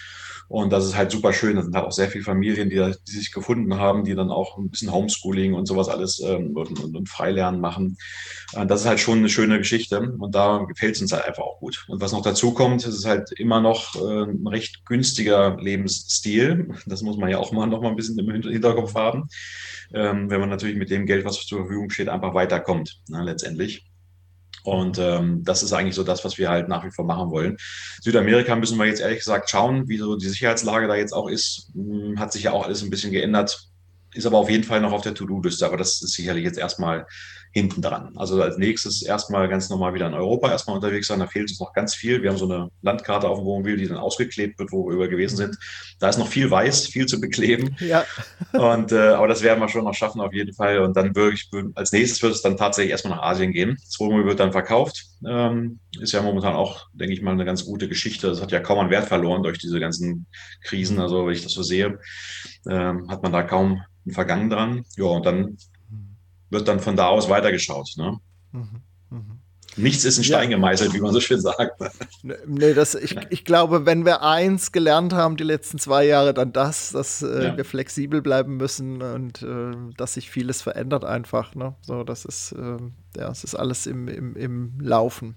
Und 0.49 0.73
das 0.73 0.85
ist 0.85 0.97
halt 0.97 1.11
super 1.11 1.33
schön. 1.33 1.57
Da 1.57 1.63
sind 1.63 1.75
halt 1.75 1.87
auch 1.87 1.93
sehr 1.93 2.09
viele 2.09 2.25
Familien, 2.25 2.71
die, 2.71 2.77
die 2.77 3.13
sich 3.13 3.33
gefunden 3.33 3.79
haben, 3.79 4.05
die 4.05 4.15
dann 4.15 4.31
auch 4.31 4.59
ein 4.59 4.71
bisschen 4.71 4.93
Homeschooling 4.93 5.55
und 5.55 5.67
sowas 5.67 5.89
alles 5.89 6.21
ähm, 6.21 6.57
und, 6.57 6.79
und, 6.95 7.09
Freilernen 7.09 7.61
machen. 7.61 7.97
Und 8.55 8.71
das 8.71 8.83
ist 8.83 8.87
halt 8.87 9.01
schon 9.01 9.19
eine 9.19 9.29
schöne 9.29 9.59
Geschichte. 9.59 10.01
Und 10.01 10.35
da 10.35 10.65
gefällt 10.69 10.97
es 10.97 11.03
uns 11.03 11.13
halt 11.13 11.25
einfach 11.25 11.43
auch 11.43 11.59
gut. 11.59 11.85
Und 11.89 12.01
was 12.01 12.13
noch 12.13 12.23
dazu 12.23 12.53
kommt, 12.53 12.87
ist 12.87 13.07
halt 13.07 13.33
immer 13.33 13.61
noch 13.61 13.95
äh, 13.97 14.25
ein 14.25 14.47
recht 14.47 14.85
günstiger 14.87 15.57
Lebensstil. 15.61 16.75
Das 16.87 17.03
muss 17.03 17.17
man 17.17 17.31
ja 17.31 17.39
auch 17.39 17.53
mal 17.53 17.67
noch 17.67 17.81
mal 17.81 17.91
ein 17.91 17.97
bisschen 17.97 18.19
im 18.19 18.31
Hinterkopf 18.31 18.95
haben. 18.95 19.29
Ähm, 19.93 20.31
wenn 20.31 20.41
man 20.41 20.49
natürlich 20.49 20.77
mit 20.77 20.91
dem 20.91 21.07
Geld, 21.07 21.25
was 21.25 21.45
zur 21.47 21.61
Verfügung 21.61 21.91
steht, 21.91 22.09
einfach 22.09 22.35
weiterkommt, 22.35 23.01
ne, 23.09 23.23
letztendlich. 23.23 23.87
Und 24.65 24.99
ähm, 24.99 25.45
das 25.45 25.63
ist 25.63 25.75
eigentlich 25.75 25.95
so 25.95 26.05
das, 26.05 26.25
was 26.25 26.39
wir 26.39 26.49
halt 26.49 26.69
nach 26.69 26.85
wie 26.85 26.91
vor 26.91 27.05
machen 27.05 27.31
wollen. 27.31 27.59
Südamerika 28.01 28.57
müssen 28.57 28.79
wir 28.79 28.87
jetzt 28.87 29.01
ehrlich 29.01 29.19
gesagt 29.19 29.51
schauen, 29.51 29.89
wie 29.89 29.99
so 29.99 30.17
die 30.17 30.29
Sicherheitslage 30.29 30.89
da 30.89 30.97
jetzt 30.97 31.13
auch 31.13 31.29
ist. 31.29 31.71
Hm, 31.75 32.19
hat 32.19 32.33
sich 32.33 32.45
ja 32.45 32.53
auch 32.53 32.65
alles 32.65 32.83
ein 32.83 32.89
bisschen 32.89 33.13
geändert, 33.13 33.69
ist 34.15 34.25
aber 34.25 34.39
auf 34.39 34.49
jeden 34.49 34.65
Fall 34.65 34.81
noch 34.81 34.93
auf 34.93 35.03
der 35.03 35.15
To-Do-Liste. 35.15 35.67
Aber 35.67 35.77
das 35.77 36.01
ist 36.01 36.15
sicherlich 36.15 36.45
jetzt 36.45 36.59
erstmal 36.59 37.07
hinten 37.55 37.83
dran. 37.83 38.11
Also 38.17 38.43
als 38.43 38.59
nächstes 38.59 39.03
erstmal 39.03 39.49
ganz 39.49 39.71
normal 39.71 39.95
wieder 39.95 40.09
in 40.09 40.15
Europa 40.15 40.51
erstmal 40.51 40.75
unterwegs 40.75 41.07
sein. 41.07 41.21
Da 41.21 41.29
fehlt 41.29 41.49
uns 41.49 41.61
noch 41.61 41.73
ganz 41.73 41.95
viel. 41.95 42.21
Wir 42.21 42.31
haben 42.31 42.37
so 42.37 42.51
eine 42.51 42.69
Landkarte 42.83 43.29
auf 43.29 43.39
dem 43.39 43.45
Wohnmobil, 43.45 43.77
die 43.77 43.87
dann 43.87 43.97
ausgeklebt 43.97 44.59
wird, 44.59 44.73
wo 44.73 44.89
wir 44.89 44.95
über 44.95 45.07
gewesen 45.07 45.37
sind. 45.37 45.57
Da 46.01 46.09
ist 46.09 46.19
noch 46.19 46.27
viel 46.27 46.51
weiß, 46.51 46.89
viel 46.89 47.07
zu 47.07 47.21
bekleben. 47.21 47.77
Ja. 47.79 48.05
Und, 48.53 48.91
äh, 48.91 49.11
aber 49.11 49.29
das 49.29 49.43
werden 49.43 49.61
wir 49.61 49.69
schon 49.69 49.85
noch 49.85 49.95
schaffen 49.95 50.21
auf 50.21 50.33
jeden 50.33 50.53
Fall. 50.53 50.81
Und 50.81 50.97
dann 50.97 51.15
wirklich 51.15 51.49
als 51.77 51.93
nächstes 51.93 52.21
wird 52.25 52.35
es 52.35 52.43
dann 52.43 52.57
tatsächlich 52.57 52.91
erstmal 52.91 53.19
nach 53.19 53.23
Asien 53.23 53.53
gehen. 53.53 53.77
Das 53.81 54.01
Wohnmobil 54.01 54.27
wird 54.27 54.41
dann 54.41 54.51
verkauft. 54.51 55.05
Ähm, 55.25 55.79
ist 56.01 56.13
ja 56.13 56.23
momentan 56.23 56.57
auch, 56.57 56.89
denke 56.93 57.15
ich 57.15 57.23
mal, 57.23 57.31
eine 57.31 57.45
ganz 57.45 57.65
gute 57.65 57.89
Geschichte. 57.89 58.27
Das 58.27 58.43
hat 58.43 58.51
ja 58.51 58.59
kaum 58.59 58.81
an 58.81 58.91
Wert 58.91 59.07
verloren 59.07 59.45
durch 59.45 59.59
diese 59.59 59.79
ganzen 59.79 60.27
Krisen. 60.65 60.99
Also 60.99 61.25
wenn 61.25 61.35
ich 61.35 61.45
das 61.45 61.53
so 61.53 61.63
sehe, 61.63 62.01
ähm, 62.69 63.09
hat 63.09 63.23
man 63.23 63.31
da 63.31 63.45
kaum 63.45 63.81
ein 64.07 64.11
Vergangen 64.11 64.51
dran. 64.51 64.85
Ja, 64.97 65.05
und 65.05 65.25
dann 65.25 65.57
wird 66.51 66.69
dann 66.69 66.81
von 66.81 66.97
da 66.97 67.09
aus 67.09 67.29
weitergeschaut. 67.29 67.95
Ne? 67.97 68.19
Mhm. 68.53 68.83
Mhm. 69.11 69.41
Nichts 69.77 70.05
ist 70.05 70.19
in 70.19 70.25
Stein 70.25 70.51
ja. 70.51 70.57
gemeißelt, 70.57 70.95
wie 70.95 71.01
man 71.01 71.13
so 71.13 71.21
schön 71.21 71.41
sagt. 71.41 71.81
Nee, 72.23 72.75
das, 72.75 72.95
ich, 72.95 73.17
ich 73.31 73.45
glaube, 73.45 73.87
wenn 73.87 74.05
wir 74.05 74.23
eins 74.23 74.71
gelernt 74.71 75.13
haben 75.13 75.37
die 75.37 75.45
letzten 75.45 75.79
zwei 75.79 76.07
Jahre, 76.07 76.33
dann 76.33 76.53
das, 76.53 76.93
dass 76.93 77.23
äh, 77.23 77.47
ja. 77.47 77.57
wir 77.57 77.65
flexibel 77.65 78.23
bleiben 78.23 78.57
müssen 78.57 79.03
und 79.03 79.43
äh, 79.43 79.73
dass 79.97 80.15
sich 80.15 80.31
vieles 80.31 80.63
verändert 80.63 81.05
einfach. 81.05 81.55
Ne? 81.55 81.75
So, 81.83 82.05
das 82.05 82.25
ist, 82.25 82.53
äh, 82.53 82.77
ja, 83.19 83.31
es 83.31 83.43
ist 83.43 83.57
alles 83.57 83.87
im, 83.87 84.07
im, 84.07 84.37
im 84.37 84.81
Laufen. 84.81 85.37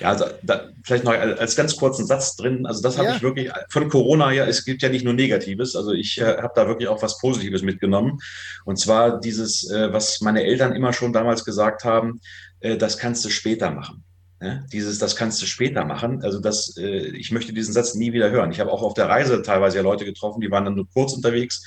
Ja, 0.00 0.08
also 0.10 0.26
da, 0.42 0.68
vielleicht 0.82 1.04
noch 1.04 1.12
als 1.12 1.56
ganz 1.56 1.76
kurzen 1.76 2.06
Satz 2.06 2.36
drin. 2.36 2.66
Also 2.66 2.82
das 2.82 2.98
habe 2.98 3.08
ja. 3.08 3.16
ich 3.16 3.22
wirklich 3.22 3.50
von 3.68 3.88
Corona 3.88 4.32
ja, 4.32 4.46
es 4.46 4.64
gibt 4.64 4.82
ja 4.82 4.88
nicht 4.88 5.04
nur 5.04 5.14
Negatives. 5.14 5.76
Also 5.76 5.92
ich 5.92 6.20
äh, 6.20 6.36
habe 6.38 6.52
da 6.54 6.66
wirklich 6.66 6.88
auch 6.88 7.02
was 7.02 7.18
Positives 7.18 7.62
mitgenommen. 7.62 8.18
Und 8.64 8.78
zwar 8.78 9.20
dieses, 9.20 9.70
äh, 9.70 9.92
was 9.92 10.20
meine 10.20 10.44
Eltern 10.44 10.74
immer 10.74 10.92
schon 10.92 11.12
damals 11.12 11.44
gesagt 11.44 11.84
haben, 11.84 12.20
äh, 12.60 12.76
das 12.76 12.98
kannst 12.98 13.24
du 13.24 13.30
später 13.30 13.70
machen. 13.70 14.04
Ja, 14.42 14.62
dieses, 14.72 14.98
das 14.98 15.16
kannst 15.16 15.40
du 15.40 15.46
später 15.46 15.84
machen. 15.84 16.22
Also 16.22 16.38
das, 16.40 16.76
äh, 16.76 17.06
ich 17.16 17.30
möchte 17.30 17.52
diesen 17.52 17.72
Satz 17.72 17.94
nie 17.94 18.12
wieder 18.12 18.30
hören. 18.30 18.50
Ich 18.50 18.60
habe 18.60 18.72
auch 18.72 18.82
auf 18.82 18.94
der 18.94 19.08
Reise 19.08 19.40
teilweise 19.42 19.78
ja 19.78 19.82
Leute 19.82 20.04
getroffen, 20.04 20.40
die 20.40 20.50
waren 20.50 20.64
dann 20.64 20.74
nur 20.74 20.88
kurz 20.92 21.14
unterwegs 21.14 21.64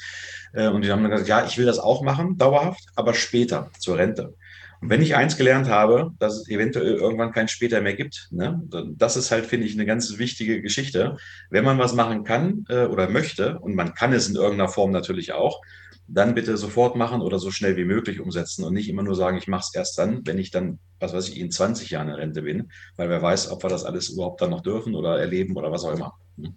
äh, 0.53 0.67
und 0.67 0.83
die 0.83 0.91
haben 0.91 1.01
dann 1.01 1.11
gesagt, 1.11 1.29
ja, 1.29 1.45
ich 1.45 1.57
will 1.57 1.65
das 1.65 1.79
auch 1.79 2.01
machen, 2.01 2.37
dauerhaft, 2.37 2.83
aber 2.95 3.13
später, 3.13 3.71
zur 3.79 3.97
Rente. 3.97 4.35
Und 4.81 4.89
wenn 4.89 5.01
ich 5.01 5.15
eins 5.15 5.37
gelernt 5.37 5.67
habe, 5.67 6.11
dass 6.19 6.37
es 6.37 6.49
eventuell 6.49 6.93
irgendwann 6.93 7.31
kein 7.31 7.47
später 7.47 7.81
mehr 7.81 7.95
gibt, 7.95 8.27
ne, 8.31 8.61
das 8.95 9.17
ist 9.17 9.31
halt, 9.31 9.45
finde 9.45 9.65
ich, 9.65 9.73
eine 9.73 9.85
ganz 9.85 10.17
wichtige 10.17 10.61
Geschichte. 10.61 11.17
Wenn 11.49 11.65
man 11.65 11.79
was 11.79 11.93
machen 11.93 12.23
kann 12.23 12.65
äh, 12.69 12.85
oder 12.85 13.09
möchte, 13.09 13.59
und 13.59 13.75
man 13.75 13.93
kann 13.93 14.13
es 14.13 14.29
in 14.29 14.35
irgendeiner 14.35 14.69
Form 14.69 14.91
natürlich 14.91 15.33
auch, 15.33 15.61
dann 16.07 16.35
bitte 16.35 16.55
sofort 16.57 16.95
machen 16.95 17.21
oder 17.21 17.37
so 17.37 17.51
schnell 17.51 17.75
wie 17.75 17.83
möglich 17.83 18.19
umsetzen 18.19 18.63
und 18.63 18.73
nicht 18.73 18.87
immer 18.87 19.03
nur 19.03 19.15
sagen, 19.15 19.37
ich 19.37 19.47
mache 19.47 19.65
es 19.67 19.75
erst 19.75 19.97
dann, 19.99 20.25
wenn 20.25 20.37
ich 20.37 20.51
dann, 20.51 20.79
was 20.99 21.13
weiß 21.13 21.29
ich, 21.29 21.39
in 21.39 21.51
20 21.51 21.89
Jahren 21.89 22.07
in 22.07 22.15
Rente 22.15 22.43
bin, 22.43 22.71
weil 22.95 23.09
wer 23.09 23.21
weiß, 23.21 23.51
ob 23.51 23.63
wir 23.63 23.69
das 23.69 23.83
alles 23.83 24.09
überhaupt 24.09 24.41
dann 24.41 24.51
noch 24.51 24.61
dürfen 24.61 24.95
oder 24.95 25.19
erleben 25.19 25.57
oder 25.57 25.71
was 25.71 25.83
auch 25.83 25.93
immer. 25.93 26.13
Hm. 26.37 26.55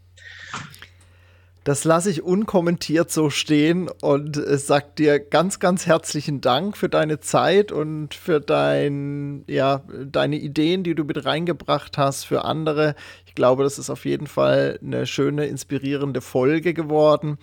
Das 1.65 1.85
lasse 1.85 2.11
ich 2.11 2.23
unkommentiert 2.23 3.11
so 3.11 3.29
stehen 3.29 3.91
und 4.01 4.41
sag 4.47 4.97
dir 4.97 5.21
ganz, 5.21 5.59
ganz 5.59 5.87
herzlichen 5.87 6.41
Dank 6.41 6.77
für 6.77 6.89
deine 6.89 7.21
Zeit 7.21 7.71
und 7.71 8.15
für 8.15 8.41
dein, 8.41 9.45
ja, 9.47 9.83
deine 10.07 10.37
Ideen, 10.37 10.85
die 10.85 10.95
du 10.95 11.05
mit 11.05 11.25
reingebracht 11.27 11.99
hast 11.99 12.25
für 12.25 12.45
andere. 12.47 12.95
Ich 13.27 13.35
glaube, 13.35 13.63
das 13.63 13.79
ist 13.79 13.91
auf 13.91 14.07
jeden 14.07 14.27
Fall 14.27 14.79
eine 14.83 15.07
schöne, 15.07 15.47
inspirierende 15.47 16.23
Folge 16.23 16.73
geworden. 16.73 17.37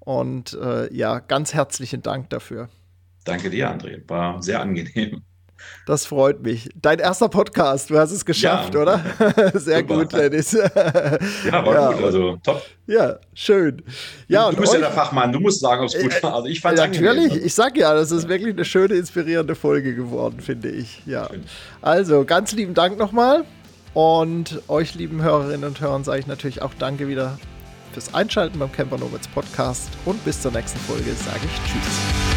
Und 0.00 0.52
äh, 0.60 0.92
ja, 0.94 1.20
ganz 1.20 1.54
herzlichen 1.54 2.02
Dank 2.02 2.28
dafür. 2.28 2.68
Danke 3.24 3.48
dir, 3.48 3.70
André. 3.70 4.06
War 4.08 4.42
sehr 4.42 4.60
angenehm. 4.60 5.22
Das 5.86 6.06
freut 6.06 6.42
mich. 6.42 6.68
Dein 6.80 6.98
erster 6.98 7.28
Podcast, 7.28 7.90
du 7.90 7.98
hast 7.98 8.12
es 8.12 8.24
geschafft, 8.24 8.74
ja, 8.74 8.80
oder? 8.82 9.00
Sehr 9.54 9.80
super. 9.80 9.96
gut, 9.96 10.12
Dennis. 10.12 10.52
ja, 10.52 10.70
war 10.74 11.74
ja. 11.74 11.92
gut, 11.92 12.04
also 12.04 12.38
top. 12.42 12.62
Ja, 12.86 13.16
schön. 13.34 13.82
Ja, 14.28 14.48
du, 14.50 14.56
du 14.56 14.60
bist 14.62 14.74
euch, 14.74 14.80
ja 14.80 14.86
der 14.86 14.94
Fachmann, 14.94 15.32
du 15.32 15.40
musst 15.40 15.60
sagen, 15.60 15.82
ob 15.82 15.88
es 15.88 16.00
gut 16.00 16.12
äh, 16.12 16.22
war. 16.22 16.34
Also 16.36 16.46
ich 16.48 16.60
fand 16.60 16.76
Natürlich, 16.76 17.24
angenehm. 17.24 17.46
ich 17.46 17.54
sag 17.54 17.76
ja, 17.76 17.94
das 17.94 18.12
ist 18.12 18.28
wirklich 18.28 18.54
eine 18.54 18.64
schöne, 18.64 18.94
inspirierende 18.94 19.54
Folge 19.54 19.94
geworden, 19.94 20.40
finde 20.40 20.70
ich. 20.70 21.02
Ja. 21.06 21.28
Also, 21.80 22.24
ganz 22.24 22.52
lieben 22.52 22.74
Dank 22.74 22.98
nochmal. 22.98 23.44
Und 23.94 24.62
euch, 24.68 24.94
lieben 24.94 25.22
Hörerinnen 25.22 25.64
und 25.64 25.80
Hörern, 25.80 26.04
sage 26.04 26.20
ich 26.20 26.26
natürlich 26.26 26.62
auch 26.62 26.72
Danke 26.78 27.08
wieder 27.08 27.38
fürs 27.92 28.14
Einschalten 28.14 28.58
beim 28.58 28.72
Camper 28.72 28.98
Nomads 28.98 29.28
Podcast. 29.28 29.90
Und 30.04 30.24
bis 30.24 30.40
zur 30.40 30.52
nächsten 30.52 30.78
Folge 30.80 31.12
sage 31.12 31.40
ich 31.44 31.70
Tschüss. 31.70 32.31